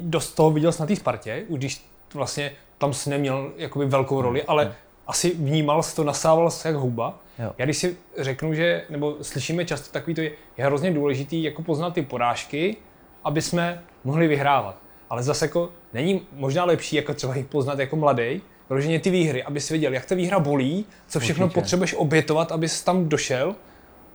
dost 0.00 0.32
toho 0.32 0.50
viděl 0.50 0.72
jsi 0.72 0.82
na 0.82 0.86
té 0.86 0.96
Spartě, 0.96 1.44
už 1.48 1.58
když 1.58 1.90
vlastně 2.14 2.52
tam 2.78 2.92
jsi 2.92 3.10
neměl 3.10 3.52
jakoby 3.56 3.86
velkou 3.86 4.22
roli, 4.22 4.44
ale 4.44 4.74
asi 5.08 5.34
vnímal 5.34 5.82
jsi 5.82 5.96
to, 5.96 6.04
nasával 6.04 6.50
jsi 6.50 6.66
jak 6.68 6.76
huba. 6.76 7.18
Jo. 7.38 7.52
Já 7.58 7.64
když 7.64 7.78
si 7.78 7.96
řeknu, 8.18 8.54
že, 8.54 8.84
nebo 8.90 9.16
slyšíme 9.22 9.64
často 9.64 9.92
takový 9.92 10.14
to, 10.14 10.20
je, 10.20 10.30
je 10.56 10.64
hrozně 10.64 10.90
důležitý 10.90 11.42
jako 11.42 11.62
poznat 11.62 11.94
ty 11.94 12.02
porážky, 12.02 12.76
aby 13.24 13.42
jsme 13.42 13.82
mohli 14.04 14.28
vyhrávat. 14.28 14.76
Ale 15.10 15.22
zase 15.22 15.44
jako 15.44 15.70
není 15.92 16.22
možná 16.32 16.64
lepší 16.64 16.96
jako 16.96 17.14
třeba 17.14 17.36
jich 17.36 17.46
poznat 17.46 17.78
jako 17.78 17.96
mladý, 17.96 18.42
vyloženě 18.68 19.00
ty 19.00 19.10
výhry, 19.10 19.42
aby 19.42 19.60
si 19.60 19.72
věděl, 19.74 19.94
jak 19.94 20.04
ta 20.04 20.14
výhra 20.14 20.38
bolí, 20.38 20.84
co 21.08 21.20
všechno 21.20 21.44
Určitě. 21.46 21.60
potřebuješ 21.60 21.94
obětovat, 21.94 22.52
abys 22.52 22.82
tam 22.82 23.08
došel 23.08 23.54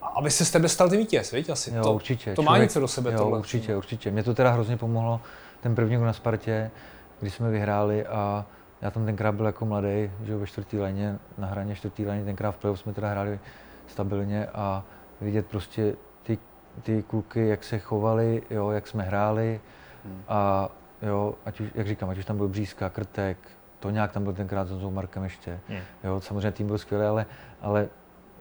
a 0.02 0.08
aby 0.08 0.32
se 0.32 0.46
z 0.46 0.52
tebe 0.52 0.70
stal 0.70 0.90
ty 0.90 0.98
vítěz, 0.98 1.32
viď? 1.32 1.50
Asi 1.50 1.72
Jo, 1.76 1.84
to, 1.84 1.94
určitě. 1.94 2.34
to 2.34 2.42
má 2.42 2.58
něco 2.58 2.80
do 2.80 2.88
sebe 2.88 3.12
jo, 3.12 3.18
tohle. 3.18 3.40
určitě, 3.40 3.76
určitě. 3.76 4.12
Mě 4.12 4.24
to 4.24 4.34
teda 4.34 4.52
hrozně 4.52 4.78
pomohlo, 4.78 5.22
ten 5.62 5.76
první 5.76 5.98
na 5.98 6.14
Spartě, 6.14 6.72
když 7.20 7.34
jsme 7.34 7.52
vyhráli 7.52 8.06
a 8.06 8.46
já 8.84 8.92
tam 8.92 9.06
tenkrát 9.06 9.32
byl 9.32 9.46
jako 9.46 9.66
mladý, 9.66 10.12
že 10.24 10.36
ve 10.38 10.48
čtvrtý 10.48 10.80
léně, 10.80 11.20
na 11.38 11.48
hraně 11.48 11.76
čtvrtý 11.76 12.06
léně, 12.06 12.26
tenkrát 12.26 12.52
v 12.52 12.58
playoff 12.58 12.80
jsme 12.80 12.94
teda 12.94 13.10
hráli 13.10 13.40
stabilně 13.88 14.48
a 14.48 14.84
vidět 15.22 15.46
prostě 15.46 15.96
ty, 16.24 16.38
ty 16.84 17.04
kluky, 17.04 17.48
jak 17.48 17.64
se 17.64 17.80
chovali, 17.80 18.44
jo, 18.50 18.70
jak 18.72 18.88
jsme 18.88 19.04
hráli 19.04 19.62
Hmm. 20.06 20.24
a 20.28 20.70
jo, 21.02 21.36
ať 21.46 21.60
už, 21.60 21.70
jak 21.76 21.88
říkám, 21.88 22.10
ať 22.10 22.18
už 22.18 22.26
tam 22.26 22.38
byl 22.38 22.48
Břízka, 22.48 22.90
Krtek, 22.90 23.38
to 23.80 23.90
nějak 23.90 24.12
tam 24.12 24.24
byl 24.24 24.34
tenkrát 24.34 24.68
s 24.68 24.72
Honzou 24.72 24.92
Markem 24.92 25.24
ještě, 25.24 25.60
Hmm. 25.70 25.80
jo, 26.04 26.22
samozřejmě 26.22 26.52
tým 26.52 26.68
byl 26.68 26.78
skvělý, 26.78 27.06
ale, 27.06 27.26
ale, 27.62 27.88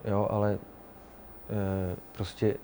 jo, 0.05 0.27
ale 0.31 0.53
e, 0.53 0.57
prostě 2.11 2.55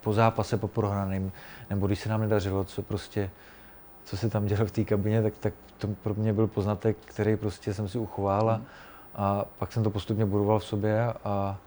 po 0.00 0.12
zápase, 0.12 0.56
po 0.56 0.68
prohraném, 0.68 1.32
nebo 1.70 1.86
když 1.86 2.00
se 2.00 2.08
nám 2.08 2.20
nedařilo, 2.20 2.64
co 2.64 2.82
prostě, 2.82 3.30
co 4.08 4.16
se 4.16 4.30
tam 4.30 4.46
dělo 4.46 4.66
v 4.66 4.70
té 4.70 4.84
kabině, 4.84 5.22
tak, 5.22 5.38
tak 5.40 5.54
to 5.78 5.88
pro 5.88 6.14
mě 6.14 6.32
byl 6.32 6.46
poznatek, 6.46 6.96
který 7.04 7.36
prostě 7.36 7.74
jsem 7.74 7.88
si 7.88 7.98
uchoval 7.98 8.50
a, 8.50 8.54
Hmm. 8.54 8.66
a 9.14 9.44
pak 9.58 9.72
jsem 9.72 9.82
to 9.82 9.90
postupně 9.90 10.26
budoval 10.26 10.58
v 10.58 10.64
sobě 10.64 11.12
a, 11.24 11.58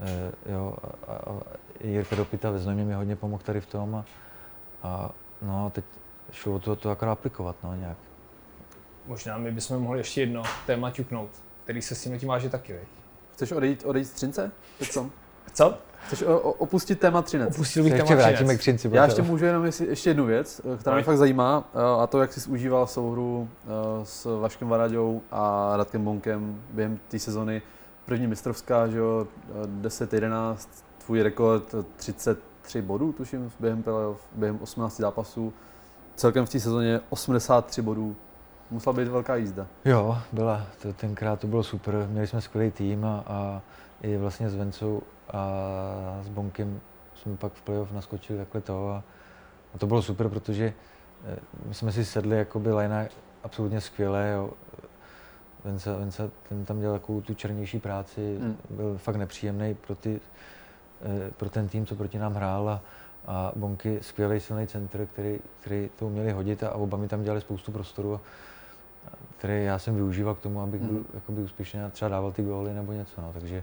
e, 0.00 0.52
jo, 0.52 0.76
a, 1.08 1.12
a 1.12 1.40
Jirka 1.80 2.16
Dopita 2.16 2.50
ve 2.50 2.58
Znojmě 2.58 2.84
mi 2.84 2.94
hodně 2.94 3.16
pomohl 3.16 3.42
tady 3.42 3.60
v 3.60 3.66
tom 3.66 3.94
a, 3.94 4.04
a 4.82 5.10
no, 5.42 5.70
teď 5.74 5.84
šlo 6.32 6.54
o 6.54 6.58
to, 6.58 6.76
to 6.76 6.90
akorát 6.90 7.12
aplikovat, 7.12 7.56
no, 7.62 7.74
nějak. 7.74 7.96
Možná 9.06 9.38
my 9.38 9.52
bychom 9.52 9.82
mohli 9.82 10.00
ještě 10.00 10.20
jedno 10.20 10.42
téma 10.66 10.90
ťuknout, 10.90 11.30
který 11.64 11.82
se 11.82 11.94
s 11.94 12.02
tím 12.02 12.18
tím 12.18 12.28
váže 12.28 12.50
taky, 12.50 12.72
viď? 12.72 12.88
Chceš 13.32 13.52
odejít, 13.52 13.82
odejít 13.86 14.04
z 14.04 14.12
Třince? 14.12 14.52
Teď 14.78 14.88
co? 14.88 15.10
Co? 15.52 15.78
Chceš 16.06 16.24
opustit 16.58 17.00
téma 17.00 17.22
Třinec? 17.22 17.54
Opustil 17.54 17.82
Se 17.82 17.88
bych 17.90 17.92
ještě 17.98 18.08
téma 18.14 18.20
vrátíme 18.22 18.36
Třinec. 18.44 18.56
k 18.58 18.60
Třinci. 18.60 18.90
Já 18.92 19.04
ještě 19.04 19.22
můžu 19.22 19.44
jenom 19.44 19.64
jestli, 19.64 19.86
ještě 19.86 20.10
jednu 20.10 20.24
věc, 20.24 20.60
eh, 20.74 20.76
která 20.76 20.96
mě 20.96 21.04
fakt 21.04 21.16
zajímá, 21.16 21.64
eh, 21.74 22.02
a 22.02 22.06
to, 22.06 22.20
jak 22.20 22.32
jsi 22.32 22.50
užíval 22.50 22.86
souhru 22.86 23.48
eh, 23.64 23.68
s 24.04 24.40
Vaškem 24.40 24.68
Varaďou 24.68 25.20
a 25.30 25.72
Radkem 25.76 26.04
Bonkem 26.04 26.62
během 26.70 26.98
té 27.08 27.18
sezony. 27.18 27.62
První 28.06 28.26
mistrovská, 28.26 28.88
že 28.88 28.98
jo, 28.98 29.26
eh, 29.48 29.66
10-11, 29.66 30.68
tvůj 31.06 31.22
rekord 31.22 31.74
eh, 31.74 31.84
33 31.96 32.82
bodů, 32.82 33.12
tuším, 33.12 33.52
během 33.60 33.82
playoff, 33.82 34.20
během 34.34 34.58
18 34.62 34.96
zápasů. 34.96 35.52
Celkem 36.16 36.46
v 36.46 36.50
té 36.50 36.60
sezóně 36.60 37.00
83 37.10 37.82
bodů. 37.82 38.16
Musela 38.70 38.92
být 38.92 39.08
velká 39.08 39.36
jízda. 39.36 39.66
Jo, 39.84 40.18
byla. 40.32 40.66
To, 40.82 40.92
tenkrát 40.92 41.40
to 41.40 41.46
bylo 41.46 41.62
super. 41.62 42.06
Měli 42.10 42.26
jsme 42.26 42.40
skvělý 42.40 42.70
tým 42.70 43.04
a, 43.04 43.24
a 43.26 43.60
i 44.02 44.16
vlastně 44.16 44.50
s 44.50 44.54
Vencou 44.54 45.02
a 45.30 46.18
s 46.22 46.28
Bonkem 46.28 46.80
jsme 47.14 47.36
pak 47.36 47.52
v 47.52 47.62
playoff 47.62 47.92
naskočili 47.92 48.38
takhle 48.38 48.60
to 48.60 48.90
a, 48.90 49.02
a 49.74 49.78
to 49.78 49.86
bylo 49.86 50.02
super, 50.02 50.28
protože 50.28 50.72
eh, 51.26 51.36
my 51.66 51.74
jsme 51.74 51.92
si 51.92 52.04
sedli 52.04 52.36
jakoby 52.36 52.72
linea 52.72 53.06
absolutně 53.42 53.80
skvěle. 53.80 54.30
Jo. 54.34 54.50
Venca, 55.64 55.96
Venca, 55.96 56.30
ten 56.48 56.64
tam 56.64 56.80
dělal 56.80 56.98
takovou 56.98 57.20
tu 57.20 57.34
černější 57.34 57.78
práci, 57.78 58.36
Hmm. 58.40 58.56
byl 58.70 58.98
fakt 58.98 59.16
nepříjemný 59.16 59.74
pro, 59.74 59.94
ty, 59.94 60.20
eh, 61.02 61.30
pro 61.36 61.50
ten 61.50 61.68
tým, 61.68 61.86
co 61.86 61.94
proti 61.94 62.18
nám 62.18 62.34
hrál 62.34 62.68
a, 62.68 62.80
a 63.26 63.52
Bonky 63.56 63.98
skvělý 64.02 64.40
silný 64.40 64.66
centr, 64.66 65.06
který, 65.06 65.38
který 65.60 65.90
to 65.98 66.06
uměli 66.06 66.32
hodit 66.32 66.62
a, 66.62 66.68
a 66.68 66.74
oba 66.74 66.98
mi 66.98 67.08
tam 67.08 67.22
dělali 67.22 67.40
spoustu 67.40 67.72
prostoru. 67.72 68.14
A, 68.14 68.20
který 69.38 69.64
já 69.64 69.78
jsem 69.78 69.94
využíval 69.94 70.34
k 70.34 70.40
tomu, 70.40 70.60
abych 70.60 70.80
byl 70.80 70.94
Mhm. 70.94 71.04
jakoby 71.14 71.42
úspěšný 71.42 71.80
a 71.80 71.88
třeba 71.90 72.08
dával 72.08 72.32
ty 72.32 72.42
góly 72.42 72.74
nebo 72.74 72.92
něco. 72.92 73.20
No. 73.20 73.32
Takže 73.32 73.62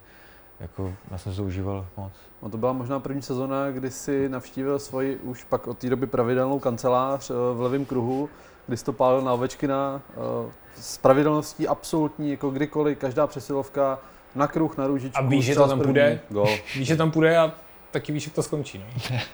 jako, 0.60 0.94
já 1.12 1.18
jsem 1.18 1.32
se 1.32 1.38
to 1.38 1.44
užíval 1.44 1.86
moc. 1.98 2.14
No 2.42 2.50
to 2.50 2.58
byla 2.58 2.74
možná 2.74 3.00
první 3.00 3.22
sezona, 3.22 3.72
kdy 3.72 3.92
si 3.92 4.30
navštívil 4.30 4.80
svoji 4.80 5.18
už 5.18 5.44
pak 5.44 5.68
od 5.68 5.78
té 5.78 5.90
doby 5.90 6.08
pravidelnou 6.08 6.60
kancelář 6.60 7.30
eh, 7.30 7.34
v 7.34 7.62
levém 7.62 7.86
kruhu, 7.86 8.30
kdy 8.68 8.78
jsi 8.78 8.86
to 8.86 8.94
pálil 8.94 9.22
na 9.22 9.34
Ovečkina 9.34 10.02
eh, 10.12 10.52
s 10.76 10.98
pravidelností 10.98 11.68
absolutní, 11.68 12.32
jako 12.32 12.50
kdykoliv, 12.50 12.98
každá 12.98 13.28
přesilovka 13.28 14.00
na 14.36 14.48
kruh, 14.48 14.78
na 14.78 14.88
růžičku. 14.88 15.24
A 15.24 15.28
víš, 15.28 15.46
že 15.46 15.56
to 15.56 15.68
tam 15.68 15.80
půjde? 15.80 16.20
Gol. 16.30 16.46
Víš, 16.76 16.88
že 16.88 16.96
tam 16.96 17.12
půjde 17.12 17.38
a 17.38 17.52
taky 17.92 18.12
víš, 18.12 18.26
jak 18.26 18.36
to 18.36 18.44
skončí. 18.44 18.78
No? 18.78 19.18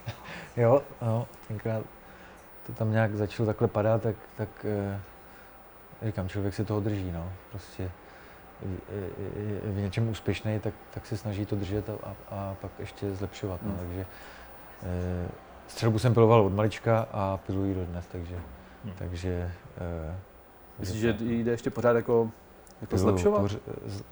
Jo, 0.57 0.81
no, 1.01 1.27
tenkrát 1.47 1.83
to 2.67 2.73
tam 2.73 2.91
nějak 2.91 3.15
začalo 3.15 3.45
takhle 3.47 3.67
padat, 3.67 4.01
tak, 4.01 4.15
tak 4.37 4.49
eh, 4.65 4.99
říkám, 6.05 6.29
člověk 6.29 6.53
si 6.53 6.65
toho 6.65 6.79
drží, 6.79 7.11
no. 7.11 7.31
Prostě 7.51 7.91
v 9.63 9.81
něčem 9.81 10.09
úspěšný, 10.09 10.59
tak, 10.59 10.73
tak 10.93 11.05
se 11.05 11.17
snaží 11.17 11.45
to 11.45 11.55
držet 11.55 11.89
a, 11.89 11.93
a, 12.03 12.15
a 12.31 12.55
pak 12.61 12.71
ještě 12.79 13.15
zlepšovat, 13.15 13.59
no. 13.63 13.69
Hmm. 13.69 13.79
Takže 13.79 14.05
eh, 14.83 15.27
střelbu 15.67 15.99
jsem 15.99 16.13
piloval 16.13 16.41
od 16.45 16.53
malička 16.53 17.07
a 17.13 17.37
piluji 17.47 17.73
do 17.75 17.85
dnes, 17.85 18.05
takže, 18.11 18.35
Hmm. 18.83 18.93
takže 18.97 19.51
eh, 20.09 20.15
Myslíš, 20.79 21.01
že 21.01 21.13
to- 21.13 21.23
jde 21.23 21.51
ještě 21.51 21.69
pořád 21.69 21.95
jako, 21.95 22.29
jako 22.81 22.97
zlepšovat? 22.97 23.41
poř- 23.41 23.59
z- 23.85 24.03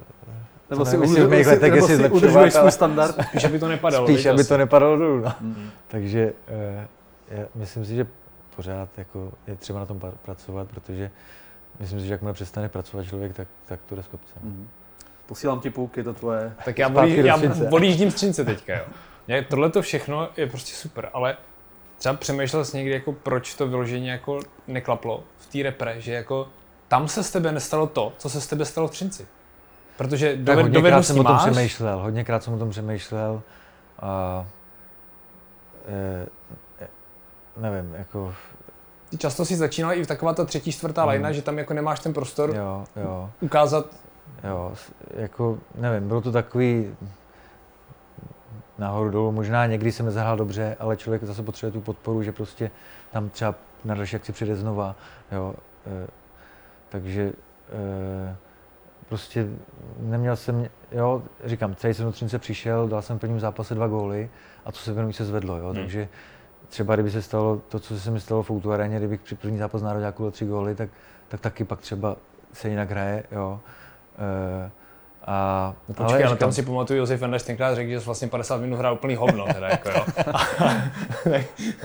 Nebo 0.69 0.83
to 0.85 0.91
si, 0.91 0.97
nevím, 0.97 1.09
udrž, 1.11 1.17
jestli 1.19 1.27
v 1.27 1.37
mých 1.37 1.45
si, 1.45 1.49
letech, 1.51 1.71
nebo 1.71 1.75
jestli 1.75 1.87
si 1.87 1.95
zlepšovat, 1.97 2.17
udržuješ 2.23 2.53
svůj 2.53 2.61
ale- 2.61 2.71
standard? 2.71 3.15
Spíš, 3.27 3.43
aby 3.43 3.59
to 3.59 3.67
nepadalo. 3.67 4.07
Spíš, 4.07 4.25
aby 4.25 4.39
asi. 4.39 4.49
to 4.49 4.57
nepadalo 4.57 4.97
dolů, 4.97 5.19
no. 5.21 5.33
Mm. 5.41 5.69
Takže 5.87 6.33
eh, 6.47 6.87
já 7.31 7.45
myslím 7.55 7.85
si, 7.85 7.95
že 7.95 8.07
pořád 8.55 8.89
jako 8.97 9.31
je 9.47 9.55
třeba 9.55 9.79
na 9.79 9.85
tom 9.85 9.99
pracovat, 10.21 10.67
protože 10.67 11.11
myslím 11.79 11.99
si, 11.99 12.05
že 12.05 12.13
jakmile 12.13 12.33
přestane 12.33 12.69
pracovat 12.69 13.03
člověk, 13.03 13.33
tak, 13.33 13.47
tak 13.65 13.79
to 13.89 13.95
jde 13.95 14.03
z 14.03 14.07
kopce. 14.07 14.33
Mhm. 14.41 14.69
Posílám 15.25 15.59
ti 15.59 15.69
půlky, 15.69 16.03
to 16.03 16.13
tvoje. 16.13 16.53
Tak 16.65 16.77
já, 16.79 16.87
volí, 16.87 17.15
do 17.15 17.27
já 17.27 17.37
Třince. 17.37 17.69
volíždím 17.69 18.11
z 18.11 18.15
Třince 18.15 18.45
teďka, 18.45 18.73
jo. 18.77 18.85
Tohle 19.49 19.69
to 19.69 19.81
všechno 19.81 20.29
je 20.37 20.47
prostě 20.47 20.75
super, 20.75 21.09
ale 21.13 21.37
třeba 21.97 22.15
přemýšlel 22.15 22.65
jsi 22.65 22.77
někdy, 22.77 22.93
jako 22.93 23.11
proč 23.11 23.55
to 23.55 23.67
vyloženě 23.67 24.11
jako 24.11 24.39
neklaplo 24.67 25.23
v 25.37 25.45
té 25.45 25.63
repre, 25.63 26.01
že 26.01 26.13
jako 26.13 26.47
tam 26.87 27.07
se 27.07 27.23
z 27.23 27.31
tebe 27.31 27.51
nestalo 27.51 27.87
to, 27.87 28.13
co 28.17 28.29
se 28.29 28.41
z 28.41 28.47
tebe 28.47 28.65
stalo 28.65 28.87
v 28.87 28.91
Třinci. 28.91 29.27
Protože 29.97 30.29
Tak 30.29 30.37
doved, 30.37 30.61
hodněkrát 30.61 30.73
dovednosti 30.83 31.13
jsem 31.13 31.19
o 31.19 31.23
tom 31.23 31.35
máš, 31.35 31.51
přemýšlel, 31.51 31.99
hodněkrát 31.99 32.43
jsem 32.43 32.53
o 32.53 32.57
tom 32.57 32.69
přemýšlel 32.69 33.41
a 33.99 34.45
eh, 35.87 36.27
eh, 36.79 36.87
nevím, 37.57 37.93
jako 37.93 38.35
často 39.17 39.45
si 39.45 39.55
začínal 39.55 39.93
i 39.93 40.03
v 40.03 40.07
taková 40.07 40.33
ta 40.33 40.45
třetí, 40.45 40.71
čtvrtá 40.71 41.01
Mm. 41.01 41.07
lajna, 41.07 41.31
že 41.31 41.41
tam 41.41 41.57
jako 41.57 41.73
nemáš 41.73 41.99
ten 41.99 42.13
prostor 42.13 42.55
jo, 42.55 42.83
jo, 42.95 43.29
ukázat, 43.41 43.85
jo, 44.43 44.73
jako 45.15 45.57
nevím, 45.75 46.07
bylo 46.07 46.21
to 46.21 46.31
takový 46.31 46.95
nahoru 48.77 49.09
dolů, 49.09 49.31
možná 49.31 49.65
někdy 49.65 49.91
jsem 49.91 50.05
nezahrál 50.05 50.37
dobře, 50.37 50.77
ale 50.79 50.97
člověk 50.97 51.23
zase 51.23 51.43
potřebuje 51.43 51.71
tu 51.73 51.81
podporu, 51.81 52.23
že 52.23 52.31
prostě 52.31 52.71
tam 53.11 53.29
třeba 53.29 53.55
na 53.85 53.95
další 53.95 54.15
akci 54.15 54.31
přijde 54.31 54.55
znova, 54.55 54.95
jo, 55.31 55.55
eh, 56.03 56.07
takže 56.89 57.33
eh, 57.69 58.35
prostě 59.09 59.47
neměl 59.99 60.35
jsem, 60.35 60.67
jo, 60.91 61.23
říkám, 61.45 61.75
celý 61.75 61.93
jsem 61.93 62.05
do 62.05 62.11
Třince 62.11 62.39
přišel, 62.39 62.87
dal 62.87 63.01
jsem 63.01 63.17
v 63.17 63.19
prvním 63.19 63.39
zápase 63.39 63.75
dva 63.75 63.87
góly 63.87 64.29
a 64.65 64.71
co 64.71 64.81
se 64.83 64.93
věnují 64.93 65.13
se 65.13 65.25
zvedlo, 65.25 65.57
jo, 65.57 65.65
Hmm. 65.65 65.75
takže 65.75 66.07
třeba 66.73 66.93
kdyby 66.95 67.11
se 67.11 67.21
stalo 67.21 67.61
to, 67.69 67.79
co 67.79 67.99
se 67.99 68.11
mi 68.11 68.19
stalo 68.19 68.43
v 68.43 68.51
Outu 68.51 68.71
aréně, 68.71 68.97
kdybych 68.97 69.21
při 69.21 69.35
první 69.35 69.57
zápas 69.57 69.81
nároďáku 69.81 70.23
dal 70.23 70.31
tři 70.31 70.45
góly, 70.45 70.75
tak, 70.75 70.89
tak 71.27 71.39
taky 71.39 71.63
pak 71.63 71.79
třeba 71.79 72.15
se 72.53 72.69
jinak 72.69 72.89
hraje, 72.89 73.23
jo. 73.31 73.59
E, 74.17 74.71
a, 75.27 75.73
no 75.89 75.95
počkej, 75.95 76.15
ale, 76.15 76.25
ale 76.25 76.35
tam 76.35 76.51
si 76.51 76.63
pamatuju, 76.63 76.99
Josef 76.99 77.19
Fenders 77.19 77.43
tenkrát 77.43 77.75
řekl, 77.75 77.89
že 77.89 77.99
jsi 77.99 78.05
vlastně 78.05 78.27
50 78.27 78.61
minut 78.61 78.75
hrál 78.75 78.93
úplný 78.93 79.15
hovno, 79.15 79.45
teda 79.53 79.67
jako 79.69 79.89
jo. 79.89 80.05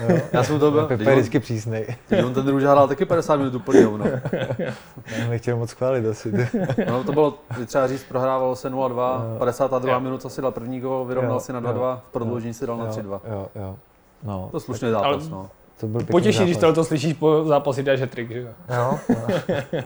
jo. 0.09 0.19
Já 0.33 0.43
jsem 0.43 0.59
to 0.59 0.71
byl. 0.71 0.87
Pepe 0.87 1.03
je 1.03 1.15
vždycky 1.15 1.39
přísnej. 1.39 1.95
Teď 2.07 2.25
on 2.25 2.33
ten 2.33 2.45
druž 2.45 2.63
hrál 2.63 2.87
taky 2.87 3.05
50 3.05 3.35
minut 3.35 3.55
úplný 3.55 3.83
hovno. 3.83 4.05
Já 5.17 5.29
nechtěl 5.29 5.57
moc 5.57 5.71
chválit 5.71 6.05
asi. 6.05 6.31
no 6.87 7.03
to 7.03 7.11
bylo, 7.11 7.37
třeba 7.65 7.87
říct, 7.87 8.03
prohrávalo 8.03 8.55
se 8.55 8.71
0-2, 8.71 9.37
52 9.37 9.93
jo. 9.93 9.99
minut 9.99 10.31
si 10.31 10.41
dal 10.41 10.51
první 10.51 10.79
gol, 10.79 11.05
vyrovnal 11.05 11.39
si 11.39 11.53
na 11.53 11.61
2-2, 11.61 11.97
v 11.97 12.11
prodloužení 12.11 12.53
si 12.53 12.67
dal 12.67 12.77
na 12.77 12.89
3-2. 12.89 13.19
Jo, 13.31 13.47
jo. 13.55 13.77
No. 14.23 14.49
To 14.51 14.59
slušný 14.59 14.91
zápas, 14.91 15.29
no. 15.29 15.49
To 15.79 15.87
byl 15.87 16.03
Potěší, 16.03 16.43
když 16.43 16.57
to 16.57 16.83
slyšíš 16.83 17.13
po 17.13 17.45
zápase, 17.45 17.83
dáš 17.83 17.99
trik, 18.09 18.31
že 18.31 18.39
jo? 18.39 18.49
Jo. 18.75 18.99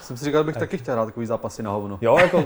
Jsem 0.00 0.16
si 0.16 0.24
říkal, 0.24 0.42
že 0.42 0.46
bych 0.46 0.56
taky 0.56 0.78
chtěl 0.78 0.94
hrát 0.94 1.04
takový 1.04 1.26
zápasy 1.26 1.62
na 1.62 1.70
hovno. 1.70 1.98
Jo, 2.00 2.18
jako... 2.18 2.38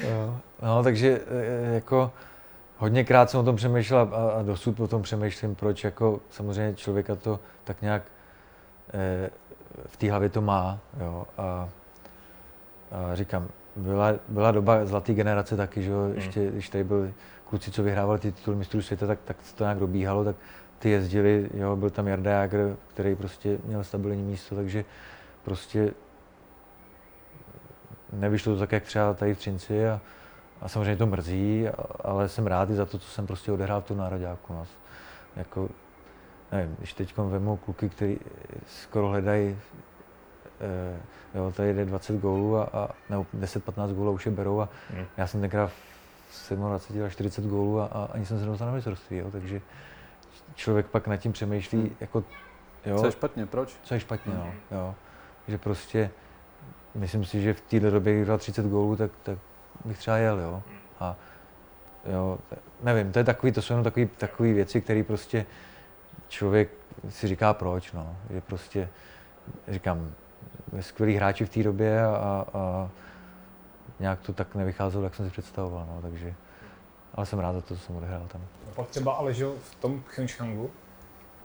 jo. 0.00 0.36
No, 0.62 0.82
takže 0.82 1.20
e, 1.30 1.74
jako 1.74 2.10
hodněkrát 2.78 3.30
jsem 3.30 3.40
o 3.40 3.42
tom 3.42 3.56
přemýšlel 3.56 4.08
a, 4.12 4.30
a 4.30 4.42
dosud 4.42 4.80
o 4.80 4.88
tom 4.88 5.02
přemýšlím, 5.02 5.54
proč 5.54 5.84
jako 5.84 6.20
samozřejmě 6.30 6.74
člověka 6.74 7.14
to 7.14 7.40
tak 7.64 7.82
nějak 7.82 8.02
e, 8.94 9.30
v 9.86 9.96
té 9.96 10.10
hlavě 10.10 10.28
to 10.28 10.40
má, 10.40 10.78
jo, 11.00 11.24
a, 11.38 11.68
a 12.92 13.14
říkám, 13.14 13.48
byla, 13.76 14.12
byla 14.28 14.50
doba 14.50 14.86
zlaté 14.86 15.14
generace 15.14 15.56
taky, 15.56 15.82
že 15.82 15.90
jo, 15.90 16.00
hmm. 16.00 16.14
ještě, 16.14 16.50
když 16.50 16.68
tady 16.68 16.84
byl 16.84 17.12
kluci, 17.50 17.70
co 17.70 17.82
vyhrávali 17.82 18.18
ty 18.18 18.32
tituly 18.32 18.56
mistrů 18.56 18.82
světa, 18.82 19.06
tak, 19.06 19.18
tak 19.24 19.36
to 19.54 19.64
nějak 19.64 19.78
dobíhalo, 19.78 20.24
tak 20.24 20.36
ty 20.78 20.90
jezdili, 20.90 21.50
jo, 21.54 21.76
byl 21.76 21.90
tam 21.90 22.08
Jarda 22.08 22.30
Jager, 22.30 22.76
který 22.94 23.14
prostě 23.14 23.58
měl 23.64 23.84
stabilní 23.84 24.22
místo, 24.22 24.56
takže 24.56 24.84
prostě 25.42 25.90
nevyšlo 28.12 28.54
to 28.54 28.58
tak, 28.58 28.72
jak 28.72 28.82
třeba 28.82 29.14
tady 29.14 29.34
v 29.34 29.38
Třinci 29.38 29.88
a, 29.88 30.00
a 30.60 30.68
samozřejmě 30.68 30.96
to 30.96 31.06
mrzí, 31.06 31.68
ale 32.00 32.28
jsem 32.28 32.46
rád 32.46 32.70
i 32.70 32.74
za 32.74 32.86
to, 32.86 32.98
co 32.98 33.10
jsem 33.10 33.26
prostě 33.26 33.52
odehrál 33.52 33.80
v 33.80 33.84
tom 33.84 33.96
nároďáku. 33.96 34.52
No. 34.52 34.66
Jako, 35.36 35.68
nevím, 36.52 36.74
když 36.78 36.92
teď 36.92 37.16
vemu 37.16 37.56
kluky, 37.56 37.88
kteří 37.88 38.18
skoro 38.66 39.08
hledají, 39.08 39.58
eh, 40.60 41.00
jo, 41.34 41.52
tady 41.56 41.74
jde 41.74 41.84
20 41.84 42.20
gólů 42.20 42.56
a, 42.56 42.64
a 42.64 42.88
nebo 43.10 43.26
10-15 43.38 43.94
gólů 43.94 44.12
už 44.12 44.26
je 44.26 44.32
berou 44.32 44.60
a 44.60 44.68
hmm. 44.90 45.06
já 45.16 45.26
jsem 45.26 45.40
tenkrát 45.40 45.70
27 46.54 47.04
až 47.04 47.12
40 47.12 47.44
gólů 47.44 47.80
a, 47.80 47.84
a 47.84 48.08
ani 48.12 48.26
jsem 48.26 48.38
se 48.38 48.44
nedostal 48.44 48.68
na 48.68 48.74
mistrovství, 48.74 49.16
jo, 49.16 49.30
takže 49.30 49.60
člověk 50.54 50.86
pak 50.86 51.06
nad 51.06 51.16
tím 51.16 51.32
přemýšlí, 51.32 51.78
hmm. 51.78 51.96
jako, 52.00 52.24
jo. 52.86 52.98
Co 52.98 53.06
je 53.06 53.12
špatně, 53.12 53.46
proč? 53.46 53.76
Co 53.82 53.94
je 53.94 54.00
špatně, 54.00 54.32
hmm. 54.32 54.42
no, 54.42 54.78
jo. 54.78 54.94
Že 55.48 55.58
prostě, 55.58 56.10
myslím 56.94 57.24
si, 57.24 57.42
že 57.42 57.54
v 57.54 57.60
této 57.60 57.90
době, 57.90 58.22
kdy 58.22 58.38
30 58.38 58.66
gólů, 58.66 58.96
tak, 58.96 59.10
tak 59.22 59.38
bych 59.84 59.98
třeba 59.98 60.16
jel, 60.16 60.40
jo. 60.40 60.62
A 61.00 61.16
jo, 62.12 62.38
nevím, 62.82 63.12
to 63.12 63.18
je 63.18 63.24
takový, 63.24 63.52
to 63.52 63.62
jsou 63.62 63.72
jenom 63.72 63.84
takový, 63.84 64.06
takový 64.06 64.52
věci, 64.52 64.80
které 64.80 65.02
prostě 65.02 65.46
člověk 66.28 66.70
si 67.08 67.28
říká 67.28 67.54
proč, 67.54 67.92
no. 67.92 68.16
Že 68.30 68.40
prostě, 68.40 68.88
říkám, 69.68 70.12
skvělí 70.80 71.14
hráči 71.14 71.44
v 71.44 71.50
té 71.50 71.62
době 71.62 72.04
a, 72.04 72.46
a 72.54 72.90
nějak 74.00 74.20
to 74.20 74.32
tak 74.32 74.54
nevycházelo, 74.54 75.04
jak 75.04 75.14
jsem 75.14 75.24
si 75.26 75.30
představoval, 75.30 75.86
no, 75.94 76.02
takže, 76.02 76.34
ale 77.14 77.26
jsem 77.26 77.38
rád 77.38 77.52
za 77.52 77.60
to, 77.60 77.74
co 77.74 77.80
jsem 77.80 77.96
odehrál 77.96 78.22
tam. 78.32 78.40
Pak 78.76 78.88
třeba 78.88 79.12
ale, 79.12 79.34
že 79.34 79.46
v 79.46 79.74
tom 79.74 80.02
Pyeongchangu, 80.14 80.70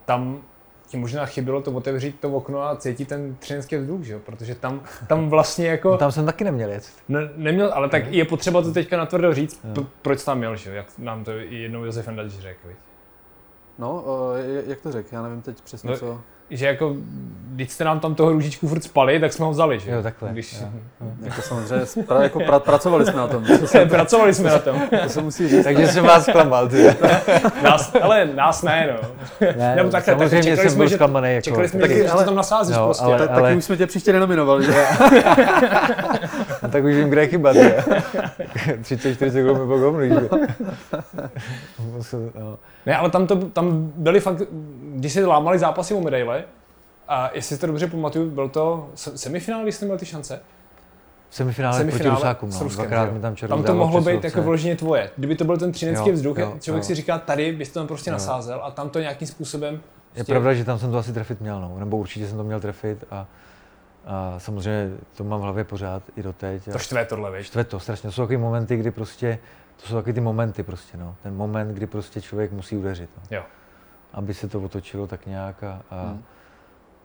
tam 0.06 0.42
ti 0.88 0.98
možná 0.98 1.26
chybělo 1.26 1.62
to 1.62 1.72
otevřít 1.72 2.20
to 2.20 2.32
okno 2.32 2.62
a 2.62 2.76
cítit 2.76 3.08
ten 3.08 3.36
třinský 3.36 3.76
vzduch, 3.78 4.02
že 4.02 4.14
jo? 4.14 4.20
protože 4.20 4.56
tam, 4.56 4.82
tam 5.08 5.30
vlastně 5.30 5.68
jako... 5.68 5.92
No, 5.92 5.98
tam 5.98 6.12
jsem 6.12 6.26
taky 6.26 6.44
neměl 6.44 6.70
jet. 6.70 6.92
Ne, 7.10 7.20
neměl, 7.36 7.72
ale 7.74 7.90
tak 7.90 8.08
je 8.08 8.26
potřeba 8.26 8.62
to 8.62 8.72
teďka 8.72 8.98
natvrdo 8.98 9.34
říct, 9.34 9.60
p- 9.74 9.86
proč 10.02 10.24
tam 10.24 10.38
měl, 10.38 10.56
že 10.56 10.70
jo? 10.70 10.76
jak 10.76 10.88
nám 10.98 11.24
to 11.24 11.32
i 11.32 11.56
jednou 11.56 11.86
Josef 11.86 12.08
Endač 12.08 12.32
řekl. 12.32 12.68
No, 13.78 14.04
jak 14.66 14.82
to 14.82 14.92
řekl, 14.92 15.10
já 15.12 15.22
nevím 15.22 15.42
teď 15.42 15.62
přesně 15.62 15.90
no, 15.90 15.98
co 15.98 16.22
že 16.50 16.66
jako, 16.66 16.96
když 17.56 17.72
jste 17.72 17.84
nám 17.84 18.00
tam 18.00 18.16
toho 18.16 18.32
růžičku 18.32 18.68
furt 18.68 18.84
spali, 18.84 19.20
tak 19.20 19.34
jsme 19.34 19.46
ho 19.46 19.52
vzali, 19.52 19.80
že? 19.80 19.92
Jo, 19.92 20.04
takhle. 20.04 20.30
Když... 20.32 20.54
Jo, 20.54 20.68
jo. 21.02 21.08
Jako 21.26 21.42
samozřejmě, 21.42 21.86
pra, 22.08 22.24
jako 22.24 22.40
pra, 22.40 22.60
pracovali 22.60 23.06
jsme 23.06 23.18
na 23.18 23.28
tom. 23.28 23.46
Se, 23.66 23.86
pracovali 23.86 24.34
jsme 24.34 24.50
na 24.50 24.60
tom. 24.60 24.82
To 25.04 25.10
se 25.10 25.22
musí 25.22 25.48
říct. 25.48 25.64
Takže 25.64 25.88
jsem 25.88 26.06
vás 26.06 26.24
zklamal, 26.26 26.68
ty. 26.68 26.84
nás, 27.64 27.96
ale 28.02 28.26
nás 28.26 28.64
ne, 28.64 28.94
no. 28.94 29.10
Ne, 29.58 29.76
Nebo 29.76 29.90
takhle, 29.90 30.16
tak 30.16 30.44
čekali 30.44 30.70
jsme, 30.70 30.88
že, 30.88 30.96
zklamaný, 30.96 31.34
jako. 31.34 31.44
čekali 31.44 31.70
jsme, 31.70 31.80
taky, 31.80 31.98
že, 31.98 32.10
ale, 32.10 32.26
tam 32.26 32.36
nasázíš 32.36 32.76
no, 32.78 32.86
prostě. 32.86 33.06
Ale, 33.06 33.18
tak, 33.18 33.30
ale... 33.30 33.42
Taky 33.42 33.58
už 33.58 33.66
jsme 33.66 33.78
tě 33.78 33.88
příště 33.88 34.14
nenominovali, 34.14 34.66
že? 34.66 34.86
no, 36.64 36.70
tak 36.70 36.84
už 36.84 36.96
vím, 36.96 37.10
kde 37.10 37.22
je 37.22 37.28
chyba, 37.28 37.54
30-40 37.54 39.44
gólů 39.44 39.68
po 39.68 39.78
gomlu, 39.78 40.02
Ne, 42.86 42.98
ale 42.98 43.10
tam, 43.10 43.28
to, 43.28 43.36
tam 43.36 43.92
byly 43.96 44.20
fakt, 44.20 44.42
když 44.96 45.14
se 45.14 45.26
lámali 45.26 45.60
zápasy 45.60 45.94
o 45.94 46.02
medaile, 46.02 46.44
a 47.08 47.30
jestli 47.34 47.56
si 47.56 47.62
to 47.62 47.68
dobře 47.68 47.88
pamatuju, 47.88 48.32
byl 48.32 48.50
to 48.50 48.90
semifinál, 48.96 49.64
když 49.64 49.76
jste 49.76 49.86
měl 49.86 49.98
ty 49.98 50.06
šance? 50.06 50.42
Semifinále, 51.30 51.78
semifinále 51.78 52.10
proti 52.10 52.16
Rusákům, 52.16 52.50
no. 52.50 52.60
Ruskem, 52.60 52.86
Dvakrát 52.86 53.14
mi 53.14 53.20
tam 53.20 53.36
Tam 53.36 53.64
to 53.64 53.76
mohlo 53.76 54.02
být 54.02 54.24
jako 54.24 54.42
vloženě 54.42 54.76
tvoje. 54.76 55.10
Kdyby 55.18 55.36
to 55.36 55.44
byl 55.44 55.58
ten 55.58 55.72
třinecký 55.72 56.12
vzduch, 56.12 56.38
jo, 56.38 56.56
člověk 56.60 56.84
jo. 56.84 56.88
si 56.88 56.96
říká, 56.96 57.18
tady 57.20 57.52
bys 57.52 57.70
to 57.70 57.80
tam 57.80 57.88
prostě 57.88 58.10
jo. 58.10 58.14
nasázel 58.14 58.62
a 58.64 58.72
tam 58.72 58.90
to 58.90 59.00
nějakým 59.00 59.28
způsobem... 59.28 59.74
Je 59.74 59.82
prostě... 60.14 60.34
pravda, 60.34 60.54
že 60.54 60.64
tam 60.66 60.80
jsem 60.80 60.92
to 60.92 60.98
asi 60.98 61.14
trefit 61.14 61.42
měl, 61.42 61.62
no. 61.62 61.76
nebo 61.80 61.98
určitě 61.98 62.28
jsem 62.28 62.38
to 62.38 62.44
měl 62.44 62.60
trefit 62.60 63.04
a, 63.12 63.28
a 64.06 64.36
samozřejmě 64.38 64.92
to 65.18 65.24
mám 65.24 65.40
v 65.40 65.44
hlavě 65.44 65.64
pořád 65.64 66.04
i 66.16 66.24
doteď. 66.24 66.64
To 66.72 66.80
štve 66.80 67.06
tohle, 67.06 67.38
víš? 67.38 67.48
Štve 67.48 67.64
to 67.64 67.80
strašně. 67.80 68.10
To 68.10 68.14
jsou 68.14 68.22
takové 68.22 68.38
momenty, 68.38 68.78
kdy 68.78 68.92
prostě, 68.92 69.40
to 69.82 69.88
jsou 69.88 69.96
takové 69.96 70.14
ty 70.14 70.22
momenty 70.22 70.64
prostě, 70.64 70.98
no. 70.98 71.16
Ten 71.24 71.36
moment, 71.36 71.74
kdy 71.74 71.88
prostě 71.88 72.22
člověk 72.22 72.52
musí 72.52 72.78
udeřit. 72.78 73.10
No. 73.18 73.38
Jo. 73.38 73.44
Aby 74.16 74.34
se 74.34 74.48
to 74.48 74.62
otočilo 74.62 75.08
tak 75.08 75.26
nějak 75.26 75.64
a, 75.64 75.82
a 75.90 76.02
hmm 76.02 76.24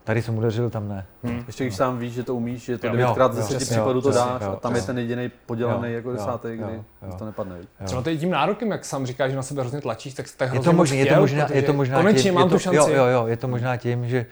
Tady 0.03 0.21
jsem 0.21 0.37
udeřil, 0.37 0.69
tam 0.69 0.89
ne. 0.89 1.05
Hmm. 1.23 1.43
Ještě 1.47 1.63
když 1.63 1.75
sám 1.75 1.99
víš, 1.99 2.13
že 2.13 2.23
to 2.23 2.35
umíš, 2.35 2.63
že 2.63 2.77
to 2.77 2.89
devětkrát 2.89 3.33
ze 3.33 3.41
deseti 3.41 3.65
případů 3.65 4.01
to 4.01 4.11
dáš 4.11 4.41
jo, 4.41 4.51
a 4.51 4.55
tam 4.55 4.71
jo, 4.71 4.77
je 4.77 4.83
ten 4.83 4.97
jediný 4.97 5.31
podělaný 5.45 5.93
jako 5.93 6.11
desátý, 6.11 6.47
kdy 6.47 6.61
jo, 6.61 6.85
jo. 7.01 7.15
to 7.17 7.25
nepadne. 7.25 7.57
Jo. 7.57 7.85
Třeba 7.85 8.01
to 8.01 8.09
je 8.09 8.17
tím 8.17 8.29
nárokem, 8.29 8.71
jak 8.71 8.85
sám 8.85 9.05
říkáš, 9.05 9.31
že 9.31 9.35
na 9.35 9.43
sebe 9.43 9.61
hrozně 9.61 9.81
tlačíš, 9.81 10.13
tak, 10.13 10.25
tak 10.37 10.53
je 10.53 10.59
to, 10.59 10.73
možná, 10.73 10.97
je 10.97 11.05
to 11.05 11.19
možná, 11.19 11.47
je 11.51 11.61
to 11.61 11.73
možná 11.73 11.97
konečně 11.97 12.23
tím, 12.23 12.33
mám 12.33 12.49
to, 12.49 12.55
tu 12.55 12.59
šanci. 12.59 12.77
Jo, 12.77 12.87
jo, 12.87 13.05
jo, 13.05 13.27
je 13.27 13.37
to 13.37 13.47
možná 13.47 13.77
tím, 13.77 14.09
že 14.09 14.25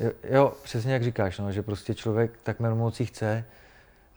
jo, 0.00 0.10
jo 0.30 0.52
přesně 0.62 0.92
jak 0.92 1.02
říkáš, 1.02 1.38
no, 1.38 1.52
že 1.52 1.62
prostě 1.62 1.94
člověk 1.94 2.30
tak 2.42 2.60
moci 2.60 3.06
chce, 3.06 3.44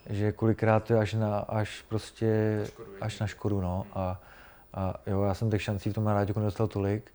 že 0.10 0.32
kolikrát 0.32 0.84
to 0.84 0.94
je 0.94 1.00
až 1.00 1.14
na, 1.14 1.40
až 1.40 1.86
prostě, 1.90 2.64
až 3.02 3.20
na 3.20 3.28
škodu, 3.28 3.62
no. 3.62 3.86
A, 3.94 4.22
a 4.74 4.94
jo, 5.08 5.24
já 5.24 5.34
jsem 5.34 5.50
těch 5.50 5.62
šancí 5.62 5.90
v 5.90 5.94
tom 5.94 6.08
rádiu 6.08 6.40
nedostal 6.40 6.68
tolik, 6.68 7.12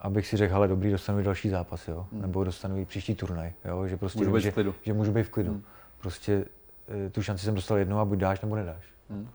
abych 0.00 0.26
si 0.26 0.36
řekl, 0.36 0.56
ale 0.56 0.68
dobrý, 0.68 0.90
dostanu 0.90 1.20
i 1.20 1.22
další 1.22 1.48
zápas, 1.48 1.88
jo? 1.88 2.06
Hmm. 2.12 2.22
nebo 2.22 2.44
dostanu 2.44 2.78
i 2.78 2.84
příští 2.84 3.14
turnaj, 3.14 3.52
jo? 3.64 3.86
že 3.86 3.96
prostě 3.96 4.18
můžu 4.18 4.32
být 4.32 4.40
že, 4.40 4.50
v 4.50 4.54
klidu. 4.54 4.74
že 4.82 4.92
můžu 4.92 5.12
být 5.12 5.22
v 5.22 5.30
klidu. 5.30 5.50
Hmm. 5.50 5.62
Prostě 5.98 6.44
e, 7.06 7.10
tu 7.10 7.22
šanci 7.22 7.44
jsem 7.44 7.54
dostal 7.54 7.78
jednou 7.78 7.98
a 7.98 8.04
buď 8.04 8.18
dáš, 8.18 8.40
nebo 8.40 8.56
nedáš. 8.56 8.84
Hmm. 9.10 9.28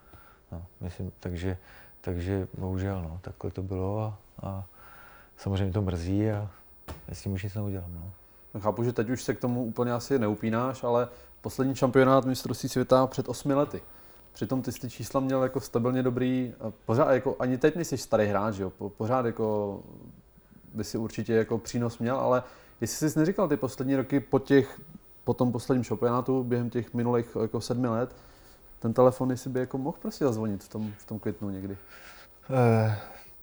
No, 0.51 0.65
myslím, 0.81 1.11
takže, 1.19 1.57
takže 2.01 2.47
bohužel, 2.57 3.01
no, 3.01 3.19
takhle 3.21 3.51
to 3.51 3.61
bylo 3.61 3.99
a, 3.99 4.17
a 4.41 4.65
samozřejmě 5.37 5.73
to 5.73 5.81
mrzí 5.81 6.31
a 6.31 6.49
s 7.09 7.21
tím 7.21 7.31
už 7.31 7.43
nic 7.43 7.55
neudělám. 7.55 7.91
No. 7.93 8.11
Chápu, 8.59 8.83
že 8.83 8.93
teď 8.93 9.09
už 9.09 9.23
se 9.23 9.33
k 9.33 9.39
tomu 9.39 9.63
úplně 9.63 9.91
asi 9.91 10.19
neupínáš, 10.19 10.83
ale 10.83 11.07
poslední 11.41 11.75
šampionát 11.75 12.25
mistrovství 12.25 12.69
světa 12.69 13.07
před 13.07 13.29
osmi 13.29 13.53
lety. 13.53 13.81
Přitom 14.33 14.61
ty 14.61 14.71
ty 14.71 14.89
čísla 14.89 15.21
měl 15.21 15.43
jako 15.43 15.59
stabilně 15.59 16.03
dobrý, 16.03 16.53
pořád 16.85 17.11
jako 17.11 17.35
ani 17.39 17.57
teď 17.57 17.75
nejsi 17.75 17.97
starý 17.97 18.25
hráč, 18.25 18.57
jo? 18.57 18.69
pořád 18.97 19.25
jako 19.25 19.79
by 20.75 20.83
si 20.83 20.97
určitě 20.97 21.33
jako 21.33 21.57
přínos 21.57 21.99
měl, 21.99 22.15
ale 22.15 22.43
jestli 22.81 23.09
jsi 23.09 23.19
neříkal 23.19 23.47
ty 23.47 23.57
poslední 23.57 23.95
roky 23.95 24.19
po 24.19 24.39
těch, 24.39 24.81
po 25.23 25.33
tom 25.33 25.51
posledním 25.51 25.83
šampionátu, 25.83 26.43
během 26.43 26.69
těch 26.69 26.93
minulých 26.93 27.37
jako 27.41 27.61
sedmi 27.61 27.87
let, 27.87 28.15
ten 28.79 28.93
telefon, 28.93 29.31
jestli 29.31 29.49
by 29.49 29.59
jako 29.59 29.77
mohl 29.77 29.97
prostě 30.01 30.25
zazvonit 30.25 30.63
v 30.63 30.69
tom, 30.69 30.93
v 30.97 31.05
tom 31.05 31.19
květnu 31.19 31.49
někdy? 31.49 31.77
Uh, 32.49 32.93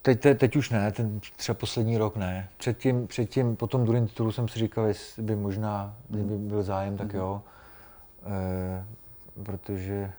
teď, 0.02 0.20
te, 0.20 0.34
teď 0.34 0.56
už 0.56 0.70
ne, 0.70 0.92
ten 0.92 1.20
třeba 1.36 1.54
poslední 1.54 1.98
rok 1.98 2.16
ne. 2.16 2.48
Předtím, 2.56 3.06
předtím 3.06 3.56
po 3.56 3.66
tom 3.66 3.84
druhém 3.84 4.06
titulu 4.06 4.32
jsem 4.32 4.48
si 4.48 4.58
říkal, 4.58 4.86
jestli 4.86 5.22
by 5.22 5.36
možná, 5.36 5.96
kdyby 6.08 6.38
byl 6.38 6.62
zájem, 6.62 6.96
tak 6.96 7.06
mhm. 7.06 7.16
jo. 7.16 7.42
Uh, 9.36 9.44
protože 9.44 10.12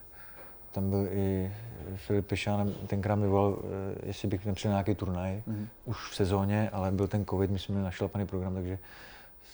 tam 0.74 0.90
byl 0.90 1.08
i 1.12 1.52
Filip 1.96 2.28
Pešán, 2.28 2.74
tenkrát 2.88 3.16
mi 3.16 3.28
volal, 3.28 3.60
eh, 3.60 4.08
jestli 4.08 4.28
bych 4.28 4.46
nepřijel 4.46 4.72
nějaký 4.72 4.96
turnaj, 4.96 5.44
mm-hmm. 5.48 5.68
už 5.86 6.10
v 6.10 6.16
sezóně, 6.16 6.70
ale 6.70 6.92
byl 6.92 7.08
ten 7.08 7.26
covid, 7.26 7.52
my 7.52 7.60
jsme 7.60 7.74
měli 7.74 7.86
našlapaný 7.86 8.28
program, 8.28 8.54
takže 8.54 8.80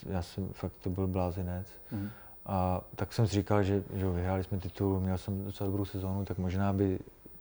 já 0.05 0.21
jsem 0.21 0.49
fakt, 0.53 0.73
to 0.81 0.89
byl 0.89 1.07
blázinec. 1.07 1.67
Mm-hmm. 1.67 2.09
A 2.45 2.81
tak 2.95 3.13
jsem 3.13 3.27
si 3.27 3.35
říkal, 3.35 3.63
že, 3.63 3.83
že 3.93 4.09
vyhráli 4.09 4.43
jsme 4.43 4.57
titul, 4.57 4.99
měl 4.99 5.17
jsem 5.17 5.45
docela 5.45 5.69
dobrou 5.69 5.85
sezónu, 5.85 6.25
tak 6.25 6.37
možná 6.37 6.73
by 6.73 6.99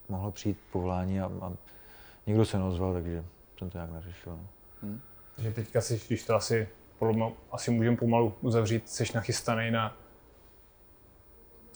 mohlo 0.08 0.32
přijít 0.32 0.58
povolání 0.72 1.20
a, 1.20 1.30
a 1.40 1.52
někdo 2.26 2.44
se 2.44 2.58
neozval, 2.58 2.92
takže 2.92 3.24
jsem 3.58 3.70
to 3.70 3.78
nějak 3.78 3.90
neřešil. 3.90 4.32
No. 4.32 4.48
Hmm. 4.82 5.00
Takže 5.36 5.50
teďka 5.50 5.80
si, 5.80 6.00
když 6.08 6.24
to 6.24 6.34
asi, 6.34 6.68
podle 6.98 7.30
asi 7.52 7.70
můžeme 7.70 7.96
pomalu 7.96 8.34
uzavřít, 8.40 8.88
jsi 8.88 9.04
nachystaný 9.14 9.70
na 9.70 9.96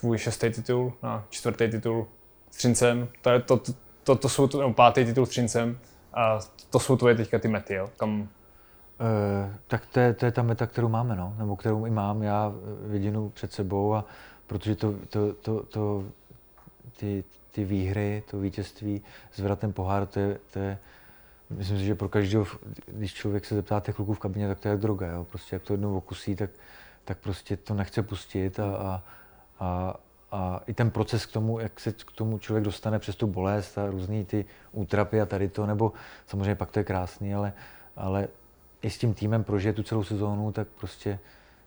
tvůj 0.02 0.18
šestý 0.18 0.50
titul, 0.50 0.92
na 1.02 1.24
čtvrtý 1.30 1.68
titul 1.68 2.06
s 2.50 2.56
Třincem. 2.56 3.08
To, 3.22 3.30
je, 3.30 3.40
to, 3.40 3.56
to, 3.56 3.72
to, 4.04 4.16
to 4.16 4.28
jsou, 4.28 4.48
no, 4.54 4.72
pátý 4.72 5.04
titul 5.04 5.26
s 5.26 5.28
Třincem. 5.28 5.78
A 6.14 6.38
to 6.70 6.80
jsou 6.80 6.96
tvoje 6.96 7.14
teďka 7.14 7.38
ty 7.38 7.48
mety, 7.48 7.74
jo? 7.74 7.90
Kam... 7.96 8.28
E, 9.00 9.58
tak 9.66 9.86
to 9.86 10.00
je, 10.00 10.14
to 10.14 10.24
je 10.26 10.32
ta 10.32 10.42
meta, 10.42 10.66
kterou 10.66 10.88
máme, 10.88 11.16
no. 11.16 11.34
nebo 11.38 11.56
kterou 11.56 11.86
i 11.86 11.90
mám 11.90 12.22
já 12.22 12.52
vidinu 12.86 13.30
před 13.30 13.52
sebou, 13.52 13.94
a 13.94 14.04
protože 14.46 14.76
to, 14.76 14.94
to, 15.08 15.32
to, 15.32 15.62
to 15.62 16.04
ty, 16.96 17.24
ty 17.50 17.64
výhry, 17.64 18.22
to 18.30 18.38
vítězství, 18.38 19.02
zvratem 19.34 19.72
pohár, 19.72 20.06
to 20.06 20.20
je, 20.20 20.38
to 20.52 20.58
je 20.58 20.78
myslím 21.50 21.78
si, 21.78 21.84
že 21.84 21.94
pro 21.94 22.08
každého, 22.08 22.46
když 22.86 23.14
člověk 23.14 23.44
se 23.44 23.54
zeptá 23.54 23.80
těch 23.80 23.94
kluků 23.94 24.14
v 24.14 24.18
kabině, 24.18 24.48
tak 24.48 24.60
to 24.60 24.68
je 24.68 24.76
droga, 24.76 25.06
jo. 25.06 25.24
Prostě 25.24 25.56
jak 25.56 25.62
to 25.62 25.72
jednou 25.72 25.96
okusí, 25.96 26.36
tak, 26.36 26.50
tak 27.04 27.18
prostě 27.18 27.56
to 27.56 27.74
nechce 27.74 28.02
pustit 28.02 28.60
a, 28.60 28.76
a, 28.76 29.02
a, 29.60 29.94
a 30.32 30.60
i 30.66 30.74
ten 30.74 30.90
proces 30.90 31.26
k 31.26 31.32
tomu, 31.32 31.58
jak 31.58 31.80
se 31.80 31.92
k 31.92 32.12
tomu 32.12 32.38
člověk 32.38 32.64
dostane 32.64 32.98
přes 32.98 33.16
tu 33.16 33.26
bolest 33.26 33.78
a 33.78 33.86
různé 33.86 34.24
ty 34.24 34.44
útrapy 34.72 35.20
a 35.20 35.26
tady 35.26 35.48
to, 35.48 35.66
nebo 35.66 35.92
samozřejmě 36.26 36.54
pak 36.54 36.70
to 36.70 36.78
je 36.78 36.84
krásný, 36.84 37.34
ale, 37.34 37.52
ale 37.96 38.28
i 38.82 38.90
s 38.90 38.98
tím 38.98 39.14
týmem 39.14 39.44
prožije 39.44 39.72
tu 39.72 39.82
celou 39.82 40.04
sezónu, 40.04 40.52
tak 40.52 40.68
prostě 40.68 41.18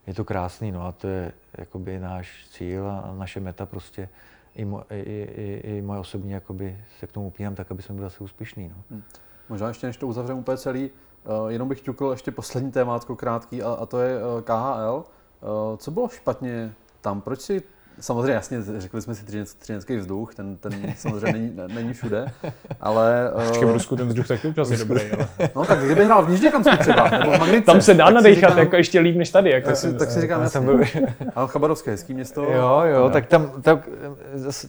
je 0.08 0.14
to 0.14 0.26
krásný, 0.26 0.72
no 0.72 0.86
a 0.86 0.92
to 0.92 1.08
je 1.08 1.32
jakoby 1.58 2.00
náš 2.00 2.48
cíl 2.50 2.90
a 2.90 3.14
naše 3.18 3.40
meta 3.40 3.66
prostě 3.66 4.10
i, 4.56 4.66
mo, 4.66 4.84
i, 4.90 5.00
i, 5.00 5.62
i 5.64 5.82
moje 5.82 6.00
osobní 6.00 6.32
jakoby 6.32 6.78
se 7.00 7.08
k 7.08 7.12
tomu 7.12 7.28
upínám 7.28 7.56
tak, 7.56 7.72
aby 7.72 7.82
jsme 7.82 7.96
byli 7.96 8.08
asi 8.08 8.24
úspěšní. 8.24 8.70
No. 8.70 8.76
Hmm. 8.92 9.04
Možná 9.50 9.68
ještě 9.68 9.88
než 9.88 9.98
to 9.98 10.08
uzavřeme 10.08 10.40
úplně 10.40 10.58
celý, 10.58 10.90
uh, 10.92 11.48
jenom 11.48 11.70
bych 11.70 11.82
ťukl 11.82 12.10
ještě 12.12 12.32
poslední 12.32 12.72
témátko 12.72 13.16
krátký 13.16 13.64
a, 13.64 13.72
a 13.72 13.86
to 13.86 14.00
je 14.00 14.18
uh, 14.18 14.42
KHL. 14.42 15.04
Uh, 15.42 15.78
co 15.78 15.92
bylo 15.92 16.10
špatně 16.10 16.74
tam? 17.02 17.22
Proč 17.22 17.42
si 17.42 17.64
Samozřejmě, 18.00 18.34
jasně, 18.34 18.58
řekli 18.78 19.02
jsme 19.02 19.16
si 19.16 19.46
třinecký 19.60 19.98
vzduch, 19.98 20.36
ten, 20.36 20.58
ten 20.58 20.94
samozřejmě 20.98 21.32
není, 21.32 21.54
není 21.74 21.94
všude, 21.94 22.26
ale... 22.82 23.32
Uh... 23.36 23.70
v 23.70 23.74
Rusku 23.74 23.96
ten 23.96 24.08
vzduch 24.08 24.28
taky 24.28 24.48
občas 24.48 24.70
je 24.70 24.78
dobrý, 24.78 25.12
ale... 25.12 25.28
No 25.56 25.66
tak 25.66 25.80
kdyby 25.80 26.06
hrál 26.06 26.26
v 26.26 26.30
Nižněkamsku 26.30 26.78
třeba, 26.78 27.10
nebo 27.10 27.32
v 27.32 27.40
Magnice, 27.40 27.66
Tam 27.66 27.82
se 27.82 27.94
dá 27.94 28.10
nadechat 28.10 28.50
říkám, 28.50 28.58
jako 28.58 28.76
ještě 28.76 29.00
líp 29.00 29.16
než 29.16 29.30
tady. 29.30 29.50
Jak 29.50 29.64
tak, 29.64 29.76
si, 29.76 29.94
tak 29.94 30.12
si 30.12 30.22
říkám, 30.22 30.42
jasně, 30.42 30.62
byl... 30.62 30.82
ale 31.36 31.48
Chabarovské 31.48 31.92
hezký 31.92 32.14
město. 32.14 32.44
Jo, 32.44 32.82
jo, 32.86 33.10
tak 33.10 33.26
tam, 33.26 33.62
tam, 33.62 33.82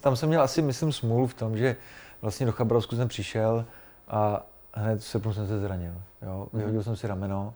tam 0.00 0.16
jsem 0.16 0.28
měl 0.28 0.42
asi, 0.42 0.62
myslím, 0.62 0.92
smůl 0.92 1.26
v 1.26 1.34
tom, 1.34 1.56
že 1.56 1.76
vlastně 2.22 2.46
do 2.46 2.52
Chabarovsku 2.52 2.96
jsem 2.96 3.08
přišel 3.08 3.64
a 4.08 4.46
hned 4.74 5.02
se 5.02 5.20
jsem 5.20 5.46
se 5.46 5.60
zranil. 5.60 5.92
Jo. 6.22 6.48
Vyhodil 6.52 6.80
mm-hmm. 6.80 6.84
jsem 6.84 6.96
si 6.96 7.06
rameno 7.06 7.54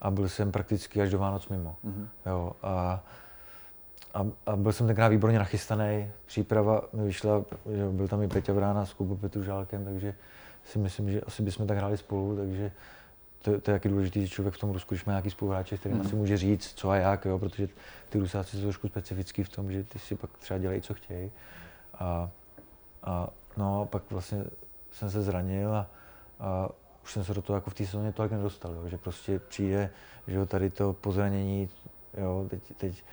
a 0.00 0.10
byl 0.10 0.28
jsem 0.28 0.52
prakticky 0.52 1.02
až 1.02 1.10
do 1.10 1.18
Vánoc 1.18 1.48
mimo. 1.48 1.76
Mm-hmm. 1.84 2.06
Jo. 2.26 2.52
A, 2.62 3.00
a, 4.18 4.26
a, 4.46 4.56
byl 4.56 4.72
jsem 4.72 4.86
tenkrát 4.86 5.08
výborně 5.08 5.38
nachystaný. 5.38 6.10
Příprava 6.26 6.82
mi 6.92 7.04
vyšla, 7.04 7.44
že 7.74 7.84
byl 7.90 8.08
tam 8.08 8.22
i 8.22 8.28
Peťa 8.28 8.52
Vrána 8.52 8.86
s 8.86 8.92
Kubou 8.92 9.16
Petružálkem, 9.16 9.84
takže 9.84 10.14
si 10.64 10.78
myslím, 10.78 11.10
že 11.10 11.20
asi 11.20 11.42
bychom 11.42 11.66
tak 11.66 11.76
hráli 11.76 11.96
spolu, 11.96 12.36
takže 12.36 12.72
to, 13.42 13.60
to 13.60 13.70
je 13.70 13.72
jaký 13.72 13.88
důležitý, 13.88 14.22
že 14.22 14.28
člověk 14.28 14.54
v 14.54 14.58
tom 14.58 14.70
Rusku, 14.70 14.94
když 14.94 15.04
má 15.04 15.12
nějaký 15.12 15.30
spoluhráče, 15.30 15.76
s 15.76 15.80
kterým 15.80 15.98
mm. 15.98 16.04
si 16.04 16.16
může 16.16 16.36
říct, 16.36 16.72
co 16.76 16.90
a 16.90 16.96
jak, 16.96 17.24
jo, 17.24 17.38
protože 17.38 17.68
ty 18.08 18.18
Rusáci 18.18 18.56
jsou 18.56 18.62
trošku 18.62 18.88
specifický 18.88 19.42
v 19.42 19.48
tom, 19.48 19.72
že 19.72 19.84
ty 19.84 19.98
si 19.98 20.14
pak 20.14 20.30
třeba 20.38 20.58
dělají, 20.58 20.80
co 20.80 20.94
chtějí. 20.94 21.30
A, 21.94 22.30
a 23.02 23.28
no, 23.56 23.86
pak 23.86 24.02
vlastně 24.10 24.44
jsem 24.92 25.10
se 25.10 25.22
zranil 25.22 25.74
a, 25.74 25.90
a 26.40 26.68
už 27.04 27.12
jsem 27.12 27.24
se 27.24 27.34
do 27.34 27.42
toho 27.42 27.56
jako 27.56 27.70
v 27.70 27.74
té 27.74 27.86
sezóně 27.86 28.12
tolik 28.12 28.32
nedostal, 28.32 28.74
jo, 28.74 28.88
že 28.88 28.98
prostě 28.98 29.38
přijde, 29.38 29.90
že 30.26 30.36
jo, 30.36 30.46
tady 30.46 30.70
to 30.70 30.92
pozranění, 30.92 31.68
jo, 32.16 32.46
teď, 32.50 32.62
teď 32.76 33.04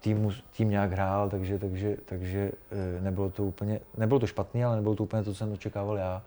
tým, 0.00 0.34
tým 0.56 0.70
nějak 0.70 0.92
hrál, 0.92 1.30
takže, 1.30 1.58
takže, 1.58 1.96
takže 2.04 2.52
eh, 2.70 3.00
nebylo 3.00 3.30
to 3.30 3.44
úplně, 3.44 3.80
nebylo 3.96 4.20
to 4.20 4.26
špatný, 4.26 4.64
ale 4.64 4.76
nebylo 4.76 4.94
to 4.94 5.02
úplně 5.02 5.22
to, 5.22 5.30
co 5.30 5.36
jsem 5.36 5.52
očekával 5.52 5.96
já, 5.96 6.22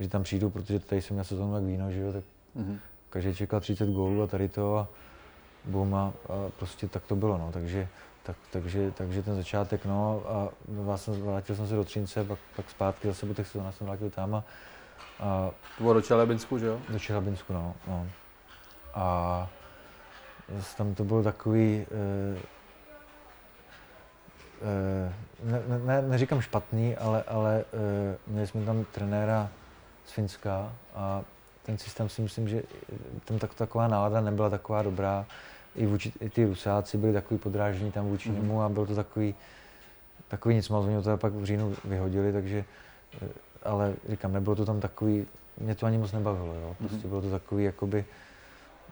že 0.00 0.08
tam 0.08 0.22
přijdu, 0.22 0.50
protože 0.50 0.80
tady 0.80 1.02
jsem 1.02 1.14
měl 1.14 1.24
sezónu 1.24 1.54
jak 1.54 1.64
víno, 1.64 1.90
že 1.90 2.00
jo, 2.00 2.12
tak 2.12 2.24
mm-hmm. 2.56 2.78
každý 3.10 3.34
čekal 3.34 3.60
30 3.60 3.88
gólů 3.88 4.22
a 4.22 4.26
tady 4.26 4.48
to 4.48 4.76
a 4.76 4.88
bum 5.64 5.94
a, 5.94 6.00
a 6.00 6.12
prostě 6.58 6.88
tak 6.88 7.02
to 7.06 7.16
bylo, 7.16 7.38
no, 7.38 7.50
takže, 7.52 7.88
tak, 8.22 8.36
takže, 8.50 8.90
takže 8.90 9.22
ten 9.22 9.36
začátek, 9.36 9.84
no 9.84 10.22
a 10.26 10.48
vlastně 10.68 11.14
vrátil 11.14 11.56
jsem 11.56 11.66
se 11.66 11.74
do 11.74 11.84
Třince, 11.84 12.24
pak, 12.24 12.38
pak 12.56 12.70
zpátky 12.70 13.08
zase 13.08 13.26
po 13.26 13.34
těch 13.34 13.46
sezónách 13.46 13.74
jsem 13.74 13.86
vrátil 13.86 14.10
tam 14.10 14.34
a, 14.34 14.44
a 15.20 15.50
to 15.78 15.82
bylo 15.82 15.94
do 15.94 16.02
Čelebinsku, 16.02 16.58
že 16.58 16.66
jo? 16.66 16.80
Do 16.88 16.98
Čelebinsku, 16.98 17.52
no. 17.52 17.74
no. 17.88 18.06
A 18.94 19.48
tam 20.76 20.94
to 20.94 21.04
bylo 21.04 21.22
takový, 21.22 21.86
e, 21.90 22.38
ne, 25.44 25.78
ne, 25.84 26.02
neříkám 26.02 26.40
špatný, 26.40 26.96
ale, 26.96 27.22
ale 27.22 27.60
e, 27.60 28.16
měli 28.26 28.46
jsme 28.46 28.64
tam 28.64 28.84
trenéra 28.84 29.48
z 30.06 30.12
Finska 30.12 30.72
a 30.94 31.22
ten 31.62 31.78
systém 31.78 32.08
si 32.08 32.22
myslím, 32.22 32.48
že 32.48 32.62
tam 33.24 33.38
tak, 33.38 33.54
taková 33.54 33.88
nálada 33.88 34.20
nebyla 34.20 34.50
taková 34.50 34.82
dobrá. 34.82 35.26
I, 35.76 35.86
vůči, 35.86 36.12
i 36.20 36.30
ty 36.30 36.44
Rusáci 36.44 36.98
byli 36.98 37.12
takový 37.12 37.40
podrážení 37.40 37.92
tam 37.92 38.06
vůči 38.06 38.28
mm. 38.28 38.34
němu 38.34 38.62
a 38.62 38.68
bylo 38.68 38.86
to 38.86 38.94
takový, 38.94 39.34
takový 40.28 40.54
nic 40.54 40.68
moc, 40.68 40.86
oni 40.86 41.02
to 41.02 41.16
pak 41.16 41.32
v 41.32 41.44
říjnu 41.44 41.76
vyhodili, 41.84 42.32
takže 42.32 42.64
ale 43.64 43.94
říkám, 44.08 44.32
nebylo 44.32 44.56
to 44.56 44.64
tam 44.64 44.80
takový, 44.80 45.26
mě 45.58 45.74
to 45.74 45.86
ani 45.86 45.98
moc 45.98 46.12
nebavilo, 46.12 46.54
jo. 46.54 46.76
Prostě 46.78 46.96
mm-hmm. 46.96 47.08
bylo 47.08 47.22
to 47.22 47.30
takový, 47.30 47.64
jakoby, 47.64 48.04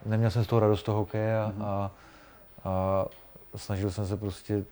neměl 0.07 0.31
jsem 0.31 0.45
z 0.45 0.47
toho 0.47 0.61
radost 0.61 0.83
toho 0.83 0.99
hokeje 0.99 1.41
a, 1.41 1.53
mm-hmm. 1.53 1.65
a, 1.65 1.91
a 2.65 3.05
snažil 3.57 3.91
jsem 3.91 4.07
se 4.07 4.17
prostě, 4.17 4.65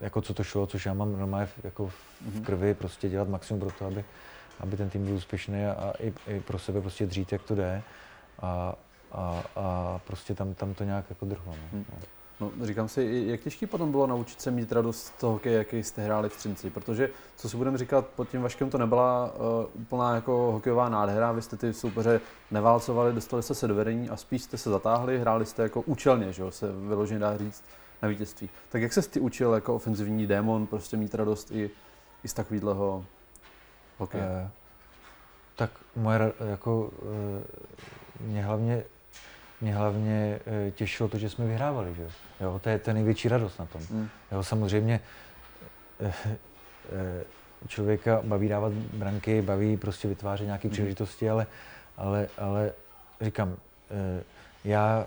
jako 0.00 0.22
co 0.22 0.34
to 0.34 0.44
šlo, 0.44 0.66
což 0.66 0.86
já 0.86 0.94
mám 0.94 1.18
normálně 1.18 1.48
jako 1.64 1.88
v, 1.88 1.94
mhm. 2.34 2.44
krvi, 2.44 2.74
prostě 2.74 3.08
dělat 3.08 3.28
maximum 3.28 3.60
pro 3.60 3.70
to, 3.70 3.86
aby, 3.86 4.04
aby 4.60 4.76
ten 4.76 4.90
tým 4.90 5.04
byl 5.04 5.14
úspěšný 5.14 5.66
a, 5.66 5.72
a 5.72 5.92
i, 5.98 6.14
i, 6.26 6.40
pro 6.40 6.58
sebe 6.58 6.80
prostě 6.80 7.06
dřít, 7.06 7.32
jak 7.32 7.42
to 7.42 7.54
jde. 7.54 7.82
A, 8.42 8.74
a, 9.12 9.42
a 9.56 10.00
prostě 10.06 10.34
tam, 10.34 10.54
tam 10.54 10.74
to 10.74 10.84
nějak 10.84 11.04
jako 11.10 11.24
drhlo. 11.24 11.54
No. 11.72 11.78
Mm. 11.78 11.84
No, 12.40 12.52
říkám 12.62 12.88
si, 12.88 13.24
jak 13.26 13.40
těžký 13.40 13.66
potom 13.66 13.90
bylo 13.90 14.06
naučit 14.06 14.40
se 14.40 14.50
mít 14.50 14.72
radost 14.72 15.06
z 15.06 15.10
toho 15.10 15.32
hokeje, 15.32 15.58
jaký 15.58 15.82
jste 15.82 16.02
hráli 16.02 16.28
v 16.28 16.36
Třinci, 16.36 16.70
protože, 16.70 17.10
co 17.36 17.48
si 17.48 17.56
budeme 17.56 17.78
říkat, 17.78 18.06
pod 18.06 18.28
tím 18.28 18.42
Vaškem 18.42 18.70
to 18.70 18.78
nebyla 18.78 19.32
uh, 19.34 19.82
úplná 19.82 20.14
jako 20.14 20.52
hokejová 20.52 20.88
nádhera, 20.88 21.32
vy 21.32 21.42
jste 21.42 21.56
ty 21.56 21.72
soupeře 21.72 22.20
neválcovali, 22.50 23.12
dostali 23.12 23.42
jste 23.42 23.54
se 23.54 23.68
do 23.68 23.74
vedení 23.74 24.10
a 24.10 24.16
spíš 24.16 24.42
jste 24.42 24.58
se 24.58 24.70
zatáhli, 24.70 25.18
hráli 25.18 25.46
jste 25.46 25.62
jako 25.62 25.80
účelně, 25.80 26.32
že 26.32 26.42
jo, 26.42 26.50
se 26.50 26.72
vyloženě 26.72 27.20
dá 27.20 27.38
říct 27.38 27.64
na 28.02 28.08
vítězství. 28.08 28.50
Tak 28.68 28.82
jak 28.82 28.92
se 28.92 29.02
ty 29.02 29.20
učil 29.20 29.52
jako 29.52 29.74
ofenzivní 29.74 30.26
démon 30.26 30.66
prostě 30.66 30.96
mít 30.96 31.14
radost 31.14 31.50
i, 31.50 31.70
i 32.24 32.28
z 32.28 32.32
takového 32.32 33.04
hokeje? 33.98 34.24
Eh, 34.24 34.50
tak 35.56 35.70
moje 35.96 36.32
jako, 36.40 36.80
uh, 36.80 38.26
mě 38.28 38.42
hlavně 38.42 38.84
mě 39.60 39.74
hlavně 39.74 40.40
eh, 40.46 40.70
těšilo 40.70 41.08
to, 41.08 41.18
že 41.18 41.30
jsme 41.30 41.46
vyhrávali. 41.46 41.94
Že? 41.94 42.08
Jo, 42.40 42.60
to 42.62 42.68
je 42.68 42.78
ta 42.78 42.92
největší 42.92 43.28
radost 43.28 43.58
na 43.58 43.66
tom. 43.66 43.80
Mm. 43.90 44.08
Jo, 44.32 44.42
samozřejmě 44.42 45.00
eh, 46.00 46.12
eh, 46.26 47.24
člověka 47.68 48.20
baví 48.24 48.48
dávat 48.48 48.72
branky, 48.72 49.42
baví 49.42 49.76
prostě 49.76 50.08
vytvářet 50.08 50.44
nějaké 50.44 50.68
mm. 50.68 50.72
příležitosti, 50.72 51.30
ale, 51.30 51.46
ale, 51.96 52.28
ale 52.38 52.72
říkám, 53.20 53.56
já 54.64 55.06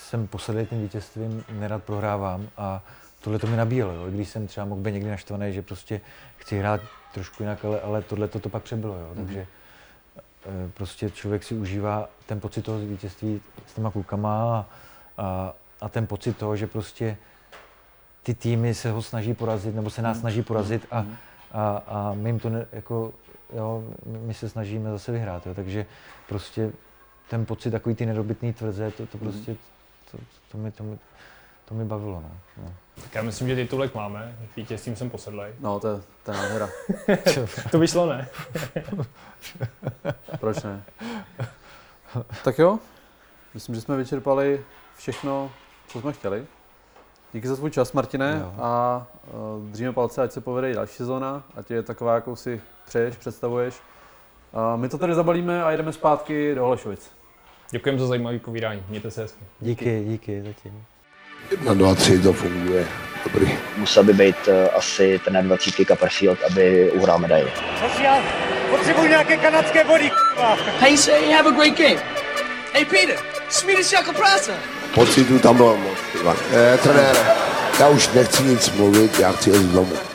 jsem 0.00 0.26
posadil 0.26 0.66
tím 0.66 0.82
vítězstvím, 0.82 1.44
nerad 1.52 1.82
prohrávám 1.82 2.48
a 2.56 2.82
tohle 3.20 3.38
to 3.38 3.46
mi 3.46 3.56
nabíjelo. 3.56 3.92
Jo. 3.92 4.10
Když 4.10 4.28
jsem 4.28 4.46
třeba 4.46 4.66
mohl 4.66 4.80
být 4.80 4.92
někdy 4.92 5.10
naštvaný, 5.10 5.52
že 5.52 5.62
prostě 5.62 6.00
chci 6.36 6.58
hrát 6.58 6.80
trošku 7.14 7.42
jinak, 7.42 7.64
ale, 7.64 7.80
ale 7.80 8.02
tohle 8.02 8.28
to 8.28 8.48
pak 8.48 8.62
přebylo. 8.62 8.94
Jo. 8.94 9.08
Mm. 9.14 9.24
Takže 9.24 9.46
Eh, 10.46 10.70
prostě 10.74 11.10
člověk 11.10 11.44
si 11.44 11.54
užívá 11.54 12.08
ten 12.26 12.40
pocit 12.40 12.62
toho 12.62 12.78
vítězství 12.78 13.40
s 13.66 13.74
těma 13.74 13.90
klukama 13.90 14.58
a, 14.58 14.66
a, 15.18 15.54
a 15.80 15.88
ten 15.88 16.06
pocit 16.06 16.36
toho, 16.36 16.56
že 16.56 16.66
prostě 16.66 17.16
ty 18.22 18.34
týmy 18.34 18.74
se 18.74 18.90
ho 18.90 19.02
snaží 19.02 19.34
porazit, 19.34 19.74
nebo 19.74 19.90
se 19.90 20.02
nás 20.02 20.16
mm. 20.16 20.20
snaží 20.20 20.42
porazit 20.42 20.86
a, 20.90 21.02
mm. 21.02 21.16
a, 21.52 21.76
a 21.86 22.14
my 22.14 22.28
jim 22.28 22.38
to 22.38 22.50
ne, 22.50 22.66
jako, 22.72 23.12
jo, 23.52 23.84
my 24.06 24.34
se 24.34 24.48
snažíme 24.48 24.90
zase 24.90 25.12
vyhrát, 25.12 25.46
jo, 25.46 25.54
takže 25.54 25.86
prostě 26.28 26.72
ten 27.30 27.46
pocit 27.46 27.70
takový 27.70 27.94
ty 27.94 28.06
nedobytný 28.06 28.52
tvrze, 28.52 28.90
to, 28.90 29.06
to 29.06 29.18
mm. 29.18 29.20
prostě, 29.20 29.56
to, 30.10 30.18
to, 30.52 30.58
mi, 30.58 30.70
to, 30.70 30.84
mi, 30.84 30.98
to 31.64 31.74
mi 31.74 31.84
bavilo, 31.84 32.20
no. 32.20 32.30
no. 32.62 32.74
Tak 33.02 33.14
já 33.14 33.22
myslím, 33.22 33.48
že 33.48 33.56
titulek 33.56 33.94
máme, 33.94 34.36
vítězstvím 34.56 34.96
jsem 34.96 35.10
posedlej. 35.10 35.52
No, 35.60 35.80
to, 35.80 36.00
to 36.24 36.30
je 36.30 36.36
nádhera. 36.36 36.68
to 37.70 37.78
vyšlo, 37.78 38.06
ne? 38.06 38.28
Proč 40.40 40.62
ne? 40.62 40.82
Tak 42.44 42.58
jo, 42.58 42.78
myslím, 43.54 43.74
že 43.74 43.80
jsme 43.80 43.96
vyčerpali 43.96 44.64
všechno, 44.96 45.50
co 45.88 46.00
jsme 46.00 46.12
chtěli. 46.12 46.46
Díky 47.32 47.48
za 47.48 47.56
svůj 47.56 47.70
čas, 47.70 47.92
Martine, 47.92 48.38
jo. 48.40 48.54
a 48.58 49.06
uh, 49.32 49.70
držíme 49.70 49.92
palce, 49.92 50.22
ať 50.22 50.32
se 50.32 50.40
povede 50.40 50.70
i 50.70 50.74
další 50.74 50.94
sezóna, 50.94 51.42
ať 51.56 51.70
je 51.70 51.82
taková, 51.82 52.14
jakou 52.14 52.36
si 52.36 52.62
přeješ, 52.84 53.16
představuješ. 53.16 53.74
A 54.52 54.76
my 54.76 54.88
to 54.88 54.98
tady 54.98 55.14
zabalíme 55.14 55.64
a 55.64 55.70
jedeme 55.70 55.92
zpátky 55.92 56.54
do 56.54 56.62
Holešovic. 56.62 57.19
Děkujeme 57.70 57.98
za 57.98 58.06
zajímavé 58.06 58.38
povídání. 58.38 58.82
Mějte 58.88 59.10
se 59.10 59.22
hezky. 59.22 59.38
Díky, 59.60 60.04
díky 60.06 60.42
zatím. 60.42 60.84
Jedna, 61.50 61.74
dva, 61.74 61.94
tři, 61.94 62.18
to 62.18 62.32
funguje. 62.32 62.86
Dobrý. 63.24 63.58
Musel 63.76 64.04
by 64.04 64.12
být 64.12 64.36
uh, 64.48 64.54
asi 64.76 65.20
ten 65.24 65.46
20 65.46 65.74
Copperfield, 65.88 66.38
aby 66.50 66.90
uhrál 66.92 67.18
medaili. 67.18 67.50
Sociál, 67.88 68.22
potřebuji 68.70 69.08
nějaké 69.08 69.36
kanadské 69.36 69.84
body, 69.84 70.10
you 70.90 70.96
say 70.96 71.32
have 71.32 71.48
a 71.48 71.52
great 71.52 71.78
game? 71.78 72.02
Hey 72.72 72.84
Peter, 72.84 73.16
Swedish 73.48 73.92
jako 73.92 74.12
práce. 74.12 74.52
Pocitu 74.94 75.38
tam 75.38 75.56
bylo 75.56 75.76
moc. 75.76 75.98
Ivan. 76.20 76.36
Eh, 76.52 76.78
trenére, 76.78 77.20
já 77.80 77.88
už 77.88 78.08
nechci 78.12 78.42
nic 78.42 78.72
mluvit, 78.72 79.18
já 79.18 79.32
chci 79.32 79.50
jít 79.50 79.66
domů. 79.72 80.09